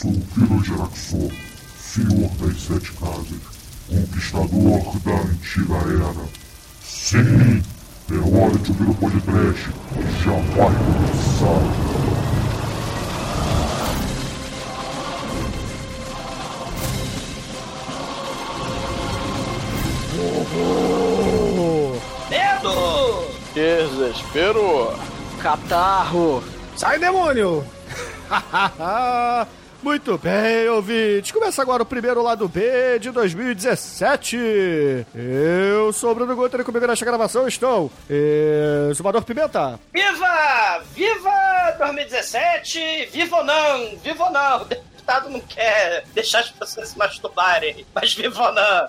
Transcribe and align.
sou 0.00 0.10
o 0.10 0.22
Vila 0.34 0.64
Geraxor, 0.64 1.30
senhor 1.78 2.30
das 2.38 2.62
sete 2.62 2.90
casas, 2.92 3.42
conquistador 3.86 4.98
da 5.04 5.12
antiga 5.12 5.74
era. 5.74 6.28
Sim, 6.82 7.62
é 8.10 8.14
hora 8.14 8.58
de 8.58 8.70
ouvir 8.70 8.88
o 8.88 8.94
podcast, 8.94 9.68
já 10.24 10.32
vai 10.56 10.72
começar. 10.72 11.60
Medo! 22.30 22.74
Desespero! 23.52 24.94
Catarro! 25.42 26.42
Sai, 26.74 26.98
demônio! 26.98 27.62
Muito 29.82 30.18
bem, 30.18 30.68
ouvintes. 30.68 31.32
Começa 31.32 31.62
agora 31.62 31.82
o 31.82 31.86
primeiro 31.86 32.22
lado 32.22 32.46
B 32.46 32.98
de 32.98 33.10
2017. 33.10 34.36
Eu 35.14 35.90
sou 35.92 36.12
o 36.12 36.14
Bruno 36.14 36.36
Guter 36.36 36.60
e 36.60 36.64
comigo 36.64 36.86
nesta 36.86 37.04
gravação 37.04 37.48
estão 37.48 37.90
Zumador 38.92 39.22
Pimenta. 39.22 39.80
Viva! 39.92 40.82
Viva 40.94 41.76
2017! 41.78 43.08
Viva 43.10 43.36
ou 43.38 43.44
não! 43.44 43.96
Viva 44.02 44.24
ou 44.24 44.30
não! 44.30 44.66
O 45.00 45.02
deputado 45.02 45.30
não 45.30 45.40
quer 45.40 46.04
deixar 46.12 46.40
as 46.40 46.50
pessoas 46.50 46.90
se 46.90 46.98
masturbarem, 46.98 47.86
mas 47.94 48.12
viva 48.14 48.48
ou 48.48 48.52
não! 48.52 48.88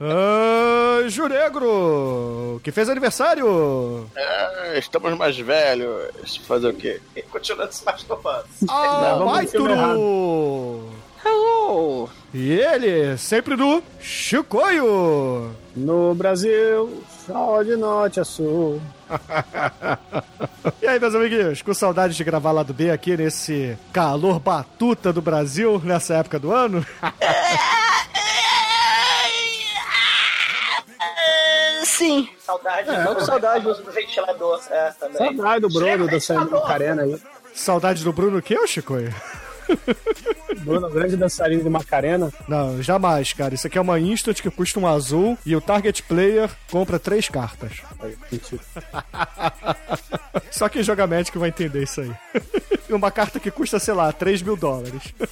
Anjo 0.00 1.28
Negro, 1.28 2.60
que 2.64 2.72
fez 2.72 2.88
aniversário. 2.88 4.10
É, 4.16 4.78
estamos 4.78 5.16
mais 5.16 5.38
velhos. 5.38 6.36
Fazer 6.48 6.68
o 6.68 6.74
quê? 6.74 7.00
E 7.14 7.22
continuando 7.22 7.72
se 7.72 7.84
masturbando. 7.84 8.44
Ah, 8.68 9.16
no 9.18 9.46
filme 9.46 9.74
Maituru. 9.76 10.92
Hello! 11.24 12.10
E 12.34 12.52
ele, 12.52 13.16
sempre 13.16 13.54
do 13.56 13.82
Chicoio. 14.00 15.54
No 15.76 16.14
Brasil, 16.14 17.02
sol 17.24 17.64
de 17.64 17.76
norte 17.76 18.18
a 18.20 18.24
sul. 18.24 18.80
E 20.82 20.86
aí, 20.86 20.98
meus 21.00 21.14
amiguinhos, 21.14 21.62
com 21.62 21.72
saudades 21.72 22.16
de 22.16 22.24
gravar 22.24 22.52
lá 22.52 22.62
do 22.62 22.74
B 22.74 22.90
aqui 22.90 23.16
nesse 23.16 23.78
calor 23.92 24.38
batuta 24.40 25.12
do 25.12 25.22
Brasil 25.22 25.80
nessa 25.84 26.14
época 26.16 26.38
do 26.38 26.52
ano? 26.52 26.84
Sim. 31.84 32.28
Saudade, 32.38 32.90
É. 32.90 33.04
não 33.04 33.20
saudade 33.20 33.64
do 33.64 33.92
ventilador, 33.92 34.60
é. 34.70 34.92
Saudade 34.92 35.60
do 35.60 35.68
Bruno, 35.68 36.04
do 36.04 36.10
ventilador. 36.10 36.60
Macarena 36.60 37.02
aí. 37.02 37.20
Saudade 37.54 38.04
do 38.04 38.12
Bruno 38.12 38.38
o 38.38 38.42
quê, 38.42 38.58
ô 38.58 38.66
Chicoio? 38.66 39.14
Bruno, 40.58 40.90
grande 40.90 41.16
dançarino 41.16 41.62
de 41.62 41.70
Macarena. 41.70 42.32
Não, 42.48 42.82
jamais, 42.82 43.32
cara. 43.32 43.54
Isso 43.54 43.66
aqui 43.66 43.78
é 43.78 43.80
uma 43.80 44.00
instant 44.00 44.40
que 44.40 44.50
custa 44.50 44.80
um 44.80 44.86
azul 44.86 45.38
e 45.44 45.54
o 45.54 45.60
target 45.60 46.02
player 46.02 46.50
compra 46.70 46.98
três 46.98 47.28
cartas. 47.28 47.72
Aí. 48.00 48.16
Só 50.50 50.68
quem 50.68 50.82
joga 50.82 51.06
Magic 51.06 51.36
vai 51.38 51.50
entender 51.50 51.82
isso 51.82 52.00
aí. 52.00 52.12
E 52.88 52.92
uma 52.92 53.10
carta 53.10 53.40
que 53.40 53.50
custa, 53.50 53.80
sei 53.80 53.94
lá, 53.94 54.12
3 54.12 54.42
mil 54.42 54.56
dólares. 54.56 55.12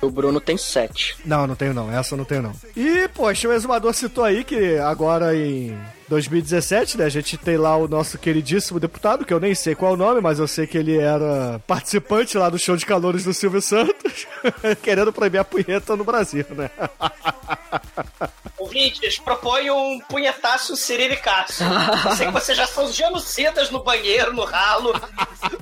O 0.00 0.10
Bruno 0.10 0.38
tem 0.38 0.58
sete. 0.58 1.16
Não, 1.24 1.46
não 1.46 1.54
tenho 1.54 1.72
não. 1.72 1.90
Essa 1.90 2.12
eu 2.12 2.18
não 2.18 2.26
tenho 2.26 2.42
não. 2.42 2.52
E, 2.76 3.08
poxa, 3.08 3.48
o 3.48 3.52
exumador 3.54 3.94
citou 3.94 4.22
aí 4.22 4.44
que 4.44 4.76
agora 4.76 5.34
em 5.34 5.74
2017, 6.08 6.98
né, 6.98 7.04
a 7.04 7.08
gente 7.08 7.36
tem 7.36 7.56
lá 7.56 7.76
o 7.76 7.88
nosso 7.88 8.18
queridíssimo 8.18 8.78
deputado, 8.78 9.24
que 9.24 9.32
eu 9.32 9.40
nem 9.40 9.54
sei 9.54 9.74
qual 9.74 9.92
é 9.92 9.94
o 9.94 9.98
nome, 9.98 10.20
mas 10.20 10.38
eu 10.38 10.46
sei 10.46 10.66
que 10.66 10.76
ele 10.76 10.98
era 10.98 11.60
participante 11.66 12.36
lá 12.36 12.48
do 12.48 12.58
show 12.58 12.76
de 12.76 12.84
calores 12.84 13.24
do 13.24 13.32
Silvio 13.32 13.62
Santos, 13.62 14.26
querendo 14.82 15.12
proibir 15.12 15.38
a 15.38 15.44
punheta 15.44 15.96
no 15.96 16.04
Brasil, 16.04 16.46
né? 16.50 16.70
Ouvintes, 18.58 19.18
propõe 19.18 19.70
um 19.70 20.00
punhetaço 20.08 20.76
siriricaço. 20.76 21.62
Eu 21.62 22.16
sei 22.16 22.26
que 22.26 22.32
vocês 22.32 22.56
já 22.56 22.66
são 22.66 22.90
genocidas 22.90 23.70
no 23.70 23.82
banheiro, 23.82 24.32
no 24.32 24.44
ralo. 24.44 24.92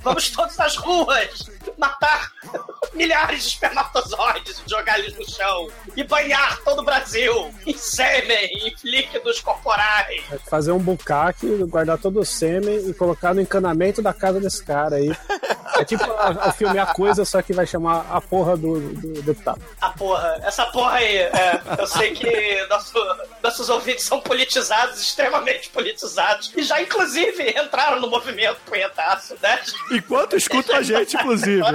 Vamos 0.02 0.30
todos 0.30 0.58
às 0.60 0.76
ruas 0.76 1.50
matar 1.82 2.30
milhares 2.94 3.42
de 3.42 3.48
espermatozoides, 3.48 4.62
jogar 4.66 5.00
eles 5.00 5.18
no 5.18 5.28
chão 5.28 5.68
e 5.96 6.04
banhar 6.04 6.60
todo 6.62 6.80
o 6.80 6.84
Brasil 6.84 7.52
em 7.66 7.76
sêmen, 7.76 8.46
em 8.52 8.74
líquidos 8.84 9.40
corporais. 9.40 10.22
Vai 10.28 10.38
Fazer 10.38 10.70
um 10.70 10.78
bucaque, 10.78 11.46
guardar 11.64 11.98
todo 11.98 12.20
o 12.20 12.24
sêmen 12.24 12.88
e 12.88 12.94
colocar 12.94 13.34
no 13.34 13.40
encanamento 13.40 14.00
da 14.00 14.12
casa 14.14 14.38
desse 14.38 14.64
cara 14.64 14.96
aí. 14.96 15.10
É 15.78 15.84
tipo 15.84 16.04
a- 16.04 16.48
o 16.48 16.52
filme 16.52 16.78
A 16.78 16.86
Coisa, 16.86 17.24
só 17.24 17.40
que 17.42 17.52
vai 17.52 17.66
chamar 17.66 18.06
a 18.10 18.20
porra 18.20 18.56
do, 18.56 18.78
do 18.94 19.22
deputado. 19.22 19.60
A 19.80 19.90
porra, 19.90 20.38
essa 20.42 20.66
porra 20.66 20.96
aí, 20.98 21.16
é, 21.16 21.60
eu 21.78 21.86
sei 21.86 22.12
que 22.14 22.66
nosso- 22.66 23.16
nossos 23.42 23.68
ouvintes 23.70 24.04
são 24.04 24.20
politizados, 24.20 25.00
extremamente 25.00 25.68
politizados, 25.70 26.52
e 26.56 26.62
já 26.62 26.80
inclusive 26.80 27.50
entraram 27.58 28.00
no 28.00 28.08
movimento 28.10 28.58
punhetaço, 28.66 29.36
né? 29.42 29.60
Enquanto 29.90 30.36
escuta 30.36 30.76
a 30.78 30.82
gente, 30.82 31.16
inclusive. 31.16 31.62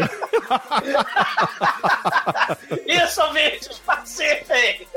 Isso, 2.85 3.21
ouvintes, 3.23 3.79
participem! 3.79 4.87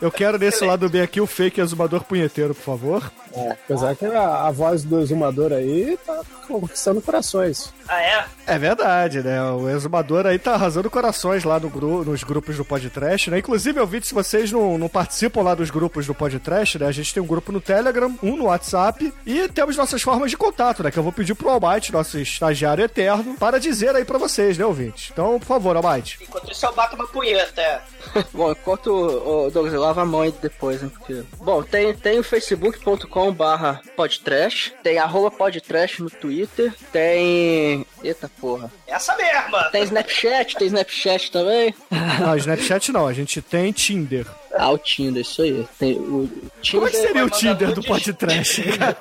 Eu 0.00 0.10
quero 0.10 0.38
nesse 0.38 0.64
lado 0.64 0.88
bem 0.88 1.02
aqui 1.02 1.20
o 1.20 1.26
fake 1.26 1.60
exumador 1.60 2.04
punheteiro, 2.04 2.54
por 2.54 2.62
favor. 2.62 3.12
É, 3.34 3.50
apesar 3.50 3.94
que 3.94 4.06
a, 4.06 4.46
a 4.46 4.50
voz 4.50 4.82
do 4.82 5.00
exumador 5.00 5.52
aí 5.52 5.96
tá 6.06 6.20
conquistando 6.48 7.00
corações. 7.00 7.72
Ah, 7.86 8.02
é? 8.02 8.24
É 8.46 8.58
verdade, 8.58 9.22
né? 9.22 9.40
O 9.52 9.68
exumador 9.68 10.26
aí 10.26 10.38
tá 10.38 10.54
arrasando 10.54 10.90
corações 10.90 11.44
lá 11.44 11.60
no 11.60 11.68
gru- 11.68 12.04
nos 12.04 12.24
grupos 12.24 12.56
do 12.56 12.64
podcast, 12.64 13.30
né? 13.30 13.38
Inclusive, 13.38 13.78
eu 13.78 13.86
vi 13.86 14.02
se 14.02 14.12
vocês 14.14 14.50
não, 14.50 14.76
não 14.78 14.88
participam 14.88 15.42
lá 15.42 15.54
dos 15.54 15.70
grupos 15.70 16.06
do 16.06 16.14
podcast, 16.14 16.78
né? 16.78 16.86
A 16.86 16.92
gente 16.92 17.12
tem 17.14 17.22
um 17.22 17.26
grupo 17.26 17.52
no 17.52 17.60
Telegram, 17.60 18.12
um 18.22 18.36
no 18.36 18.44
WhatsApp 18.46 19.12
e 19.26 19.48
temos 19.48 19.76
nossas 19.76 20.02
formas 20.02 20.30
de 20.30 20.36
contato, 20.36 20.82
né? 20.82 20.90
Que 20.90 20.98
eu 20.98 21.02
vou 21.04 21.12
pedir 21.12 21.34
pro 21.34 21.50
Almighty, 21.50 21.92
nosso 21.92 22.18
estagiário 22.18 22.82
eterno, 22.84 23.36
para 23.38 23.60
dizer 23.60 23.94
aí 23.94 24.04
pra 24.04 24.18
vocês, 24.18 24.56
né, 24.58 24.64
ouvintes? 24.64 25.10
Então, 25.12 25.38
por 25.38 25.46
favor, 25.46 25.76
Almighty. 25.76 26.18
Enquanto 26.22 26.50
isso 26.50 26.64
eu 26.66 26.72
bato 26.74 26.96
uma 26.96 27.06
punheta, 27.06 27.60
é. 27.60 27.80
Bom, 28.32 28.50
enquanto 28.50 28.86
o 28.88 29.46
o 29.46 29.50
Douglas 29.50 29.74
lava 29.90 30.02
a 30.02 30.06
mão 30.06 30.22
aí 30.22 30.32
depois, 30.40 30.80
né? 30.82 30.90
Porque... 30.96 31.22
Bom, 31.38 31.62
tem, 31.62 31.92
tem 31.94 32.18
o 32.18 32.24
facebook.com 32.24 33.32
barra 33.32 33.80
podtrash, 33.96 34.72
tem 34.82 34.98
arroba 34.98 35.30
podtrash 35.30 35.98
no 35.98 36.10
Twitter, 36.10 36.72
tem... 36.92 37.84
Eita 38.02 38.30
porra. 38.40 38.70
Essa 38.86 39.16
mesma! 39.16 39.64
Tem 39.70 39.82
Snapchat, 39.82 40.56
tem 40.56 40.66
Snapchat 40.68 41.30
também. 41.30 41.74
Ah, 42.22 42.36
Snapchat 42.36 42.92
não, 42.92 43.06
a 43.06 43.12
gente 43.12 43.40
tem 43.40 43.72
Tinder. 43.72 44.26
Ah, 44.52 44.70
o 44.70 44.76
Tinder, 44.76 45.22
isso 45.22 45.40
aí. 45.42 45.66
Tem 45.78 45.96
o 45.96 46.28
Tinder... 46.60 46.72
Como 46.72 46.86
é 46.86 46.90
que 46.90 46.96
seria 46.96 47.24
o 47.24 47.30
Tinder 47.30 47.72
do 47.72 47.82
podcast, 47.82 48.62
cara? 48.76 48.98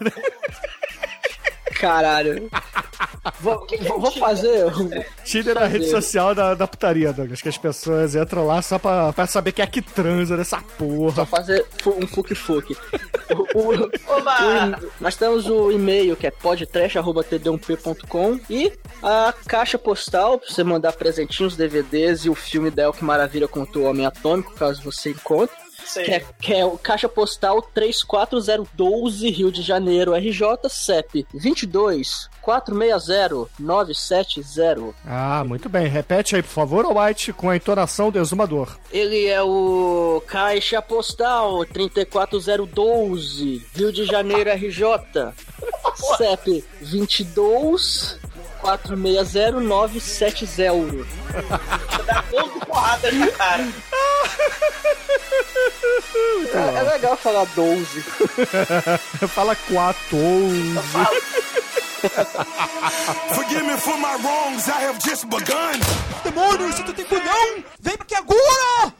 Caralho. 1.79 2.49
vou, 3.39 3.65
vou, 3.87 3.99
vou 4.01 4.11
fazer... 4.11 4.65
Tinder 5.23 5.57
é 5.57 5.63
a 5.63 5.67
rede 5.67 5.89
social 5.89 6.35
da, 6.35 6.53
da 6.53 6.67
putaria, 6.67 7.13
Douglas, 7.13 7.41
que 7.41 7.47
as 7.49 7.57
pessoas 7.57 8.13
entram 8.15 8.45
lá 8.45 8.61
só 8.61 8.77
pra, 8.77 9.13
pra 9.13 9.25
saber 9.25 9.53
quem 9.53 9.63
é 9.63 9.67
que 9.67 9.81
transa 9.81 10.35
nessa 10.35 10.61
porra. 10.77 11.15
Só 11.15 11.25
fazer 11.25 11.65
um 11.85 12.05
fuque-fuque. 12.07 12.75
O- 13.53 13.71
nós 14.99 15.15
temos 15.15 15.47
o 15.47 15.71
e-mail 15.71 16.15
que 16.15 16.25
é 16.25 16.31
podtrash.td1p.com 16.31 18.39
e 18.49 18.73
a 19.03 19.31
caixa 19.47 19.77
postal 19.77 20.39
pra 20.39 20.49
você 20.49 20.63
mandar 20.63 20.93
presentinhos, 20.93 21.55
DVDs 21.55 22.25
e 22.25 22.29
o 22.29 22.33
filme 22.35 22.71
da 22.71 22.81
El 22.83 22.91
que 22.93 23.03
Maravilha 23.03 23.47
contou 23.47 23.83
o 23.83 23.85
Homem 23.85 24.05
Atômico, 24.07 24.51
caso 24.55 24.81
você 24.81 25.11
encontre. 25.11 25.55
Que 25.93 26.11
é, 26.11 26.25
que 26.39 26.53
é 26.53 26.65
o 26.65 26.77
caixa 26.77 27.09
postal 27.09 27.61
34012 27.61 29.29
Rio 29.29 29.51
de 29.51 29.61
Janeiro, 29.61 30.13
RJ 30.13 30.69
CEP 30.69 31.25
22 31.33 32.29
460 32.41 33.49
970. 33.59 34.93
Ah, 35.05 35.43
muito 35.45 35.69
bem. 35.69 35.87
Repete 35.87 36.35
aí, 36.35 36.41
por 36.41 36.49
favor, 36.49 36.85
White, 36.85 37.33
com 37.33 37.49
a 37.49 37.55
entonação 37.55 38.11
do 38.11 38.19
exumador. 38.19 38.77
Ele 38.91 39.27
é 39.27 39.41
o 39.41 40.21
caixa 40.27 40.81
postal 40.81 41.65
34012 41.65 43.65
Rio 43.75 43.91
de 43.91 44.05
Janeiro, 44.05 44.49
RJ 44.51 45.33
CEP 46.17 46.63
22 46.81 48.18
460 48.61 49.59
970. 49.61 51.05
Dá 52.05 52.23
12 52.31 52.59
porradas 52.65 53.13
na 53.13 53.27
cara. 53.31 53.67
É, 56.53 56.77
é 56.77 56.83
legal 56.93 57.17
falar 57.17 57.45
12. 57.55 58.01
Fala 59.33 59.55
14. 59.55 60.79
Forgive 63.33 63.63
me 63.63 63.77
for 63.77 63.97
my 63.97 64.15
wrongs, 64.23 64.67
I 64.69 64.81
have 64.83 64.99
just 64.99 65.25
begun. 65.29 65.79
Demônio, 66.23 66.71
se 66.73 66.83
tu 66.83 66.93
tem 66.93 67.05
culhão, 67.05 67.63
vem 67.79 67.95
aqui 67.95 68.15
agora! 68.15 68.39
Agora! 68.39 68.98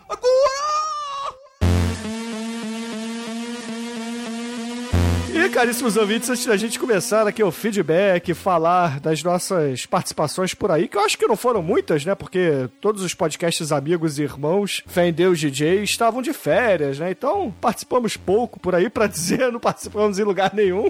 Caríssimos 5.60 5.98
ouvintes, 5.98 6.30
antes 6.30 6.46
da 6.46 6.56
gente 6.56 6.80
começar 6.80 7.28
aqui 7.28 7.44
o 7.44 7.52
feedback, 7.52 8.34
falar 8.34 8.98
das 9.02 9.22
nossas 9.22 9.86
participações 9.86 10.54
por 10.54 10.72
aí, 10.72 10.88
que 10.88 10.96
eu 10.96 11.02
acho 11.02 11.18
que 11.18 11.28
não 11.28 11.36
foram 11.36 11.62
muitas, 11.62 12.06
né? 12.06 12.16
Porque 12.16 12.70
todos 12.80 13.04
os 13.04 13.14
podcasts 13.14 13.70
amigos 13.70 14.18
e 14.18 14.24
irmãos, 14.24 14.82
fé 14.88 15.10
em 15.10 15.12
Deus 15.12 15.38
DJ, 15.38 15.84
estavam 15.84 16.22
de 16.22 16.32
férias, 16.32 16.98
né? 16.98 17.12
Então 17.12 17.54
participamos 17.60 18.16
pouco 18.16 18.58
por 18.58 18.74
aí, 18.74 18.90
pra 18.90 19.06
dizer, 19.08 19.52
não 19.52 19.60
participamos 19.60 20.18
em 20.18 20.24
lugar 20.24 20.54
nenhum. 20.54 20.90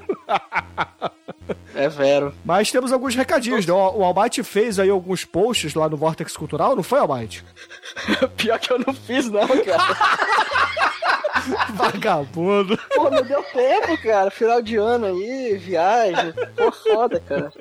É 1.73 1.89
vero. 1.89 2.31
Mas 2.45 2.69
temos 2.69 2.93
alguns 2.93 3.15
recadinhos, 3.15 3.65
né? 3.65 3.73
O 3.73 3.99
o 3.99 4.03
Almighty 4.03 4.43
fez 4.43 4.77
aí 4.77 4.91
alguns 4.91 5.25
posts 5.25 5.73
lá 5.73 5.89
no 5.89 5.97
Vortex 5.97 6.37
Cultural, 6.37 6.75
não 6.75 6.83
foi, 6.83 6.99
Almighty? 6.99 7.43
Pior 8.37 8.59
que 8.59 8.71
eu 8.71 8.77
não 8.77 8.93
fiz, 8.93 9.31
não, 9.31 9.47
cara. 9.47 9.97
Vagabundo. 11.73 12.77
Pô, 12.95 13.09
não 13.09 13.23
deu 13.23 13.43
tempo, 13.43 14.01
cara. 14.01 14.29
Final 14.31 14.61
de 14.61 14.77
ano 14.77 15.07
aí, 15.07 15.57
viagem. 15.57 16.33
Pô, 16.55 16.71
foda, 16.71 17.19
cara. 17.19 17.51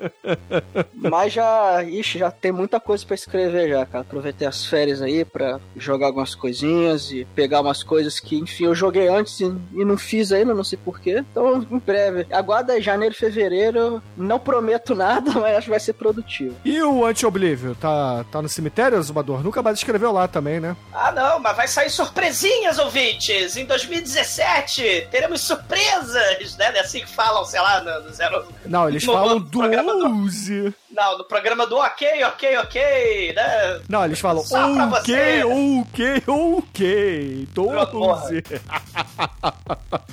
Mas 0.93 1.33
já, 1.33 1.83
ixi, 1.83 2.19
já 2.19 2.31
tem 2.31 2.51
muita 2.51 2.79
coisa 2.79 3.05
pra 3.05 3.15
escrever 3.15 3.69
já, 3.69 3.85
cara. 3.85 4.01
Aproveitei 4.01 4.47
as 4.47 4.65
férias 4.65 5.01
aí 5.01 5.23
pra 5.25 5.59
jogar 5.75 6.07
algumas 6.07 6.35
coisinhas 6.35 7.11
e 7.11 7.25
pegar 7.35 7.61
umas 7.61 7.83
coisas 7.83 8.19
que, 8.19 8.37
enfim, 8.37 8.65
eu 8.65 8.75
joguei 8.75 9.07
antes 9.07 9.39
e, 9.39 9.45
e 9.73 9.85
não 9.85 9.97
fiz 9.97 10.31
ainda, 10.31 10.53
não 10.53 10.63
sei 10.63 10.77
porquê. 10.83 11.23
Então, 11.31 11.65
em 11.69 11.79
breve. 11.79 12.27
Aguarda 12.31 12.79
janeiro, 12.81 13.15
fevereiro. 13.15 14.01
Não 14.15 14.39
prometo 14.39 14.95
nada, 14.95 15.31
mas 15.39 15.57
acho 15.57 15.65
que 15.65 15.71
vai 15.71 15.79
ser 15.79 15.93
produtivo. 15.93 16.55
E 16.63 16.81
o 16.81 17.05
Anti-Oblivio? 17.05 17.75
Tá, 17.75 18.25
tá 18.31 18.41
no 18.41 18.49
cemitério, 18.49 19.01
Zumbador? 19.01 19.43
Nunca 19.43 19.61
mais 19.61 19.77
escreveu 19.77 20.11
lá 20.11 20.27
também, 20.27 20.59
né? 20.59 20.75
Ah, 20.93 21.11
não, 21.11 21.39
mas 21.39 21.55
vai 21.55 21.67
sair 21.67 21.89
surpresinhas, 21.89 22.77
ouvintes! 22.79 23.55
Em 23.57 23.65
2017 23.87 25.07
teremos 25.11 25.41
surpresas, 25.41 26.57
né? 26.57 26.71
É 26.75 26.79
assim 26.79 27.01
que 27.01 27.09
falam, 27.09 27.43
sei 27.45 27.59
lá, 27.61 27.81
no, 27.81 28.01
no 28.07 28.13
zero. 28.13 28.45
Não, 28.65 28.87
eles 28.89 29.03
no- 29.05 29.13
falam 29.13 29.39
no 29.39 29.45
programa 29.45 29.93
do- 29.93 30.09
12. 30.09 30.73
Não, 30.91 31.17
no 31.19 31.23
programa 31.23 31.67
do 31.67 31.77
ok, 31.77 32.23
ok, 32.23 32.57
ok, 32.57 33.33
né? 33.33 33.81
Não, 33.87 34.05
eles 34.05 34.19
falam 34.19 34.43
Só 34.43 34.57
ok, 34.71 35.43
ok, 35.43 36.23
ok. 36.27 37.47
12. 37.53 38.43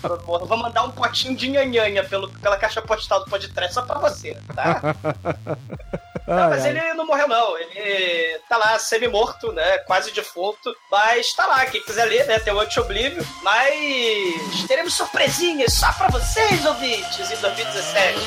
Eu 0.02 0.18
Vou 0.26 0.56
mandar 0.56 0.84
um 0.84 0.90
potinho 0.90 1.34
de 1.34 1.48
nhanhanha 1.48 2.04
pelo, 2.04 2.28
pela 2.40 2.56
caixa 2.58 2.82
postal 2.82 3.20
do 3.24 3.30
podcast 3.30 3.72
só 3.74 3.82
pra 3.82 3.98
você, 3.98 4.36
tá? 4.54 4.80
Não, 6.26 6.36
Ai, 6.42 6.50
mas 6.50 6.64
ai. 6.64 6.70
ele 6.70 6.94
não 6.94 7.06
morreu, 7.06 7.28
não. 7.28 7.56
Ele 7.56 8.36
tá 8.48 8.56
lá, 8.56 8.76
semi-morto, 8.80 9.52
né? 9.52 9.78
Quase 9.86 10.10
defunto. 10.10 10.74
Mas 10.90 11.32
tá 11.34 11.46
lá, 11.46 11.64
quem 11.66 11.80
quiser 11.84 12.04
ler, 12.06 12.26
né? 12.26 12.40
Tem 12.40 12.52
o 12.52 12.58
Anti-Oblívio. 12.58 13.24
Mas 13.44 14.66
teremos 14.66 14.94
surpresinhas 14.94 15.72
só 15.74 15.92
pra 15.92 16.08
vocês, 16.08 16.66
ouvintes, 16.66 17.30
em 17.30 17.36
2017. 17.36 18.18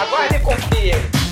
Aguardem 0.00 0.38
e 0.38 0.42
confiem. 0.44 1.27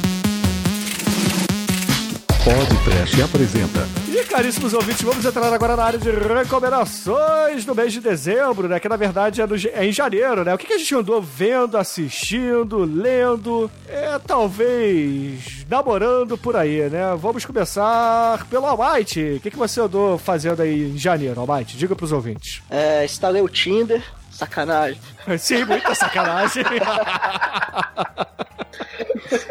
Podcast 2.47 3.21
apresenta. 3.21 3.81
E 4.09 4.25
caríssimos 4.25 4.73
ouvintes, 4.73 5.03
vamos 5.03 5.25
entrar 5.25 5.53
agora 5.53 5.75
na 5.75 5.83
área 5.83 5.99
de 5.99 6.09
recomendações 6.09 7.65
do 7.65 7.75
mês 7.75 7.93
de 7.93 8.01
dezembro, 8.01 8.69
né? 8.69 8.79
Que 8.79 8.89
na 8.89 8.95
verdade 8.95 9.43
é, 9.43 9.47
no 9.49 9.57
é 9.57 9.85
em 9.85 9.91
janeiro, 9.91 10.45
né? 10.45 10.55
O 10.55 10.59
que, 10.59 10.65
que 10.65 10.75
a 10.75 10.79
gente 10.79 10.95
andou 10.95 11.21
vendo, 11.21 11.77
assistindo, 11.77 12.85
lendo, 12.85 13.69
é 13.89 14.17
talvez 14.25 15.67
namorando 15.69 16.39
por 16.39 16.55
aí, 16.55 16.89
né? 16.89 17.17
Vamos 17.19 17.45
começar 17.45 18.47
pelo 18.47 18.65
Almighty. 18.65 19.39
O 19.39 19.41
que, 19.41 19.51
que 19.51 19.59
você 19.59 19.81
andou 19.81 20.17
fazendo 20.17 20.63
aí 20.63 20.93
em 20.93 20.97
janeiro, 20.97 21.41
Almighty? 21.41 21.77
Diga 21.77 21.97
pros 21.97 22.13
ouvintes. 22.13 22.63
É, 22.71 23.05
instalei 23.05 23.43
o 23.43 23.49
Tinder. 23.49 24.05
Sacanagem. 24.37 25.01
Sim, 25.39 25.65
muita 25.65 25.95
sacanagem. 25.95 26.63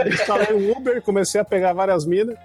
Instalei 0.06 0.54
o 0.54 0.78
Uber, 0.78 1.02
comecei 1.02 1.42
a 1.42 1.46
pegar 1.46 1.74
várias 1.74 2.06
minas. 2.06 2.38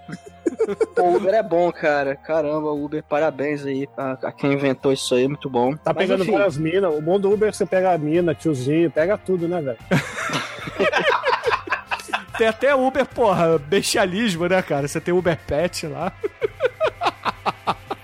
O 0.97 1.17
Uber 1.17 1.35
é 1.35 1.43
bom, 1.43 1.71
cara. 1.71 2.15
Caramba, 2.15 2.71
Uber, 2.71 3.03
parabéns 3.03 3.63
aí 3.65 3.87
a, 3.95 4.13
a 4.23 4.31
quem 4.31 4.53
inventou 4.53 4.91
isso 4.91 5.13
aí, 5.13 5.27
muito 5.27 5.47
bom. 5.49 5.75
Tá 5.75 5.93
Mas, 5.93 5.97
pegando 5.97 6.23
enfim, 6.23 6.31
várias 6.31 6.57
minas. 6.57 6.95
O 6.95 7.01
bom 7.01 7.19
do 7.19 7.31
Uber 7.31 7.49
é 7.49 7.51
que 7.51 7.57
você 7.57 7.65
pega 7.65 7.93
a 7.93 7.97
mina, 7.97 8.33
tiozinho, 8.33 8.89
pega 8.89 9.17
tudo, 9.17 9.47
né, 9.47 9.61
velho? 9.61 9.77
tem 12.37 12.47
até 12.47 12.73
Uber, 12.73 13.05
porra, 13.05 13.59
bestialismo, 13.59 14.47
né, 14.47 14.61
cara? 14.63 14.87
Você 14.87 14.99
tem 14.99 15.13
Uber 15.13 15.37
Pet 15.45 15.85
lá. 15.85 16.11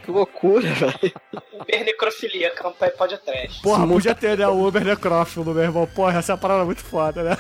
Que 0.04 0.12
loucura, 0.12 0.70
velho. 0.74 1.14
Necrofilia, 1.88 2.52
campanha 2.52 2.92
pode 2.92 3.18
trash. 3.20 3.62
Porra, 3.62 3.88
podia 3.88 4.14
ter, 4.14 4.38
né, 4.38 4.46
o 4.46 4.68
Uber 4.68 4.84
necrófilo, 4.84 5.54
meu 5.54 5.64
irmão. 5.64 5.88
Porra, 5.88 6.20
essa 6.20 6.34
é 6.34 6.36
uma 6.36 6.38
parada 6.38 6.66
muito 6.66 6.84
foda, 6.84 7.24
né? 7.24 7.38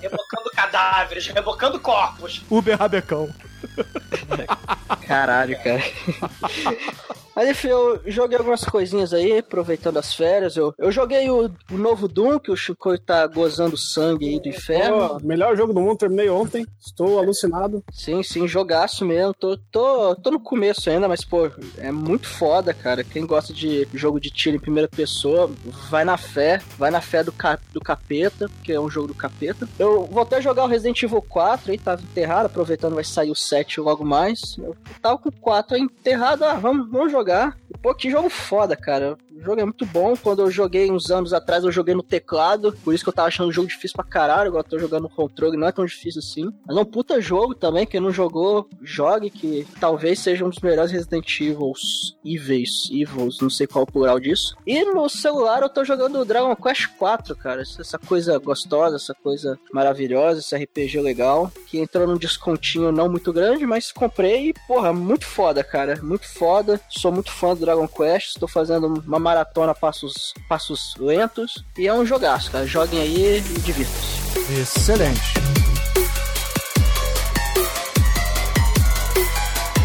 Rebocando 0.00 0.50
cadáveres, 0.52 1.28
rebocando 1.28 1.78
corpos. 1.78 2.42
Uber 2.50 2.76
Rabecão. 2.76 3.32
Caralho, 5.06 5.56
cara. 5.62 5.82
Mas 7.34 7.48
enfim, 7.48 7.68
eu 7.68 8.00
joguei 8.06 8.36
algumas 8.36 8.64
coisinhas 8.64 9.12
aí, 9.14 9.38
aproveitando 9.38 9.96
as 9.96 10.14
férias. 10.14 10.56
Eu, 10.56 10.74
eu 10.78 10.92
joguei 10.92 11.30
o, 11.30 11.50
o 11.70 11.78
novo 11.78 12.06
Doom, 12.06 12.38
que 12.38 12.50
o 12.50 12.56
Chico 12.56 12.96
tá 12.98 13.26
gozando 13.26 13.76
sangue 13.76 14.28
aí 14.28 14.40
do 14.40 14.48
inferno. 14.48 15.08
Pô, 15.08 15.26
melhor 15.26 15.56
jogo 15.56 15.72
do 15.72 15.80
mundo, 15.80 15.98
terminei 15.98 16.28
ontem. 16.28 16.66
Estou 16.78 17.18
alucinado. 17.18 17.82
Sim, 17.90 18.22
sim, 18.22 18.46
jogaço 18.46 19.04
mesmo. 19.04 19.32
Tô, 19.32 19.56
tô, 19.56 20.14
tô 20.16 20.30
no 20.30 20.40
começo 20.40 20.90
ainda, 20.90 21.08
mas, 21.08 21.24
pô, 21.24 21.50
é 21.78 21.90
muito 21.90 22.28
foda, 22.28 22.74
cara. 22.74 23.02
Quem 23.02 23.26
gosta 23.26 23.52
de 23.52 23.88
jogo 23.94 24.20
de 24.20 24.30
tiro 24.30 24.56
em 24.56 24.60
primeira 24.60 24.88
pessoa, 24.88 25.50
vai 25.88 26.04
na 26.04 26.18
fé. 26.18 26.60
Vai 26.76 26.90
na 26.90 27.00
fé 27.00 27.24
do, 27.24 27.32
ca, 27.32 27.58
do 27.72 27.80
capeta, 27.80 28.48
porque 28.48 28.72
é 28.72 28.80
um 28.80 28.90
jogo 28.90 29.08
do 29.08 29.14
capeta. 29.14 29.66
Eu 29.78 30.04
voltei 30.04 30.38
a 30.38 30.42
jogar 30.42 30.64
o 30.64 30.68
Resident 30.68 31.02
Evil 31.02 31.22
4 31.22 31.72
aí, 31.72 31.78
tava 31.78 32.02
enterrado, 32.02 32.46
aproveitando 32.46 32.94
vai 32.94 33.04
sair 33.04 33.30
o 33.30 33.34
7 33.34 33.80
logo 33.80 34.04
mais. 34.04 34.56
Eu 34.58 34.76
tava 35.00 35.16
com 35.16 35.30
o 35.30 35.32
4 35.32 35.76
aí 35.76 35.82
enterrado, 35.82 36.44
ah, 36.44 36.54
vamos, 36.54 36.90
vamos 36.90 37.10
jogar. 37.10 37.21
E, 37.30 37.78
Pô, 37.78 37.94
que 37.94 38.10
jogo 38.10 38.28
foda, 38.28 38.76
cara. 38.76 39.16
O 39.30 39.40
jogo 39.40 39.60
é 39.60 39.64
muito 39.64 39.86
bom. 39.86 40.16
Quando 40.16 40.42
eu 40.42 40.50
joguei 40.50 40.90
uns 40.90 41.10
anos 41.10 41.32
atrás, 41.32 41.64
eu 41.64 41.72
joguei 41.72 41.94
no 41.94 42.02
teclado. 42.02 42.72
Por 42.84 42.94
isso 42.94 43.04
que 43.04 43.08
eu 43.08 43.14
tava 43.14 43.28
achando 43.28 43.48
o 43.48 43.52
jogo 43.52 43.68
difícil 43.68 43.96
pra 43.96 44.04
caralho. 44.04 44.48
Agora 44.48 44.64
tô 44.64 44.78
jogando 44.78 45.04
no 45.04 45.08
controle, 45.08 45.56
não 45.56 45.66
é 45.66 45.72
tão 45.72 45.84
difícil 45.84 46.20
assim. 46.20 46.52
Mas 46.66 46.76
é 46.76 46.80
um 46.80 46.84
puta 46.84 47.20
jogo 47.20 47.54
também. 47.54 47.86
Quem 47.86 48.00
não 48.00 48.12
jogou, 48.12 48.68
jogue, 48.82 49.30
que 49.30 49.66
talvez 49.80 50.18
seja 50.18 50.44
um 50.44 50.50
dos 50.50 50.60
melhores 50.60 50.92
Resident 50.92 51.40
Evils. 51.40 52.16
Evils, 52.24 52.88
Evils, 52.90 53.38
não 53.40 53.50
sei 53.50 53.66
qual 53.66 53.84
o 53.84 53.90
plural 53.90 54.20
disso. 54.20 54.56
E 54.66 54.84
no 54.84 55.08
celular 55.08 55.62
eu 55.62 55.68
tô 55.68 55.84
jogando 55.84 56.20
o 56.20 56.24
Dragon 56.24 56.54
Quest 56.56 56.88
4, 56.98 57.36
cara. 57.36 57.62
Essa 57.62 57.82
essa 57.92 57.98
coisa 57.98 58.38
gostosa, 58.38 58.96
essa 58.96 59.14
coisa 59.14 59.58
maravilhosa, 59.72 60.40
esse 60.40 60.56
RPG 60.56 61.00
legal. 61.00 61.52
Que 61.66 61.78
entrou 61.78 62.06
num 62.06 62.16
descontinho 62.16 62.90
não 62.90 63.08
muito 63.08 63.32
grande, 63.32 63.66
mas 63.66 63.92
comprei 63.92 64.48
e, 64.48 64.54
porra, 64.66 64.92
muito 64.92 65.26
foda, 65.26 65.62
cara. 65.62 66.00
Muito 66.02 66.26
foda. 66.26 66.80
Sou 66.88 67.11
muito 67.12 67.30
fã 67.30 67.54
do 67.54 67.60
Dragon 67.60 67.86
Quest. 67.86 68.30
Estou 68.30 68.48
fazendo 68.48 68.86
uma 68.86 69.18
maratona 69.18 69.74
passos, 69.74 70.34
passos 70.48 70.94
lentos. 70.98 71.64
E 71.78 71.86
é 71.86 71.94
um 71.94 72.04
jogaço, 72.04 72.50
cara. 72.50 72.66
Joguem 72.66 73.00
aí 73.00 73.38
e 73.38 73.60
divirtam-se. 73.60 74.60
Excelente. 74.60 75.61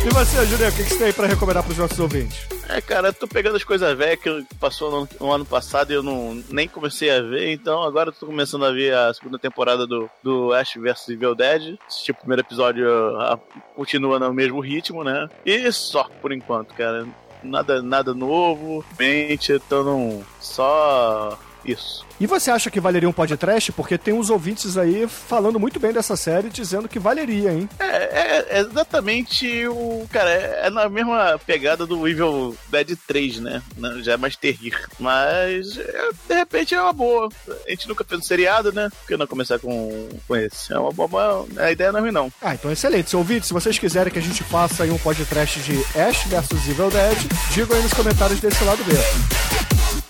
E 0.07 0.09
você, 0.09 0.45
Juliano, 0.45 0.71
o 0.73 0.77
que 0.77 0.83
que 0.85 0.89
você 0.89 0.97
tem 1.03 1.11
pra 1.13 1.27
recomendar 1.27 1.63
pros 1.63 1.77
nossos 1.77 1.99
ouvintes? 1.99 2.47
É, 2.69 2.79
cara, 2.79 3.09
eu 3.09 3.13
tô 3.13 3.27
pegando 3.27 3.57
as 3.57 3.63
coisas 3.63 3.97
velhas 3.97 4.19
que 4.19 4.45
passou 4.59 4.89
no, 4.89 5.09
no 5.19 5.31
ano 5.33 5.45
passado 5.45 5.91
e 5.91 5.95
eu 5.95 6.01
não, 6.01 6.41
nem 6.49 6.65
comecei 6.67 7.09
a 7.11 7.21
ver, 7.21 7.51
então 7.51 7.83
agora 7.83 8.09
eu 8.09 8.13
tô 8.13 8.25
começando 8.25 8.63
a 8.65 8.71
ver 8.71 8.93
a 8.93 9.13
segunda 9.13 9.37
temporada 9.37 9.85
do, 9.85 10.09
do 10.23 10.53
Ash 10.53 10.75
vs 10.75 11.09
Evil 11.09 11.35
Dead. 11.35 11.77
Assisti 11.85 12.11
o 12.11 12.15
primeiro 12.15 12.41
episódio, 12.41 12.87
a- 13.19 13.37
continua 13.75 14.17
no 14.17 14.33
mesmo 14.33 14.61
ritmo, 14.61 15.03
né? 15.03 15.27
E 15.45 15.69
só, 15.73 16.05
por 16.21 16.31
enquanto, 16.31 16.73
cara. 16.73 17.05
Nada, 17.43 17.81
nada 17.81 18.13
novo, 18.13 18.83
mente, 18.97 19.51
então 19.53 19.83
não. 19.83 20.23
Só 20.39 21.37
isso. 21.67 22.05
E 22.19 22.25
você 22.25 22.49
acha 22.49 22.71
que 22.71 22.79
valeria 22.79 23.07
um 23.09 23.13
podcast? 23.13 23.71
Porque 23.71 23.97
tem 23.97 24.13
uns 24.13 24.29
ouvintes 24.29 24.77
aí 24.77 25.07
falando 25.07 25.59
muito 25.59 25.79
bem 25.79 25.91
dessa 25.93 26.15
série, 26.15 26.49
dizendo 26.49 26.87
que 26.89 26.97
valeria, 26.99 27.51
hein? 27.53 27.69
É, 27.79 27.85
é- 27.85 28.47
é 28.49 28.59
exatamente 28.59 29.67
o. 29.67 30.07
Cara, 30.11 30.29
é, 30.31 30.61
é 30.65 30.69
na 30.69 30.87
mesma 30.89 31.39
pegada 31.45 31.85
do 31.85 32.07
Evil 32.07 32.55
Dead 32.69 32.97
3, 33.07 33.39
né? 33.39 33.61
Né, 33.77 33.99
Já 34.03 34.13
é 34.13 34.17
mais 34.17 34.35
terrível. 34.35 34.79
Mas, 34.99 35.77
é, 35.77 36.09
de 36.27 36.33
repente, 36.35 36.73
é 36.73 36.81
uma 36.81 36.93
boa. 36.93 37.29
A 37.65 37.69
gente 37.69 37.87
nunca 37.87 38.03
fez 38.03 38.19
um 38.19 38.23
seriado, 38.23 38.71
né? 38.71 38.89
Por 38.89 39.07
que 39.07 39.17
não 39.17 39.27
começar 39.27 39.59
com, 39.59 40.09
com 40.27 40.35
esse? 40.35 40.73
É 40.73 40.79
uma 40.79 40.91
boa. 40.91 41.45
A 41.57 41.71
ideia 41.71 41.91
não 41.91 41.99
é 41.99 42.01
ruim, 42.03 42.11
não. 42.11 42.31
Ah, 42.41 42.53
então 42.53 42.71
excelente. 42.71 43.09
Se 43.09 43.15
ouvintes, 43.15 43.47
se 43.47 43.53
vocês 43.53 43.77
quiserem 43.77 44.11
que 44.11 44.19
a 44.19 44.21
gente 44.21 44.43
faça 44.43 44.83
aí 44.83 44.91
um 44.91 44.97
podcast 44.97 45.59
de 45.59 45.77
Ash 45.99 46.23
vs 46.25 46.69
Evil 46.69 46.89
Dead, 46.89 47.17
digam 47.53 47.75
aí 47.77 47.83
nos 47.83 47.93
comentários 47.93 48.39
desse 48.39 48.63
lado 48.63 48.83
mesmo. 48.85 50.06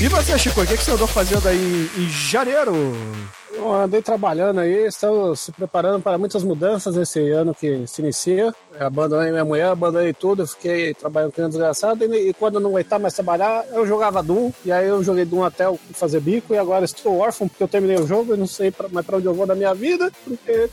E 0.00 0.08
você, 0.08 0.38
Chico, 0.38 0.62
o 0.62 0.66
que 0.66 0.78
que 0.78 0.82
você 0.82 0.92
andou 0.92 1.06
fazendo 1.06 1.46
aí 1.46 1.90
em 1.94 2.08
janeiro? 2.08 2.72
Eu 3.52 3.70
andei 3.70 4.00
trabalhando 4.00 4.60
aí, 4.60 4.86
estamos 4.86 5.40
se 5.40 5.52
preparando 5.52 6.00
para 6.00 6.16
muitas 6.16 6.42
mudanças 6.42 6.96
esse 6.96 7.20
ano 7.32 7.54
que 7.54 7.86
se 7.86 8.00
inicia. 8.00 8.54
Eu 8.78 8.86
abandonei 8.86 9.30
minha 9.30 9.44
mulher, 9.44 9.66
abandonei 9.66 10.14
tudo, 10.14 10.46
fiquei 10.46 10.94
trabalhando 10.94 11.32
com 11.32 11.42
um 11.42 11.48
desgraçado. 11.50 12.02
E, 12.02 12.30
e 12.30 12.32
quando 12.32 12.54
eu 12.54 12.60
não 12.62 12.70
aguentava 12.70 13.02
mais 13.02 13.12
trabalhar, 13.12 13.66
eu 13.72 13.86
jogava 13.86 14.22
Doom. 14.22 14.50
E 14.64 14.72
aí 14.72 14.88
eu 14.88 15.04
joguei 15.04 15.26
Doom 15.26 15.44
até 15.44 15.66
eu 15.66 15.78
fazer 15.92 16.20
bico. 16.20 16.54
E 16.54 16.58
agora 16.58 16.86
estou 16.86 17.18
órfão 17.18 17.46
porque 17.46 17.62
eu 17.62 17.68
terminei 17.68 17.96
o 17.96 18.06
jogo 18.06 18.32
e 18.32 18.38
não 18.38 18.46
sei 18.46 18.70
pra, 18.70 18.88
mais 18.88 19.04
para 19.04 19.18
onde 19.18 19.26
eu 19.26 19.34
vou 19.34 19.46
da 19.46 19.54
minha 19.54 19.74
vida. 19.74 20.10
Porque 20.24 20.70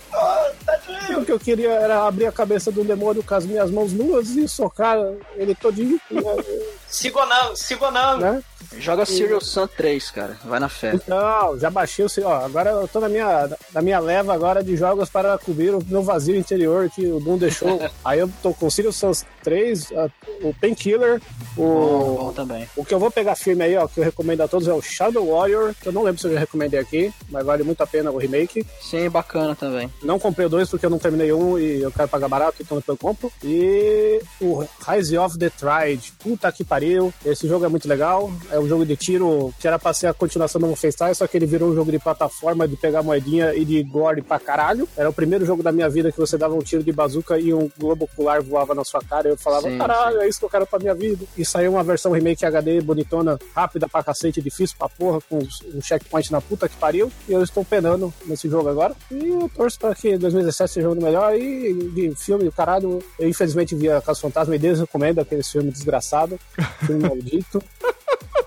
o 1.17 1.25
que 1.25 1.31
eu 1.33 1.39
queria 1.39 1.71
era 1.71 2.07
abrir 2.07 2.27
a 2.27 2.31
cabeça 2.31 2.71
do 2.71 2.81
demônio 2.81 3.21
com 3.21 3.35
as 3.35 3.45
minhas 3.45 3.69
mãos 3.69 3.91
nuas 3.91 4.29
e 4.29 4.47
socar 4.47 4.97
ele 5.35 5.53
todinho. 5.53 5.99
Sigonão, 6.87 7.55
Sigonão. 7.57 8.17
Né? 8.19 8.43
Joga 8.79 9.05
Serial 9.05 9.41
Sun 9.41 9.67
3, 9.67 10.11
cara. 10.11 10.37
Vai 10.43 10.59
na 10.59 10.69
fé. 10.69 10.99
Não, 11.07 11.57
já 11.57 11.69
baixei 11.69 12.05
o. 12.05 12.09
Ó, 12.23 12.45
agora 12.45 12.71
eu 12.71 12.87
tô 12.87 12.99
na 12.99 13.09
minha, 13.09 13.49
na 13.73 13.81
minha 13.81 13.99
leva 13.99 14.33
agora 14.33 14.63
de 14.63 14.75
jogos 14.75 15.09
para 15.09 15.37
cobrir 15.37 15.73
o 15.73 15.83
meu 15.87 16.03
vazio 16.03 16.35
interior 16.35 16.89
que 16.89 17.05
o 17.07 17.19
Doom 17.19 17.37
deixou. 17.37 17.79
Aí 18.03 18.19
eu 18.19 18.29
tô 18.41 18.53
com 18.53 18.67
o 18.67 18.71
Serial 18.71 18.93
Sun 18.93 19.11
3, 19.47 19.91
a- 19.93 20.09
o 20.43 20.53
Painkiller, 20.53 21.21
o. 21.55 21.61
Bom, 21.61 22.15
bom 22.15 22.33
também. 22.33 22.67
O 22.75 22.83
que 22.83 22.93
eu 22.93 22.99
vou 22.99 23.09
pegar 23.09 23.35
firme 23.35 23.63
aí, 23.63 23.77
ó, 23.77 23.87
que 23.87 23.99
eu 23.99 24.03
recomendo 24.03 24.41
a 24.41 24.47
todos 24.47 24.67
é 24.67 24.73
o 24.73 24.81
Shadow 24.81 25.25
Warrior, 25.31 25.73
que 25.81 25.87
eu 25.87 25.93
não 25.93 26.03
lembro 26.03 26.19
se 26.19 26.27
eu 26.27 26.33
já 26.33 26.39
recomendei 26.39 26.77
aqui, 26.79 27.13
mas 27.29 27.45
vale 27.45 27.63
muito 27.63 27.81
a 27.81 27.87
pena 27.87 28.11
o 28.11 28.17
remake. 28.17 28.65
Sim, 28.81 29.09
bacana 29.09 29.55
também. 29.55 29.89
Não 30.03 30.19
comprei 30.19 30.45
o 30.47 30.49
dois 30.49 30.69
porque 30.69 30.85
eu 30.85 30.89
não 30.89 30.99
terminei 30.99 31.31
um 31.31 31.57
e 31.57 31.81
eu 31.81 31.91
quero 31.91 32.09
pagar 32.09 32.27
barato, 32.27 32.57
então 32.61 32.77
depois 32.77 32.97
eu 32.97 33.01
compro. 33.01 33.31
E 33.43 34.21
o 34.41 34.65
Rise 34.85 35.17
of 35.17 35.37
the 35.37 35.49
Tried. 35.49 36.11
Puta 36.19 36.51
que 36.51 36.63
pariu. 36.65 37.13
Esse 37.25 37.47
jogo 37.47 37.63
é 37.65 37.69
muito 37.69 37.87
legal. 37.87 38.29
É 38.51 38.59
um 38.59 38.67
jogo 38.67 38.85
de 38.85 38.95
tiro 38.97 39.53
que 39.59 39.67
era 39.67 39.79
pra 39.79 39.93
ser 39.93 40.07
a 40.07 40.13
continuação 40.13 40.59
do 40.59 40.67
Wolfenstein, 40.67 41.13
só 41.13 41.25
que 41.27 41.37
ele 41.37 41.45
virou 41.45 41.69
um 41.69 41.75
jogo 41.75 41.91
de 41.91 41.99
plataforma, 41.99 42.67
de 42.67 42.75
pegar 42.75 43.01
moedinha 43.01 43.53
e 43.55 43.63
de 43.63 43.81
gore 43.83 44.21
pra 44.21 44.39
caralho. 44.39 44.87
Era 44.97 45.09
o 45.09 45.13
primeiro 45.13 45.45
jogo 45.45 45.63
da 45.63 45.71
minha 45.71 45.89
vida 45.89 46.11
que 46.11 46.17
você 46.17 46.37
dava 46.37 46.53
um 46.55 46.59
tiro 46.59 46.83
de 46.83 46.91
bazuca 46.91 47.39
e 47.39 47.53
um 47.53 47.69
globo 47.77 48.05
ocular 48.05 48.41
voava 48.43 48.75
na 48.75 48.83
sua 48.83 49.01
cara. 49.01 49.29
E 49.29 49.36
eu 49.37 49.43
falava, 49.43 49.69
Sim, 49.69 49.77
caralho, 49.77 50.21
é 50.21 50.27
isso 50.27 50.39
que 50.39 50.45
eu 50.45 50.49
quero 50.49 50.65
pra 50.67 50.79
minha 50.79 50.93
vida. 50.93 51.25
E 51.37 51.45
saiu 51.45 51.71
uma 51.71 51.83
versão 51.83 52.11
remake 52.11 52.45
HD 52.45 52.81
bonitona, 52.81 53.39
rápida 53.55 53.87
pra 53.87 54.03
cacete, 54.03 54.41
difícil 54.41 54.75
pra 54.77 54.89
porra, 54.89 55.19
com 55.29 55.39
um 55.39 55.81
checkpoint 55.81 56.31
na 56.31 56.41
puta 56.41 56.67
que 56.67 56.75
pariu. 56.75 57.11
E 57.27 57.33
eu 57.33 57.43
estou 57.43 57.63
penando 57.63 58.13
nesse 58.25 58.49
jogo 58.49 58.67
agora. 58.69 58.95
E 59.11 59.27
eu 59.27 59.49
torço 59.55 59.79
pra 59.79 59.93
que 59.95 60.17
2017 60.17 60.73
seja 60.73 60.89
um 60.89 60.93
ano 60.93 61.01
melhor. 61.01 61.35
E 61.35 61.73
de 61.73 62.15
filme 62.15 62.43
do 62.43 62.51
caralho, 62.51 63.03
eu 63.19 63.29
infelizmente 63.29 63.75
vi 63.75 63.89
a 63.89 64.01
Casa 64.01 64.19
Fantasma 64.19 64.55
e 64.55 64.59
desrecomendo 64.59 65.21
aquele 65.21 65.43
filme 65.43 65.71
desgraçado, 65.71 66.39
filme 66.85 67.03
maldito. 67.07 67.63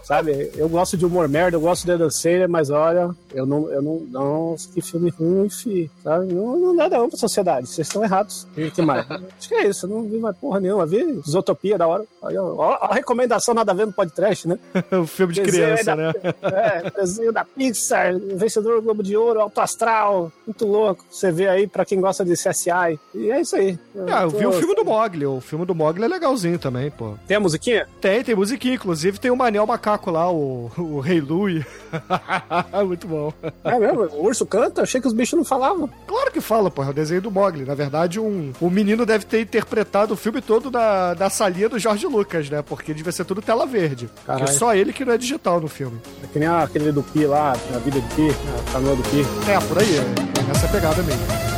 Sabe, 0.03 0.51
eu 0.57 0.69
gosto 0.69 0.97
de 0.97 1.07
humor 1.07 1.29
merda, 1.29 1.57
eu 1.57 1.61
gosto 1.61 1.87
de 1.87 1.97
Dan 1.97 2.11
Sandler, 2.11 2.49
mas 2.49 2.69
olha, 2.69 3.11
eu 3.33 3.47
não, 3.47 3.71
eu 3.71 3.81
não, 3.81 4.01
não, 4.11 4.57
que 4.75 4.81
filme 4.81 5.09
ruim, 5.11 5.49
fi, 5.49 5.89
sabe? 6.03 6.33
Não, 6.33 6.59
não 6.59 6.75
dá 6.77 6.89
não 6.89 7.09
pra 7.09 7.17
sociedade, 7.19 7.69
vocês 7.69 7.87
estão 7.87 8.03
errados. 8.03 8.45
E 8.57 8.71
que 8.73 8.83
mais? 8.83 9.07
Acho 9.09 9.49
que 9.49 9.55
é 9.55 9.69
isso, 9.69 9.87
eu 9.87 9.91
não 9.91 10.03
vi 10.03 10.19
mais 10.19 10.37
porra 10.37 10.59
nenhuma, 10.59 10.85
vi 10.85 11.21
Isotopia 11.25 11.79
da 11.79 11.87
hora. 11.87 12.05
Aí, 12.25 12.37
ó, 12.37 12.55
ó, 12.57 12.73
a 12.81 12.93
recomendação 12.95 13.55
nada 13.55 13.71
a 13.71 13.75
ver 13.75 13.87
no 13.87 13.93
podcast, 13.93 14.49
né? 14.49 14.59
o 15.01 15.07
filme 15.07 15.33
de 15.33 15.43
Desenho 15.43 15.65
criança, 15.67 15.85
da- 15.85 15.97
né? 15.97 16.13
É, 16.43 16.91
desenho 16.91 17.33
da 17.33 17.45
Pixar, 17.45 18.19
vencedor 18.19 18.77
do 18.77 18.83
Globo 18.83 19.03
de 19.05 19.17
Ouro, 19.17 19.41
Alto 19.41 19.61
Astral, 19.61 20.33
muito 20.45 20.67
louco. 20.67 21.05
Você 21.09 21.31
vê 21.31 21.47
aí 21.47 21.67
pra 21.69 21.85
quem 21.85 22.01
gosta 22.01 22.25
de 22.25 22.33
CSI. 22.33 22.99
E 23.15 23.31
é 23.31 23.41
isso 23.41 23.55
aí. 23.55 23.79
Ah, 24.13 24.23
eu 24.23 24.31
vi 24.31 24.45
o 24.47 24.53
filme 24.53 24.75
do 24.75 24.85
Mogli. 24.85 25.27
O 25.27 25.41
filme 25.41 25.65
do 25.65 25.75
Mogli 25.75 26.03
é 26.05 26.09
legalzinho 26.09 26.59
também, 26.59 26.91
pô. 26.91 27.15
Tem 27.29 27.37
a 27.37 27.41
musiquinha? 27.41 27.87
Tem, 28.01 28.25
tem 28.25 28.35
musiquinha. 28.35 28.75
Inclusive 28.75 29.21
tem 29.21 29.31
o 29.51 29.53
Manel 29.53 29.67
Macaco 29.67 30.11
lá, 30.11 30.31
o, 30.31 30.71
o 30.79 31.01
Rei 31.01 31.21
Louie. 31.21 31.65
Muito 32.87 33.07
bom. 33.07 33.33
É 33.65 33.79
mesmo? 33.79 34.03
O 34.03 34.25
urso 34.27 34.47
canta? 34.47 34.83
Achei 34.83 35.01
que 35.01 35.09
os 35.09 35.13
bichos 35.13 35.37
não 35.37 35.45
falavam. 35.45 35.91
Claro 36.07 36.31
que 36.31 36.41
fala, 36.41 36.71
pô. 36.71 36.83
É 36.85 36.89
o 36.89 36.93
desenho 36.93 37.21
do 37.21 37.31
Mogli. 37.31 37.65
Na 37.65 37.75
verdade, 37.75 38.21
um, 38.21 38.53
o 38.61 38.71
menino 38.71 39.05
deve 39.05 39.25
ter 39.25 39.41
interpretado 39.41 40.15
o 40.15 40.17
filme 40.17 40.41
todo 40.41 40.71
na, 40.71 41.15
na 41.19 41.29
salinha 41.29 41.69
do 41.69 41.79
Jorge 41.79 42.07
Lucas, 42.07 42.49
né? 42.49 42.63
Porque 42.63 42.95
devia 42.95 43.13
ser 43.13 43.25
tudo 43.25 43.43
tela 43.43 43.67
verde. 43.67 44.09
Caralho. 44.25 44.49
só 44.53 44.75
ele 44.75 44.93
que 44.93 45.05
não 45.05 45.13
é 45.13 45.19
digital 45.19 45.61
no 45.61 45.69
filme. 45.69 46.01
É 46.23 46.27
que 46.27 46.39
nem 46.39 46.49
aquele 46.49 46.93
do 46.93 47.03
Pi 47.03 47.27
lá, 47.27 47.53
a 47.53 47.79
vida 47.79 48.01
de 48.01 48.15
Pi, 48.15 48.29
a 48.31 48.73
canoa 48.73 48.97
do 48.97 49.03
Pi. 49.03 49.27
É, 49.51 49.59
por 49.67 49.79
aí. 49.79 49.97
É, 49.97 50.41
é 50.41 50.43
nessa 50.47 50.69
pegada 50.69 51.03
mesmo. 51.03 51.50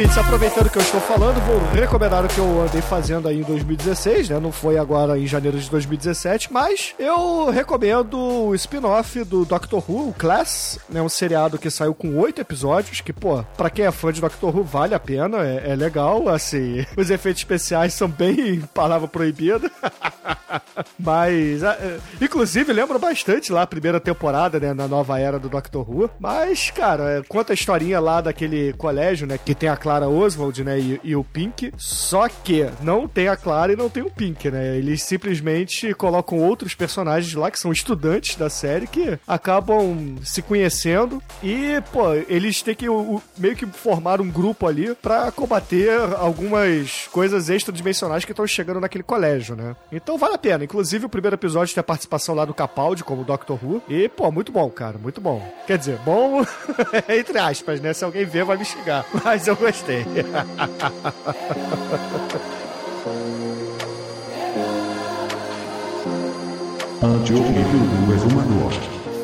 Ouvintes, 0.00 0.16
aproveitando 0.16 0.70
que 0.70 0.78
eu 0.78 0.82
estou 0.82 1.00
falando, 1.00 1.38
vou 1.42 1.60
recomendar 1.72 2.24
o 2.24 2.28
que 2.28 2.38
eu 2.38 2.62
andei 2.62 2.80
fazendo 2.80 3.28
aí 3.28 3.40
em 3.40 3.42
2016, 3.42 4.30
né? 4.30 4.40
Não 4.40 4.50
foi 4.50 4.78
agora 4.78 5.18
em 5.18 5.26
janeiro 5.26 5.58
de 5.58 5.68
2017, 5.68 6.50
mas 6.50 6.94
eu 6.98 7.50
recomendo 7.50 8.16
o 8.18 8.54
spin-off 8.54 9.22
do 9.24 9.44
Doctor 9.44 9.84
Who, 9.86 10.08
o 10.08 10.14
Class, 10.14 10.78
né? 10.88 11.02
Um 11.02 11.08
seriado 11.08 11.58
que 11.58 11.70
saiu 11.70 11.92
com 11.92 12.16
oito 12.16 12.40
episódios, 12.40 13.02
que, 13.02 13.12
pô, 13.12 13.44
pra 13.58 13.68
quem 13.68 13.84
é 13.84 13.90
fã 13.90 14.10
de 14.10 14.22
Doctor 14.22 14.56
Who, 14.56 14.64
vale 14.64 14.94
a 14.94 15.00
pena, 15.00 15.44
é, 15.46 15.72
é 15.72 15.76
legal, 15.76 16.30
assim. 16.30 16.86
Os 16.96 17.10
efeitos 17.10 17.42
especiais 17.42 17.92
são 17.92 18.08
bem 18.08 18.60
palavra 18.72 19.06
proibida. 19.06 19.70
Mas, 20.98 21.62
ah, 21.62 21.76
eh, 21.78 21.98
inclusive, 22.20 22.72
lembro 22.72 22.98
bastante 22.98 23.52
lá 23.52 23.62
a 23.62 23.66
primeira 23.66 24.00
temporada, 24.00 24.58
né, 24.58 24.72
na 24.72 24.88
nova 24.88 25.18
era 25.18 25.38
do 25.38 25.48
Doctor 25.48 25.88
Who. 25.88 26.10
Mas, 26.18 26.70
cara, 26.70 27.18
eh, 27.18 27.22
conta 27.28 27.52
a 27.52 27.54
historinha 27.54 28.00
lá 28.00 28.20
daquele 28.20 28.72
colégio, 28.74 29.26
né, 29.26 29.38
que 29.38 29.54
tem 29.54 29.68
a 29.68 29.76
Clara 29.90 30.08
Oswald, 30.08 30.62
né, 30.62 30.78
e, 30.78 31.00
e 31.02 31.16
o 31.16 31.24
Pink. 31.24 31.72
Só 31.76 32.28
que 32.28 32.64
não 32.80 33.08
tem 33.08 33.26
a 33.26 33.36
Clara 33.36 33.72
e 33.72 33.76
não 33.76 33.88
tem 33.90 34.04
o 34.04 34.10
Pink, 34.10 34.48
né? 34.48 34.76
Eles 34.76 35.02
simplesmente 35.02 35.92
colocam 35.94 36.38
outros 36.38 36.74
personagens 36.76 37.34
lá 37.34 37.50
que 37.50 37.58
são 37.58 37.72
estudantes 37.72 38.36
da 38.36 38.48
série 38.48 38.86
que 38.86 39.18
acabam 39.26 40.16
se 40.22 40.42
conhecendo 40.42 41.20
e, 41.42 41.82
pô, 41.92 42.12
eles 42.28 42.62
têm 42.62 42.74
que 42.76 42.88
o- 42.88 43.20
meio 43.36 43.56
que 43.56 43.66
formar 43.66 44.20
um 44.20 44.30
grupo 44.30 44.68
ali 44.68 44.94
pra 44.94 45.32
combater 45.32 45.90
algumas 46.18 47.08
coisas 47.10 47.48
extradimensionais 47.50 48.24
que 48.24 48.30
estão 48.30 48.46
chegando 48.46 48.78
naquele 48.80 49.02
colégio, 49.02 49.56
né? 49.56 49.74
Então 49.90 50.16
vale 50.16 50.34
a 50.34 50.38
pena. 50.38 50.62
Inclusive, 50.62 51.06
o 51.06 51.08
primeiro 51.08 51.34
episódio 51.34 51.74
tem 51.74 51.80
a 51.80 51.84
participação 51.84 52.32
lá 52.34 52.44
do 52.44 52.54
Capaldi 52.54 53.02
como 53.02 53.24
Doctor 53.24 53.58
Who. 53.60 53.82
E, 53.88 54.08
pô, 54.08 54.30
muito 54.30 54.52
bom, 54.52 54.70
cara, 54.70 54.96
muito 54.98 55.20
bom. 55.20 55.42
Quer 55.66 55.78
dizer, 55.78 55.98
bom 56.04 56.44
entre 57.08 57.38
aspas, 57.38 57.80
né? 57.80 57.92
Se 57.92 58.04
alguém 58.04 58.24
ver, 58.24 58.44
vai 58.44 58.56
me 58.56 58.64
xingar. 58.64 59.04
Mas 59.24 59.46
eu 59.48 59.56
gostei. 59.70 60.04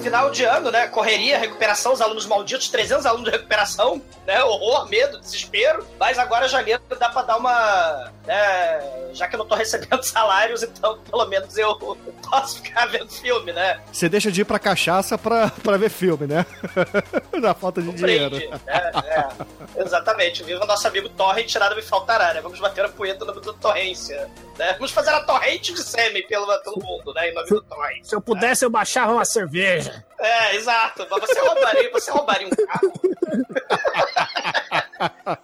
Final 0.03 0.31
de 0.31 0.45
ano, 0.45 0.71
né? 0.71 0.87
Correria, 0.87 1.37
recuperação, 1.39 1.93
os 1.93 2.01
alunos 2.01 2.27
malditos, 2.27 2.69
300 2.69 3.05
alunos 3.07 3.25
de 3.25 3.33
recuperação, 3.33 4.01
né? 4.25 4.43
Horror, 4.45 4.89
medo, 4.89 5.19
desespero. 5.19 5.85
Mas 5.99 6.17
agora 6.19 6.49
janeiro 6.49 6.81
dá 6.99 7.09
pra 7.09 7.23
dar 7.23 7.37
uma. 7.39 8.13
Né? 8.27 9.11
Já 9.13 9.29
que 9.29 9.37
eu 9.37 9.39
não 9.39 9.47
tô 9.47 9.55
recebendo 9.57 10.03
salários, 10.03 10.63
então 10.63 10.99
pelo 11.11 11.25
menos 11.27 11.57
eu 11.57 11.77
posso 12.29 12.61
ficar 12.61 12.87
vendo 12.87 13.09
filme, 13.11 13.53
né? 13.53 13.81
Você 13.93 14.09
deixa 14.09 14.31
de 14.31 14.43
ir 14.43 14.45
pra 14.45 14.59
cachaça 14.59 15.17
pra, 15.17 15.49
pra 15.49 15.77
ver 15.77 15.89
filme, 15.91 16.27
né? 16.27 16.45
Na 17.41 17.55
falta 17.55 17.81
de 17.81 17.93
dinheiro. 17.93 18.37
Brinde, 18.37 18.51
né? 18.51 18.61
É, 18.67 19.83
exatamente. 19.83 20.43
Viva 20.43 20.67
nosso 20.67 20.87
amigo 20.89 21.09
Torrent, 21.11 21.55
nada 21.55 21.75
me 21.75 21.83
faltará, 21.83 22.35
né? 22.35 22.41
Vamos 22.41 22.59
bater 22.59 22.85
a 22.85 22.89
poeta 22.89 23.21
no 23.21 23.27
nome 23.27 23.41
do 23.41 23.53
Torrência. 23.55 24.29
Né? 24.59 24.73
Vamos 24.75 24.91
fazer 24.91 25.11
a 25.11 25.21
torrente 25.21 25.73
de 25.73 25.83
semi 25.83 26.23
pelo, 26.23 26.47
pelo 26.63 26.83
mundo, 26.83 27.13
né? 27.15 27.31
Em 27.31 27.35
nome 27.35 27.49
do 27.49 27.63
Torrent. 27.63 28.05
Se 28.05 28.15
eu 28.15 28.21
pudesse, 28.21 28.65
eu 28.65 28.71
baixava 28.71 29.13
uma 29.13 29.25
cerveja. 29.25 30.05
É, 30.19 30.57
exato. 30.57 31.07
Mas 31.11 31.21
você 31.21 31.41
roubaria, 31.41 31.91
você 31.93 32.11
roubaria 32.11 32.47
um 32.47 32.51
carro? 32.67 32.93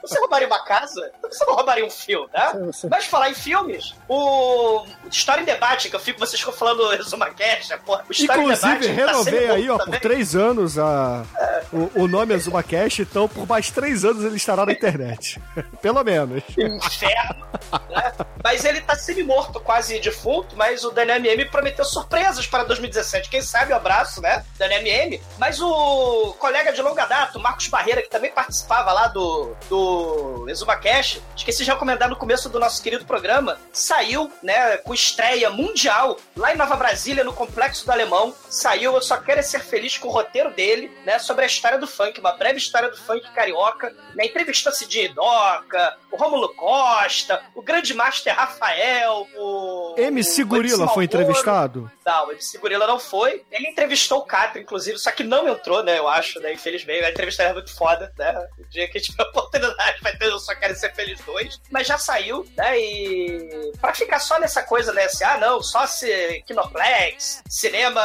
Você 0.03 0.19
roubaria 0.19 0.47
uma 0.47 0.65
casa? 0.65 1.11
Você 1.23 1.45
não 1.45 1.55
roubaria 1.55 1.85
um 1.85 1.91
filme, 1.91 2.29
né? 2.33 2.53
Você- 2.67 2.89
Mas 2.89 3.05
falar 3.07 3.31
em 3.31 3.35
filmes, 3.35 3.95
o 4.09 4.85
História 5.11 5.43
em 5.43 5.45
Debate, 5.45 5.91
que 5.91 5.97
eu 5.97 6.01
fico, 6.01 6.19
vocês 6.19 6.41
ficam 6.41 6.55
falando 6.55 6.89
Resuma 6.91 7.29
Cash, 7.31 7.69
porra, 7.85 8.05
o 8.09 8.13
História 8.13 8.41
em 8.41 8.45
Inclusive, 8.45 8.79
Debate 8.79 8.97
tá 8.97 9.07
renovei 9.07 9.41
sendo 9.41 9.53
aí, 9.53 9.71
ó, 9.71 9.77
também. 9.79 9.93
por 9.95 10.01
três 10.01 10.35
anos 10.37 10.79
a, 10.79 11.25
o, 11.73 12.03
o 12.05 12.09
nome 12.09 12.35
Azuma 12.35 12.63
Cash, 12.63 13.01
então 13.01 13.29
por 13.29 13.47
mais 13.47 13.71
três 13.71 14.05
anos 14.05 14.25
ele 14.25 14.37
estará 14.37 14.65
na 14.65 14.73
internet. 14.73 15.41
Pelo 15.83 16.03
menos. 16.03 16.43
Inferno. 16.57 17.47
né? 17.91 18.13
Mas 18.43 18.65
ele 18.65 18.81
tá 18.81 18.97
semi-morto, 18.97 19.61
quase 19.61 19.99
defunto, 20.01 20.57
mas 20.57 20.85
o 20.85 20.91
Daniel 20.91 21.17
MM 21.19 21.45
prometeu 21.47 21.85
surpresas 21.85 22.47
para 22.47 22.65
2017. 22.65 23.29
Quem 23.29 23.43
sabe 23.43 23.73
o 23.73 23.77
abraço, 23.77 24.21
né? 24.21 24.45
Daniel 24.63 24.83
MM. 24.83 25.21
Mas 25.39 25.61
o 25.61 26.35
colega 26.39 26.73
de 26.73 26.81
longa 26.81 27.05
data, 27.05 27.39
o 27.39 27.43
Marcos 27.43 27.69
Barreira, 27.69 28.03
que 28.03 28.09
também 28.09 28.31
participava 28.31 28.93
lá 28.93 29.09
do, 29.09 29.55
do 29.69 30.47
Exuma 30.49 30.77
Cash, 30.77 31.21
esqueci 31.37 31.65
de 31.65 31.71
recomendar 31.71 32.09
no 32.09 32.17
começo 32.17 32.49
do 32.49 32.61
nosso 32.61 32.83
querido 32.83 33.05
programa, 33.05 33.59
saiu, 33.73 34.31
né, 34.43 34.77
com 34.79 34.95
estreia 34.95 35.51
mundial 35.51 36.17
lá 36.37 36.55
em 36.55 36.57
Nova 36.57 36.77
Brasília, 36.77 37.25
no 37.25 37.33
Complexo 37.33 37.85
do 37.85 37.93
Alemão. 37.93 38.35
Saiu 38.49 38.95
Eu 38.95 39.03
Só 39.03 39.17
Quero 39.17 39.41
é 39.41 39.43
Ser 39.43 39.61
Feliz 39.61 39.99
com 39.99 40.09
o 40.09 40.13
roteiro 40.13 40.51
dele, 40.51 40.91
né, 41.05 41.19
sobre 41.19 41.45
a 41.45 41.47
história 41.47 41.79
do 41.79 41.87
funk, 41.87 42.21
uma 42.21 42.33
breve 42.33 42.59
história 42.59 42.91
do 42.91 42.97
funk 42.97 43.29
carioca. 43.33 43.95
Né, 44.15 44.27
entrevistou 44.27 44.73
Cidinho 44.73 45.15
Doca, 45.15 45.97
o 46.11 46.17
Rômulo 46.17 46.55
Costa, 46.55 47.43
o 47.55 47.63
grande 47.63 47.95
master 47.95 48.35
Rafael, 48.35 49.27
o. 49.37 49.95
MC 49.97 50.45
Gorila 50.45 50.89
foi 50.89 51.05
entrevistado? 51.05 51.91
Não, 52.05 52.29
o 52.29 52.33
MC 52.33 52.59
Gorila 52.59 52.87
não 52.87 52.99
foi. 52.99 53.43
Ele 53.51 53.69
entrevistou 53.69 54.19
o 54.19 54.25
Inclusive, 54.59 54.99
só 54.99 55.11
que 55.11 55.23
não 55.23 55.49
entrou, 55.49 55.83
né? 55.83 55.99
Eu 55.99 56.09
acho, 56.09 56.41
né? 56.41 56.53
Infelizmente. 56.53 57.05
A 57.05 57.11
entrevista 57.11 57.43
era 57.43 57.55
muito 57.55 57.75
foda, 57.75 58.13
né? 58.19 58.49
O 58.59 58.69
dia 58.69 58.89
que 58.89 59.01
tiver 59.01 59.23
oportunidade 59.29 60.01
vai 60.03 60.17
ter 60.17 60.27
Eu 60.27 60.39
Só 60.39 60.55
Quero 60.55 60.75
Ser 60.75 60.95
Feliz 60.95 61.21
2. 61.21 61.61
Mas 61.71 61.87
já 61.87 61.99
saiu, 61.99 62.47
né? 62.57 62.79
E 62.79 63.73
pra 63.81 63.95
ficar 63.95 64.19
só 64.19 64.39
nessa 64.39 64.63
coisa, 64.63 64.93
né? 64.93 65.05
Assim, 65.05 65.25
ah, 65.25 65.39
não, 65.39 65.63
só 65.63 65.87
se 65.87 66.43
Kinoplex, 66.47 67.43
cinema 67.49 68.01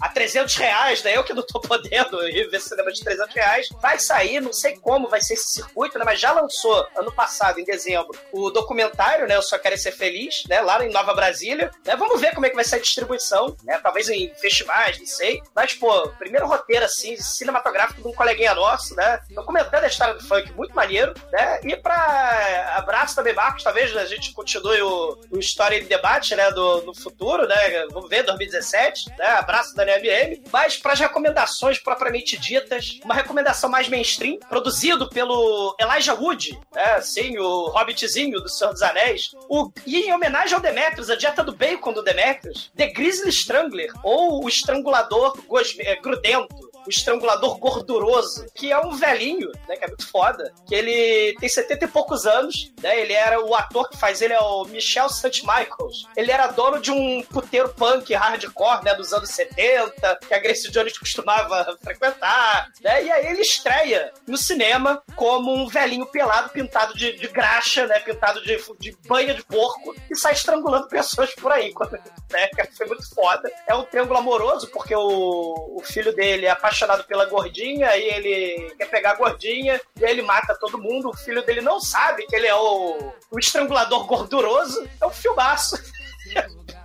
a 0.00 0.08
300 0.08 0.54
reais, 0.56 1.02
né? 1.02 1.16
Eu 1.16 1.24
que 1.24 1.32
não 1.32 1.42
tô 1.42 1.60
podendo 1.60 2.26
ir 2.28 2.48
ver 2.48 2.60
cinema 2.60 2.92
de 2.92 3.02
300 3.02 3.34
reais. 3.34 3.68
Vai 3.80 3.98
sair, 3.98 4.40
não 4.40 4.52
sei 4.52 4.76
como 4.76 5.08
vai 5.08 5.20
ser 5.20 5.34
esse 5.34 5.48
circuito, 5.48 5.98
né? 5.98 6.04
Mas 6.04 6.20
já 6.20 6.32
lançou 6.32 6.86
ano 6.96 7.12
passado, 7.12 7.58
em 7.58 7.64
dezembro, 7.64 8.18
o 8.32 8.50
documentário, 8.50 9.26
né? 9.26 9.36
Eu 9.36 9.42
Só 9.42 9.58
Quero 9.58 9.76
Ser 9.76 9.92
Feliz, 9.92 10.44
né? 10.48 10.60
Lá 10.60 10.84
em 10.84 10.90
Nova 10.90 11.14
Brasília. 11.14 11.70
Né? 11.84 11.96
Vamos 11.96 12.20
ver 12.20 12.34
como 12.34 12.46
é 12.46 12.50
que 12.50 12.56
vai 12.56 12.64
ser 12.64 12.76
a 12.76 12.80
distribuição, 12.80 13.56
né? 13.64 13.78
Talvez 13.82 14.08
em 14.08 14.32
festivais, 14.36 14.98
não 14.98 15.06
sei. 15.06 15.42
Mas, 15.56 15.72
pô, 15.72 16.10
primeiro 16.18 16.46
roteiro, 16.46 16.84
assim, 16.84 17.16
cinematográfico 17.16 18.02
de 18.02 18.08
um 18.08 18.12
coleguinha 18.12 18.54
nosso, 18.54 18.94
né? 18.94 19.20
Documentando 19.30 19.84
a 19.84 19.88
história 19.88 20.12
do 20.12 20.22
funk, 20.22 20.52
muito 20.52 20.74
maneiro, 20.74 21.14
né? 21.32 21.60
E 21.64 21.74
pra 21.74 22.74
abraço 22.76 23.16
também, 23.16 23.32
Marcos, 23.32 23.64
talvez 23.64 23.96
a 23.96 24.04
gente 24.04 24.34
continue 24.34 24.82
o, 24.82 25.18
o 25.30 25.38
História 25.38 25.78
em 25.78 25.86
Debate, 25.86 26.36
né? 26.36 26.50
Do, 26.50 26.82
no 26.82 26.94
futuro, 26.94 27.48
né? 27.48 27.86
Vamos 27.90 28.10
ver, 28.10 28.22
2017, 28.24 29.08
né? 29.18 29.26
Abraço 29.28 29.74
da 29.74 29.82
NMM. 29.82 30.42
Mas 30.52 30.76
para 30.76 30.92
as 30.92 31.00
recomendações 31.00 31.78
propriamente 31.78 32.36
ditas, 32.36 33.00
uma 33.02 33.14
recomendação 33.14 33.70
mais 33.70 33.88
mainstream, 33.88 34.38
produzido 34.40 35.08
pelo 35.08 35.74
Elijah 35.80 36.14
Wood, 36.14 36.60
né? 36.74 37.00
Sim, 37.00 37.38
o 37.38 37.70
Hobbitzinho 37.70 38.42
do 38.42 38.48
Senhor 38.50 38.72
dos 38.72 38.82
Anéis. 38.82 39.30
O, 39.48 39.72
e 39.86 40.02
em 40.02 40.12
homenagem 40.12 40.54
ao 40.54 40.60
Demetrius, 40.60 41.08
a 41.08 41.16
dieta 41.16 41.42
do 41.42 41.56
bacon 41.56 41.94
do 41.94 42.02
Demetrius, 42.02 42.70
The 42.76 42.88
Grizzly 42.88 43.30
Strangler, 43.30 43.90
ou 44.02 44.44
o 44.44 44.48
Estrangulador 44.48 45.45
Gos- 45.48 45.78
é, 45.78 45.96
Grudento 45.96 46.65
o 46.86 46.90
estrangulador 46.90 47.58
gorduroso, 47.58 48.46
que 48.54 48.70
é 48.70 48.78
um 48.78 48.92
velhinho, 48.92 49.50
né, 49.68 49.76
que 49.76 49.84
é 49.84 49.88
muito 49.88 50.08
foda, 50.08 50.52
que 50.66 50.74
ele 50.74 51.36
tem 51.38 51.48
70 51.48 51.84
e 51.84 51.88
poucos 51.88 52.26
anos, 52.26 52.72
né, 52.80 53.00
ele 53.00 53.12
era 53.12 53.44
o 53.44 53.54
ator 53.54 53.88
que 53.88 53.96
faz 53.96 54.22
ele 54.22 54.32
é 54.32 54.40
o 54.40 54.64
Michel 54.64 55.08
St. 55.08 55.42
Michaels. 55.42 56.06
Ele 56.16 56.30
era 56.30 56.46
dono 56.48 56.80
de 56.80 56.90
um 56.90 57.22
puteiro 57.22 57.68
punk 57.70 58.14
hardcore, 58.14 58.84
né, 58.84 58.94
dos 58.94 59.12
anos 59.12 59.30
70, 59.30 60.18
que 60.26 60.34
a 60.34 60.38
Grace 60.38 60.70
Jones 60.70 60.96
costumava 60.96 61.76
frequentar, 61.82 62.68
né, 62.80 63.04
e 63.04 63.10
aí 63.10 63.26
ele 63.26 63.42
estreia 63.42 64.12
no 64.26 64.36
cinema 64.36 65.02
como 65.16 65.52
um 65.52 65.66
velhinho 65.66 66.06
pelado, 66.06 66.50
pintado 66.50 66.94
de, 66.94 67.12
de 67.14 67.26
graxa, 67.28 67.86
né, 67.86 67.98
pintado 68.00 68.42
de, 68.42 68.56
de 68.78 68.96
banha 69.08 69.34
de 69.34 69.42
porco, 69.44 69.94
e 70.10 70.16
sai 70.16 70.32
estrangulando 70.32 70.88
pessoas 70.88 71.34
por 71.34 71.50
aí, 71.50 71.72
quando, 71.72 71.92
né, 71.92 72.48
foi 72.76 72.86
muito 72.86 73.08
foda. 73.14 73.50
É 73.66 73.74
um 73.74 73.84
triângulo 73.84 74.18
amoroso, 74.18 74.68
porque 74.68 74.94
o, 74.94 75.76
o 75.76 75.82
filho 75.82 76.14
dele 76.14 76.46
é 76.46 76.50
apaixonado 76.50 76.75
pela 77.06 77.26
gordinha, 77.26 77.88
aí 77.88 78.02
ele 78.02 78.74
quer 78.76 78.90
pegar 78.90 79.12
a 79.12 79.16
gordinha, 79.16 79.80
e 79.98 80.04
aí 80.04 80.10
ele 80.10 80.22
mata 80.22 80.56
todo 80.58 80.78
mundo. 80.78 81.10
O 81.10 81.16
filho 81.16 81.44
dele 81.44 81.60
não 81.60 81.80
sabe 81.80 82.26
que 82.26 82.36
ele 82.36 82.46
é 82.46 82.54
o, 82.54 83.12
o 83.30 83.38
estrangulador 83.38 84.06
gorduroso. 84.06 84.88
É 85.00 85.06
um 85.06 85.10
filmaço. 85.10 85.76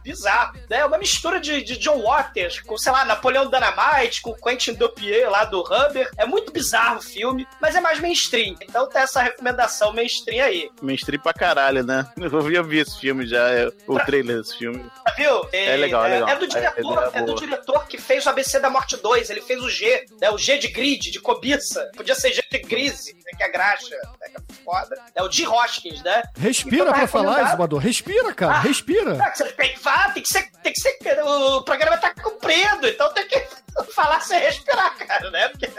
Bizarro, 0.04 0.54
né? 0.70 0.78
É 0.80 0.86
uma 0.86 0.98
mistura 0.98 1.40
de, 1.40 1.64
de 1.64 1.78
John 1.78 2.02
Waters 2.02 2.60
com, 2.62 2.78
sei 2.78 2.92
lá, 2.92 3.06
Napoleão 3.06 3.50
Dynamite, 3.50 4.22
com 4.22 4.34
Quentin 4.34 4.74
Dupieux 4.74 5.30
lá 5.30 5.46
do 5.46 5.62
Rubber. 5.62 6.10
É 6.18 6.26
muito 6.26 6.52
bizarro 6.52 6.98
o 7.00 7.02
filme, 7.02 7.48
mas 7.62 7.76
é 7.76 7.82
mais 7.82 8.00
mainstream. 8.00 8.56
Então 8.62 8.88
tem 8.88 9.02
essa 9.02 9.22
recomendação 9.22 9.94
mainstream 9.94 10.44
aí. 10.46 10.70
Mainstream 10.82 11.22
pra 11.22 11.34
caralho, 11.34 11.84
né? 11.84 12.08
Eu 12.18 12.42
vi, 12.42 12.56
eu 12.56 12.64
vi 12.64 12.80
esse 12.80 13.00
filme 13.00 13.26
já, 13.28 13.50
é, 13.50 13.70
o 13.88 14.00
trailer 14.00 14.38
desse 14.38 14.58
filme. 14.58 14.84
Tá, 15.06 15.14
Viu? 15.14 15.48
É 15.52 15.76
legal, 15.76 16.06
é 16.06 16.10
legal. 16.10 16.30
É 16.30 16.36
do 16.36 16.46
A 16.46 16.48
diretor, 16.48 17.12
é 17.14 17.20
é 17.20 17.22
do 17.24 17.36
diretor 17.36 17.88
que 17.88 17.98
fez 17.98 18.26
o 18.26 18.30
ABC 18.30 18.60
da 18.60 18.70
Morte 18.70 18.98
2. 18.98 19.30
Ele 19.30 19.42
fez 19.42 19.62
o 19.62 19.70
G, 19.70 20.06
né? 20.20 20.30
O 20.30 20.38
G 20.38 20.58
de 20.58 20.68
grid, 20.70 21.12
de 21.12 21.20
cobiça. 21.20 21.90
Podia 21.96 22.16
ser 22.16 22.32
G 22.34 22.44
de 22.50 22.60
grise, 22.60 23.14
né? 23.14 23.32
que 23.38 23.44
é 23.44 23.50
graxa, 23.50 23.96
né? 24.20 24.30
Que 24.30 24.38
é 24.38 24.64
foda. 24.64 24.96
É 25.16 25.24
o 25.24 25.32
G. 25.32 25.48
Hoskins, 25.48 26.02
né? 26.04 26.24
Respira 26.38 26.76
Então 26.84 26.94
tá 26.94 27.00
pra 27.00 27.08
falar. 27.08 27.48
Exumador. 27.48 27.80
Respira, 27.80 28.34
cara. 28.34 28.54
Ah, 28.54 28.60
Respira. 28.60 29.18
Ah, 29.22 29.34
você 29.34 29.46
tem 29.52 29.76
que 29.92 30.02
falar, 30.02 30.14
tem 30.14 30.24
que 30.24 30.30
ser, 30.30 30.52
tem 30.64 30.74
que 30.74 30.82
ser. 30.82 30.98
O 31.24 31.62
programa 31.64 31.98
tá 31.98 32.14
cumprido, 32.14 32.88
então 32.88 33.14
tem 33.14 33.28
que 33.28 33.40
falar 33.94 34.20
sem 34.22 34.40
respirar, 34.40 34.96
cara, 34.98 35.30
né? 35.32 35.50
Porque 35.50 35.70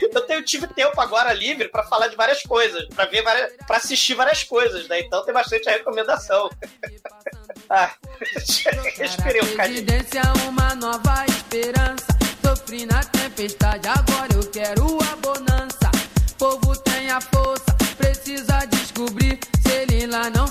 eu 0.12 0.20
tenho, 0.22 0.42
tive 0.42 0.66
tempo 0.68 0.98
agora 1.00 1.32
livre 1.32 1.68
pra 1.68 1.82
falar 1.84 2.08
de 2.08 2.16
várias 2.16 2.42
coisas, 2.42 2.86
pra 2.88 3.06
ver 3.06 3.22
várias, 3.22 3.52
pra 3.66 3.76
assistir 3.76 4.14
várias 4.14 4.42
coisas, 4.42 4.88
né? 4.88 5.00
Então 5.00 5.24
tem 5.24 5.34
bastante 5.34 5.68
recomendação. 5.68 6.50
ah, 7.68 7.92
respirei 8.96 9.42
um 9.42 9.46
bocadinho. 9.46 9.84
Providência, 9.84 10.22
uma 10.48 10.74
nova 10.74 11.24
esperança. 11.28 12.06
Sofri 12.44 12.86
na 12.86 13.02
tempestade, 13.02 13.88
agora 13.88 14.32
eu 14.34 14.50
quero 14.50 14.98
a 15.02 15.16
bonança. 15.16 15.90
Povo 16.38 16.76
tem 16.76 17.10
a 17.10 17.20
força, 17.20 17.74
precisa 17.96 18.64
descobrir. 18.66 19.38
Lá 20.06 20.28
não 20.28 20.44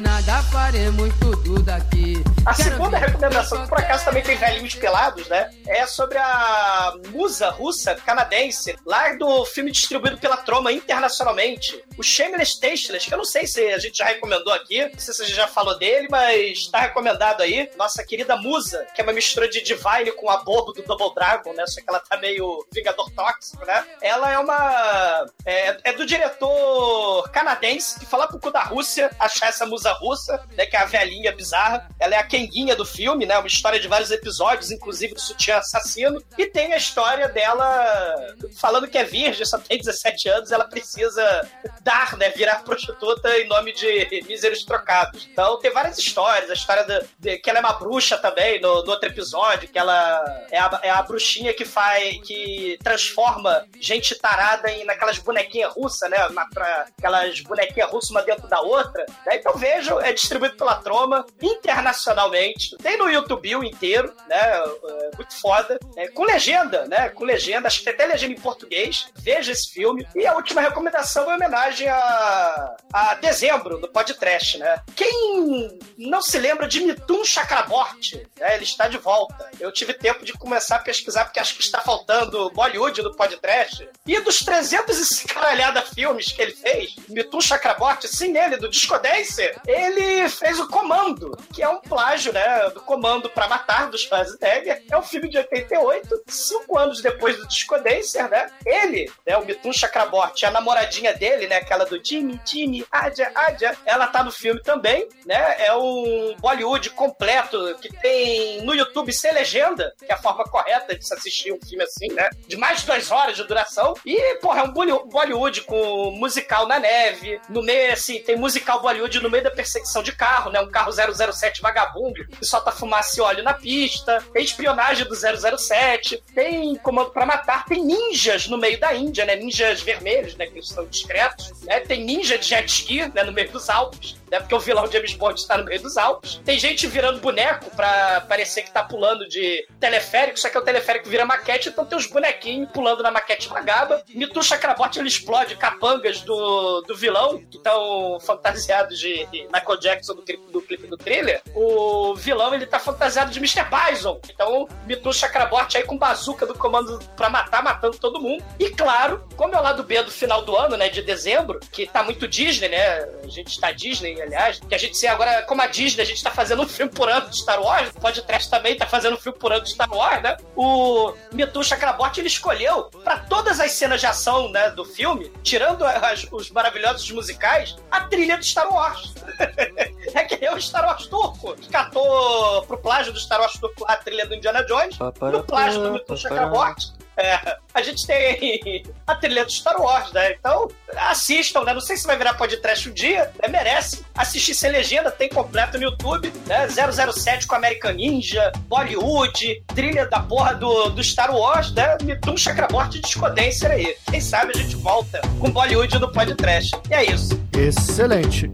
nada, 0.00 0.42
faremos 0.44 1.12
tudo 1.20 1.62
daqui. 1.62 2.22
A 2.46 2.54
Quero 2.54 2.70
segunda 2.70 2.96
recomendação, 2.96 3.62
que 3.62 3.68
por 3.68 3.78
acaso 3.78 4.04
também 4.04 4.22
tem 4.22 4.36
velhinhos 4.36 4.74
pelados, 4.74 5.28
né? 5.28 5.50
É 5.66 5.86
sobre 5.86 6.16
a 6.18 6.94
musa 7.10 7.50
russa 7.50 7.94
canadense, 7.94 8.76
lá 8.84 9.12
do 9.14 9.44
filme 9.44 9.70
distribuído 9.70 10.18
pela 10.18 10.36
Troma 10.38 10.72
internacionalmente. 10.72 11.82
O 11.98 12.02
Shameless 12.02 12.58
Tasteless, 12.58 13.06
que 13.06 13.12
eu 13.12 13.18
não 13.18 13.24
sei 13.24 13.46
se 13.46 13.60
a 13.72 13.78
gente 13.78 13.98
já 13.98 14.06
recomendou 14.06 14.52
aqui, 14.52 14.82
não 14.86 14.98
sei 14.98 15.14
se 15.14 15.22
a 15.22 15.26
gente 15.26 15.36
já 15.36 15.48
falou 15.48 15.78
dele, 15.78 16.08
mas 16.10 16.66
tá 16.68 16.80
recomendado 16.80 17.42
aí. 17.42 17.70
Nossa 17.76 18.04
querida 18.04 18.36
musa, 18.36 18.86
que 18.94 19.00
é 19.00 19.04
uma 19.04 19.12
mistura 19.12 19.48
de 19.48 19.62
Divine 19.62 20.12
com 20.16 20.30
a 20.30 20.38
bobo 20.42 20.72
do 20.72 20.82
Double 20.82 21.14
Dragon, 21.14 21.52
né? 21.52 21.66
Só 21.66 21.80
que 21.80 21.88
ela 21.88 22.00
tá 22.00 22.16
meio 22.16 22.66
Vingador 22.72 23.10
Tóxico, 23.10 23.64
né? 23.66 23.84
Ela 24.00 24.32
é 24.32 24.38
uma. 24.38 25.26
É, 25.44 25.90
é 25.90 25.92
do 25.92 26.06
diretor 26.06 27.28
canadense 27.30 27.98
que 27.98 28.06
fala 28.06 28.26
pro 28.26 28.38
cu 28.38 28.50
da 28.50 28.62
Rússia 28.62 28.93
achar 29.18 29.48
essa 29.48 29.66
musa 29.66 29.92
russa, 29.92 30.44
né? 30.56 30.66
Que 30.66 30.76
é 30.76 30.80
a 30.80 30.84
velhinha 30.84 31.32
bizarra. 31.34 31.88
Ela 32.00 32.14
é 32.14 32.18
a 32.18 32.22
Kenguinha 32.26 32.74
do 32.76 32.84
filme, 32.84 33.26
né? 33.26 33.36
Uma 33.38 33.46
história 33.46 33.78
de 33.80 33.88
vários 33.88 34.10
episódios, 34.10 34.70
inclusive 34.70 35.14
do 35.14 35.20
sutiã 35.20 35.58
assassino. 35.58 36.22
E 36.38 36.46
tem 36.46 36.72
a 36.72 36.76
história 36.76 37.28
dela 37.28 38.34
falando 38.60 38.88
que 38.88 38.98
é 38.98 39.04
virgem, 39.04 39.44
só 39.44 39.58
tem 39.58 39.78
17 39.78 40.28
anos, 40.28 40.52
ela 40.52 40.64
precisa 40.64 41.48
dar, 41.82 42.16
né? 42.16 42.30
Virar 42.30 42.62
prostituta 42.64 43.28
em 43.38 43.46
nome 43.48 43.72
de 43.72 44.24
míseros 44.26 44.64
trocados. 44.64 45.28
Então 45.30 45.58
tem 45.58 45.72
várias 45.72 45.98
histórias. 45.98 46.50
A 46.50 46.54
história 46.54 46.84
da- 46.84 47.02
de, 47.18 47.38
que 47.38 47.48
ela 47.50 47.58
é 47.58 47.62
uma 47.62 47.72
bruxa 47.74 48.16
também, 48.18 48.60
no, 48.60 48.82
no 48.84 48.90
outro 48.90 49.08
episódio, 49.08 49.68
que 49.68 49.78
ela 49.78 50.24
é 50.50 50.58
a, 50.58 50.80
é 50.82 50.90
a 50.90 51.02
bruxinha 51.02 51.52
que 51.54 51.64
faz. 51.64 52.20
que 52.26 52.78
transforma 52.82 53.64
gente 53.80 54.14
tarada 54.16 54.70
em 54.70 54.84
naquelas 54.84 55.18
bonequinhas 55.18 55.72
russas, 55.74 56.08
né? 56.10 56.28
Na, 56.30 56.46
pra- 56.46 56.86
aquelas 56.98 57.40
bonequinhas 57.40 57.90
russas 57.90 58.10
uma 58.10 58.22
dentro 58.22 58.48
da 58.48 58.60
outra. 58.60 58.83
Né? 58.92 59.36
Então 59.36 59.54
vejo, 59.56 59.98
é 60.00 60.12
distribuído 60.12 60.56
pela 60.56 60.76
Troma 60.76 61.24
internacionalmente. 61.40 62.76
Tem 62.78 62.96
no 62.96 63.10
YouTube 63.10 63.52
inteiro, 63.52 64.12
né? 64.28 64.38
É 64.38 65.16
muito 65.16 65.38
foda. 65.40 65.78
É, 65.96 66.08
com 66.08 66.24
legenda, 66.24 66.86
né? 66.86 67.08
Com 67.10 67.24
legenda, 67.24 67.66
acho 67.66 67.78
que 67.78 67.84
tem 67.84 67.94
até 67.94 68.06
legenda 68.06 68.32
em 68.32 68.40
português. 68.40 69.08
Veja 69.16 69.52
esse 69.52 69.72
filme. 69.72 70.06
E 70.14 70.26
a 70.26 70.34
última 70.34 70.60
recomendação 70.60 71.30
é 71.30 71.32
em 71.32 71.36
homenagem 71.36 71.88
a, 71.88 72.76
a 72.92 73.14
dezembro, 73.14 73.78
do 73.78 73.88
podcast, 73.88 74.58
né? 74.58 74.82
Quem 74.96 75.78
não 75.98 76.22
se 76.22 76.38
lembra 76.38 76.66
de 76.66 76.80
Mitum 76.80 77.24
Chakraborty, 77.24 78.26
né? 78.38 78.54
Ele 78.54 78.64
está 78.64 78.88
de 78.88 78.98
volta. 78.98 79.50
Eu 79.60 79.72
tive 79.72 79.92
tempo 79.92 80.24
de 80.24 80.32
começar 80.32 80.76
a 80.76 80.80
pesquisar, 80.80 81.24
porque 81.24 81.40
acho 81.40 81.54
que 81.54 81.62
está 81.62 81.80
faltando 81.80 82.50
Bollywood 82.50 83.02
no 83.02 83.14
podcast. 83.14 83.88
E 84.06 84.18
dos 84.20 84.40
300 84.40 85.22
e 85.22 85.26
caralhada 85.26 85.82
filmes 85.82 86.32
que 86.32 86.40
ele 86.40 86.52
fez, 86.52 86.96
Mitum 87.08 87.40
Chakraborty, 87.40 88.08
sim, 88.08 88.36
ele, 88.36 88.56
do 88.56 88.68
Disco 88.74 88.98
Dancer, 88.98 89.56
ele 89.68 90.28
fez 90.28 90.58
o 90.58 90.66
Comando, 90.68 91.36
que 91.54 91.62
é 91.62 91.68
um 91.68 91.80
plágio, 91.80 92.32
né, 92.32 92.68
do 92.70 92.80
Comando 92.80 93.30
pra 93.30 93.46
Matar, 93.48 93.88
do 93.88 93.96
Schwarzenegger. 93.96 94.82
É 94.90 94.98
um 94.98 95.02
filme 95.02 95.28
de 95.28 95.38
88, 95.38 96.22
cinco 96.26 96.76
anos 96.76 97.00
depois 97.00 97.36
do 97.36 97.46
Disco 97.46 97.78
Dancer, 97.78 98.28
né? 98.28 98.50
Ele, 98.66 99.10
né, 99.24 99.36
o 99.38 99.44
Mitun 99.44 99.72
Chakraborty, 99.72 100.44
a 100.44 100.50
namoradinha 100.50 101.12
dele, 101.14 101.46
né, 101.46 101.56
aquela 101.56 101.84
do 101.84 102.04
Jimmy, 102.04 102.40
Jimmy, 102.44 102.84
Adja, 102.90 103.30
Adja, 103.34 103.76
ela 103.86 104.08
tá 104.08 104.24
no 104.24 104.32
filme 104.32 104.60
também, 104.62 105.08
né? 105.24 105.54
É 105.64 105.72
um 105.76 106.34
Bollywood 106.40 106.90
completo 106.90 107.76
que 107.80 107.88
tem 108.00 108.60
no 108.62 108.74
YouTube 108.74 109.12
sem 109.12 109.32
legenda, 109.32 109.94
que 109.98 110.10
é 110.10 110.14
a 110.14 110.18
forma 110.18 110.42
correta 110.44 110.96
de 110.96 111.06
se 111.06 111.14
assistir 111.14 111.52
um 111.52 111.60
filme 111.64 111.84
assim, 111.84 112.08
né? 112.12 112.28
De 112.48 112.56
mais 112.56 112.80
de 112.80 112.86
duas 112.86 113.10
horas 113.12 113.36
de 113.36 113.44
duração. 113.44 113.94
E, 114.04 114.34
porra, 114.40 114.60
é 114.60 114.64
um 114.64 114.72
Bolly- 114.72 115.04
Bollywood 115.06 115.60
com 115.62 116.10
musical 116.10 116.66
na 116.66 116.80
neve. 116.80 117.40
No 117.48 117.62
meio, 117.62 117.92
assim, 117.92 118.20
tem 118.22 118.36
musical 118.54 118.80
Bollywood 118.80 119.20
no 119.20 119.28
meio 119.28 119.42
da 119.42 119.50
perseguição 119.50 120.02
de 120.02 120.12
carro, 120.12 120.50
né? 120.50 120.60
Um 120.60 120.70
carro 120.70 120.92
007 120.92 121.60
vagabundo 121.60 122.24
que 122.26 122.44
solta 122.46 122.70
fumaça 122.70 123.18
e 123.18 123.20
óleo 123.20 123.42
na 123.42 123.52
pista. 123.52 124.22
Tem 124.32 124.44
espionagem 124.44 125.06
do 125.06 125.14
007. 125.14 126.22
Tem 126.32 126.76
comando 126.76 127.10
pra 127.10 127.26
matar. 127.26 127.64
Tem 127.64 127.84
ninjas 127.84 128.46
no 128.46 128.56
meio 128.56 128.78
da 128.78 128.94
Índia, 128.94 129.24
né? 129.24 129.34
Ninjas 129.34 129.82
vermelhos, 129.82 130.36
né? 130.36 130.46
Que 130.46 130.62
são 130.62 130.86
discretos. 130.86 131.60
Né? 131.62 131.80
Tem 131.80 132.04
ninja 132.04 132.38
de 132.38 132.46
jet 132.46 132.68
ski, 132.68 133.10
né? 133.12 133.24
No 133.24 133.32
meio 133.32 133.50
dos 133.50 133.68
Alpes. 133.68 134.16
Né? 134.30 134.40
Porque 134.40 134.54
o 134.54 134.60
vilão 134.60 134.90
James 134.90 135.14
Bond 135.14 135.40
está 135.40 135.56
no 135.56 135.64
meio 135.64 135.80
dos 135.80 135.96
Alpes. 135.96 136.40
Tem 136.44 136.58
gente 136.58 136.86
virando 136.86 137.20
boneco 137.20 137.70
pra 137.76 138.20
parecer 138.22 138.62
que 138.62 138.70
tá 138.70 138.82
pulando 138.82 139.28
de 139.28 139.66
teleférico, 139.78 140.38
só 140.38 140.48
que 140.48 140.56
é 140.56 140.60
o 140.60 140.64
teleférico 140.64 141.08
vira 141.08 141.24
maquete, 141.24 141.68
então 141.68 141.84
tem 141.84 141.96
os 141.96 142.06
bonequinhos 142.06 142.70
pulando 142.70 143.02
na 143.02 143.10
maquete 143.10 143.48
magaba. 143.48 144.02
Mitu 144.08 144.42
Chakraborty 144.42 144.98
ele 144.98 145.08
explode 145.08 145.56
capangas 145.56 146.20
do, 146.22 146.80
do 146.82 146.96
vilão, 146.96 147.38
que 147.50 147.58
estão 147.58 148.18
fantasiados 148.54 148.98
de 148.98 149.26
Michael 149.52 149.80
Jackson 149.80 150.14
do 150.14 150.22
clipe, 150.22 150.52
do 150.52 150.60
clipe 150.60 150.86
do 150.86 150.96
thriller. 150.98 151.40
O 151.54 152.14
vilão 152.14 152.54
ele 152.54 152.66
tá 152.66 152.78
fantasiado 152.78 153.30
de 153.30 153.38
Mr. 153.38 153.64
Bison. 153.64 154.20
Então, 154.28 154.68
Mitu 154.86 155.12
Chakraborty 155.12 155.78
aí 155.78 155.84
com 155.84 155.96
bazuca 155.96 156.46
do 156.46 156.54
comando 156.54 156.98
pra 157.16 157.30
matar, 157.30 157.62
matando 157.62 157.96
todo 157.98 158.20
mundo. 158.20 158.44
E 158.58 158.68
claro, 158.70 159.26
como 159.36 159.54
é 159.54 159.58
o 159.58 159.62
lado 159.62 159.82
B 159.82 160.02
do 160.02 160.10
final 160.10 160.42
do 160.42 160.54
ano, 160.56 160.76
né, 160.76 160.88
de 160.90 161.00
dezembro, 161.02 161.58
que 161.72 161.86
tá 161.86 162.02
muito 162.02 162.28
Disney, 162.28 162.68
né? 162.68 162.98
A 163.24 163.28
gente 163.28 163.58
tá 163.58 163.72
Disney, 163.72 164.20
aliás, 164.20 164.60
que 164.60 164.74
a 164.74 164.78
gente 164.78 164.96
sei 164.96 165.08
agora, 165.08 165.42
como 165.42 165.62
a 165.62 165.66
Disney, 165.66 166.02
a 166.02 166.06
gente 166.06 166.22
tá 166.22 166.30
fazendo 166.30 166.62
um 166.62 166.68
filme 166.68 166.92
por 166.92 167.08
ano 167.08 167.28
de 167.30 167.38
Star 167.38 167.60
Wars, 167.62 167.90
o 167.90 168.00
podcast 168.00 168.50
também 168.50 168.76
tá 168.76 168.86
fazendo 168.86 169.14
um 169.14 169.20
filme 169.20 169.38
por 169.38 169.52
ano 169.52 169.62
de 169.62 169.70
Star 169.70 169.90
Wars, 169.92 170.22
né? 170.22 170.36
O 170.54 171.12
Mitu 171.32 171.62
Chakraborty 171.64 172.20
ele 172.20 172.28
escolheu 172.28 172.84
pra 173.02 173.18
todas 173.20 173.58
as 173.60 173.72
cenas 173.72 174.00
de 174.00 174.06
ação, 174.06 174.50
né, 174.50 174.70
do 174.70 174.84
filme, 174.84 175.32
tirando 175.42 175.84
as- 175.84 176.26
os 176.30 176.50
maravilhosos 176.50 177.10
musicais, 177.10 177.76
a 177.90 178.00
trilha 178.02 178.33
do 178.36 178.44
Star 178.44 178.72
Wars. 178.72 179.14
é 180.14 180.24
que 180.24 180.36
nem 180.36 180.52
o 180.54 180.60
Star 180.60 180.84
Wars 180.86 181.06
turco, 181.06 181.54
que 181.54 181.68
catou 181.68 182.62
pro 182.62 182.78
plágio 182.78 183.12
do 183.12 183.18
Star 183.18 183.40
Wars 183.40 183.54
turco 183.54 183.84
a 183.86 183.96
trilha 183.96 184.26
do 184.26 184.34
Indiana 184.34 184.64
Jones, 184.64 184.98
no 184.98 185.42
plágio 185.44 186.04
do 186.04 186.16
Chakraborty. 186.16 186.92
É, 187.16 187.56
a 187.72 187.82
gente 187.82 188.06
tem 188.06 188.84
a 189.06 189.14
trilha 189.14 189.44
do 189.44 189.52
Star 189.52 189.80
Wars, 189.80 190.12
né? 190.12 190.32
Então, 190.32 190.68
assistam, 190.96 191.62
né? 191.64 191.72
Não 191.72 191.80
sei 191.80 191.96
se 191.96 192.06
vai 192.06 192.16
virar 192.16 192.34
podcast 192.34 192.88
um 192.88 192.92
dia, 192.92 193.30
né? 193.40 193.48
merece. 193.48 194.04
Assistir 194.16 194.54
sem 194.54 194.70
legenda, 194.70 195.10
tem 195.10 195.28
completo 195.28 195.78
no 195.78 195.84
YouTube, 195.84 196.32
né? 196.46 196.66
007 196.68 197.46
com 197.46 197.54
American 197.54 197.92
Ninja, 197.92 198.52
Bollywood, 198.68 199.62
trilha 199.74 200.06
da 200.06 200.20
porra 200.20 200.54
do, 200.54 200.90
do 200.90 201.02
Star 201.02 201.34
Wars, 201.34 201.72
né? 201.72 201.96
Mitum 202.02 202.36
Chakraborty 202.36 202.96
de 202.96 203.02
Discodancer 203.02 203.70
aí. 203.70 203.96
Quem 204.10 204.20
sabe 204.20 204.52
a 204.54 204.58
gente 204.58 204.76
volta 204.76 205.20
com 205.38 205.50
Bollywood 205.50 205.98
no 205.98 206.10
podcast. 206.12 206.76
E 206.90 206.94
é 206.94 207.04
isso. 207.04 207.40
Excelente. 207.56 208.50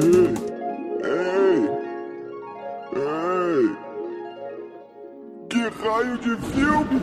Ei! 0.00 0.43
Raio 5.70 6.18
de 6.18 6.36
filme 6.52 7.00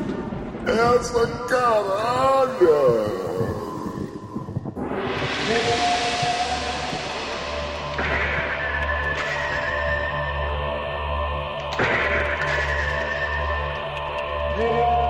essa 0.67 1.28
caralha? 1.47 3.12
E, 14.62 15.00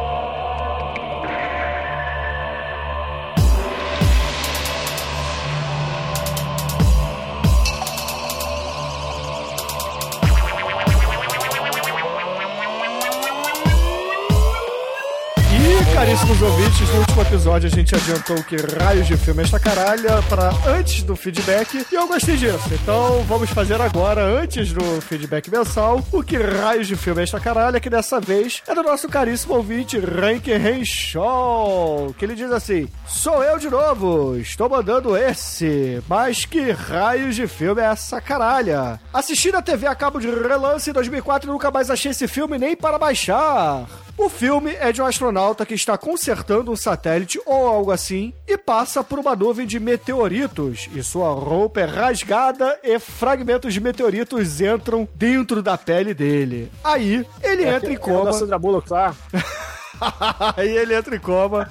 caríssimos 16.01 16.41
ouvintes, 16.41 16.89
no 16.89 16.99
último 17.01 17.21
episódio 17.21 17.67
a 17.67 17.69
gente 17.69 17.93
adiantou 17.93 18.43
que 18.43 18.55
raios 18.55 19.05
de 19.05 19.15
filme 19.15 19.41
é 19.41 19.45
esta 19.45 19.59
caralha 19.59 20.19
para 20.27 20.49
antes 20.65 21.03
do 21.03 21.15
feedback 21.15 21.85
e 21.91 21.93
eu 21.93 22.07
gostei 22.07 22.35
disso. 22.37 22.73
Então 22.73 23.21
vamos 23.27 23.51
fazer 23.51 23.79
agora, 23.79 24.23
antes 24.23 24.73
do 24.73 24.99
feedback 24.99 25.51
mensal, 25.51 26.03
o 26.11 26.23
que 26.23 26.37
raios 26.37 26.87
de 26.87 26.95
filme 26.95 27.21
é 27.21 27.23
esta 27.23 27.39
caralha, 27.39 27.79
que 27.79 27.87
dessa 27.87 28.19
vez 28.19 28.63
é 28.67 28.73
do 28.73 28.81
nosso 28.81 29.07
caríssimo 29.07 29.53
ouvinte 29.53 29.99
Rank 29.99 30.47
Renshaw, 30.47 32.15
que 32.17 32.25
ele 32.25 32.33
diz 32.33 32.51
assim: 32.51 32.87
Sou 33.05 33.43
eu 33.43 33.59
de 33.59 33.69
novo, 33.69 34.35
estou 34.37 34.67
mandando 34.67 35.15
esse, 35.15 36.01
mas 36.09 36.45
que 36.45 36.71
raios 36.71 37.35
de 37.35 37.45
filme 37.45 37.79
é 37.79 37.85
essa 37.85 38.19
caralha? 38.19 38.99
Assisti 39.13 39.51
na 39.51 39.61
TV 39.61 39.85
a 39.85 39.93
cabo 39.93 40.19
de 40.19 40.27
relance 40.27 40.89
em 40.89 40.93
2004 40.93 41.47
e 41.47 41.53
nunca 41.53 41.69
mais 41.69 41.91
achei 41.91 42.09
esse 42.09 42.27
filme 42.27 42.57
nem 42.57 42.75
para 42.75 42.97
baixar. 42.97 43.85
O 44.17 44.29
filme 44.29 44.75
é 44.79 44.91
de 44.91 45.01
um 45.01 45.05
astronauta 45.05 45.65
que 45.65 45.73
está 45.73 45.97
consertando 45.97 46.71
um 46.71 46.75
satélite 46.75 47.41
ou 47.45 47.67
algo 47.67 47.91
assim 47.91 48.33
e 48.47 48.55
passa 48.57 49.03
por 49.03 49.17
uma 49.17 49.35
nuvem 49.35 49.65
de 49.65 49.79
meteoritos. 49.79 50.87
E 50.93 51.01
sua 51.01 51.29
roupa 51.33 51.81
é 51.81 51.85
rasgada 51.85 52.77
e 52.83 52.99
fragmentos 52.99 53.73
de 53.73 53.79
meteoritos 53.81 54.61
entram 54.61 55.07
dentro 55.15 55.63
da 55.63 55.77
pele 55.77 56.13
dele. 56.13 56.71
Aí 56.83 57.25
ele 57.41 57.67
entra 57.67 57.89
em 57.89 57.95
É 57.95 57.97
o 57.97 57.99
coma. 57.99 58.25
da 58.25 58.33
Sandra 58.33 58.59
Bullock 58.59 58.91
lá. 58.91 59.15
Aí 60.57 60.75
ele 60.77 60.95
entra 60.95 61.15
em 61.15 61.19
coma, 61.19 61.69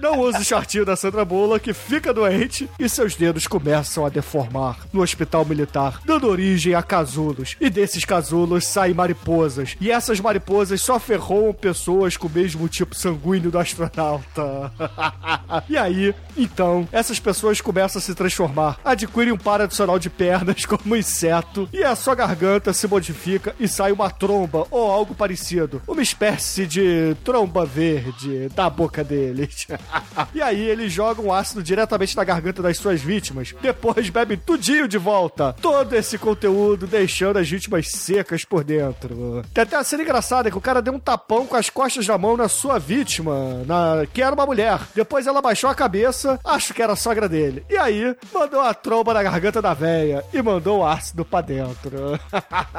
não 0.00 0.20
usa 0.20 0.38
o 0.38 0.44
shortinho 0.44 0.84
da 0.84 0.96
Sandra 0.96 1.24
Bullock, 1.24 1.72
fica 1.72 2.12
doente 2.12 2.68
e 2.78 2.88
seus 2.88 3.14
dedos 3.14 3.46
começam 3.46 4.04
a 4.04 4.08
deformar 4.08 4.78
no 4.92 5.02
hospital 5.02 5.44
militar, 5.44 6.00
dando 6.04 6.28
origem 6.28 6.74
a 6.74 6.82
casulos. 6.82 7.56
E 7.60 7.70
desses 7.70 8.04
casulos 8.04 8.66
saem 8.66 8.94
mariposas. 8.94 9.76
E 9.80 9.90
essas 9.90 10.20
mariposas 10.20 10.80
só 10.80 10.98
ferroam 10.98 11.52
pessoas 11.52 12.16
com 12.16 12.26
o 12.26 12.30
mesmo 12.30 12.68
tipo 12.68 12.94
sanguíneo 12.94 13.50
do 13.50 13.58
astronauta. 13.58 14.72
e 15.68 15.76
aí, 15.76 16.14
então, 16.36 16.88
essas 16.92 17.18
pessoas 17.18 17.60
começam 17.60 17.98
a 17.98 18.02
se 18.02 18.14
transformar, 18.14 18.78
adquirem 18.84 19.32
um 19.32 19.38
par 19.38 19.60
adicional 19.60 19.98
de 19.98 20.10
pernas 20.10 20.64
como 20.66 20.94
um 20.94 20.96
inseto 20.96 21.68
e 21.72 21.82
a 21.82 21.94
sua 21.94 22.14
garganta 22.14 22.72
se 22.72 22.86
modifica 22.86 23.54
e 23.58 23.68
sai 23.68 23.92
uma 23.92 24.10
tromba 24.10 24.66
ou 24.70 24.90
algo 24.90 25.14
parecido. 25.14 25.80
Uma 25.86 26.02
espécie 26.02 26.66
de 26.66 27.16
tromba 27.24 27.61
verde 27.64 28.48
da 28.54 28.68
boca 28.68 29.02
deles. 29.04 29.66
e 30.34 30.42
aí 30.42 30.60
eles 30.60 30.92
jogam 30.92 31.32
ácido 31.32 31.62
diretamente 31.62 32.16
na 32.16 32.24
garganta 32.24 32.62
das 32.62 32.76
suas 32.76 33.00
vítimas. 33.00 33.54
Depois 33.60 34.10
bebem 34.10 34.36
tudinho 34.36 34.88
de 34.88 34.98
volta. 34.98 35.54
Todo 35.60 35.94
esse 35.94 36.18
conteúdo 36.18 36.86
deixando 36.86 37.38
as 37.38 37.48
vítimas 37.48 37.88
secas 37.88 38.44
por 38.44 38.64
dentro. 38.64 39.42
Tem 39.52 39.62
até 39.62 39.76
a 39.76 39.84
cena 39.84 40.02
engraçada 40.02 40.50
que 40.50 40.58
o 40.58 40.60
cara 40.60 40.82
deu 40.82 40.94
um 40.94 40.98
tapão 40.98 41.46
com 41.46 41.56
as 41.56 41.70
costas 41.70 42.06
da 42.06 42.18
mão 42.18 42.36
na 42.36 42.48
sua 42.48 42.78
vítima, 42.78 43.62
na... 43.66 44.06
que 44.12 44.22
era 44.22 44.34
uma 44.34 44.46
mulher. 44.46 44.80
Depois 44.94 45.26
ela 45.26 45.42
baixou 45.42 45.70
a 45.70 45.74
cabeça, 45.74 46.38
acho 46.44 46.74
que 46.74 46.82
era 46.82 46.92
a 46.92 46.96
sogra 46.96 47.28
dele. 47.28 47.64
E 47.68 47.76
aí, 47.76 48.16
mandou 48.32 48.60
a 48.60 48.74
tromba 48.74 49.14
na 49.14 49.22
garganta 49.22 49.62
da 49.62 49.74
véia 49.74 50.24
e 50.32 50.42
mandou 50.42 50.80
o 50.80 50.86
ácido 50.86 51.24
pra 51.24 51.40
dentro. 51.40 52.18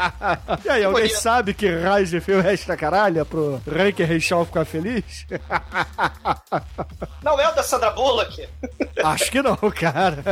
e 0.63 0.69
aí, 0.69 0.83
alguém 0.83 1.09
sabe 1.09 1.53
que 1.53 1.69
raio 1.69 2.05
de 2.05 2.19
filme 2.19 2.47
é 2.47 2.53
esta 2.53 2.77
caralha 2.77 3.25
pro 3.25 3.61
Ranker 3.67 4.07
Reixal 4.07 4.45
ficar 4.45 4.62
feliz? 4.65 5.26
Não 7.23 7.39
é 7.39 7.49
o 7.49 7.56
da 7.56 7.63
Sandra 7.63 7.91
Bullock? 7.91 8.47
Acho 9.04 9.32
que 9.32 9.41
não, 9.41 9.56
cara. 9.71 10.23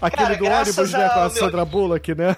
Aquele 0.00 0.36
Cara, 0.36 0.36
do 0.36 0.46
ônibus, 0.46 0.92
né, 0.92 1.08
com 1.08 1.18
a 1.20 1.28
meu- 1.28 1.30
Sandra 1.30 1.64
Bullock, 1.64 2.14
né? 2.14 2.36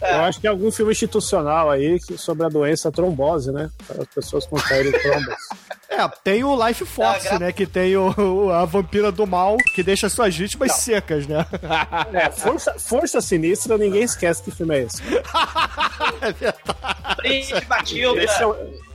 Eu 0.00 0.20
acho 0.20 0.40
que 0.40 0.46
é 0.46 0.50
algum 0.50 0.70
filme 0.70 0.92
institucional 0.92 1.70
aí 1.70 1.98
que- 2.00 2.16
sobre 2.18 2.46
a 2.46 2.48
doença 2.48 2.90
trombose, 2.92 3.50
né? 3.50 3.70
Para 3.86 4.02
as 4.02 4.08
pessoas 4.08 4.46
com 4.46 4.56
caírem 4.56 4.92
trombas. 4.92 5.36
É, 5.90 6.06
tem 6.22 6.44
o 6.44 6.66
Life 6.66 6.84
Force, 6.84 7.28
Ah, 7.28 7.38
né? 7.38 7.50
Que 7.52 7.66
tem 7.66 7.96
o, 7.96 8.14
o- 8.46 8.52
a 8.52 8.64
vampira 8.64 9.10
do 9.10 9.26
mal, 9.26 9.56
que 9.74 9.82
deixa 9.82 10.08
suas 10.08 10.36
vítimas 10.36 10.72
secas, 10.74 11.26
né? 11.26 11.46
É, 12.12 12.30
força, 12.30 12.74
força 12.78 13.20
Sinistra, 13.22 13.78
ninguém 13.78 14.02
esquece 14.02 14.42
que 14.42 14.50
filme 14.50 14.76
é 14.76 14.82
esse. 14.82 15.02
é 16.20 16.32
verdade. 16.32 17.16
Príncipe 17.16 17.66
Matilda. 17.66 18.20
É 18.22 18.26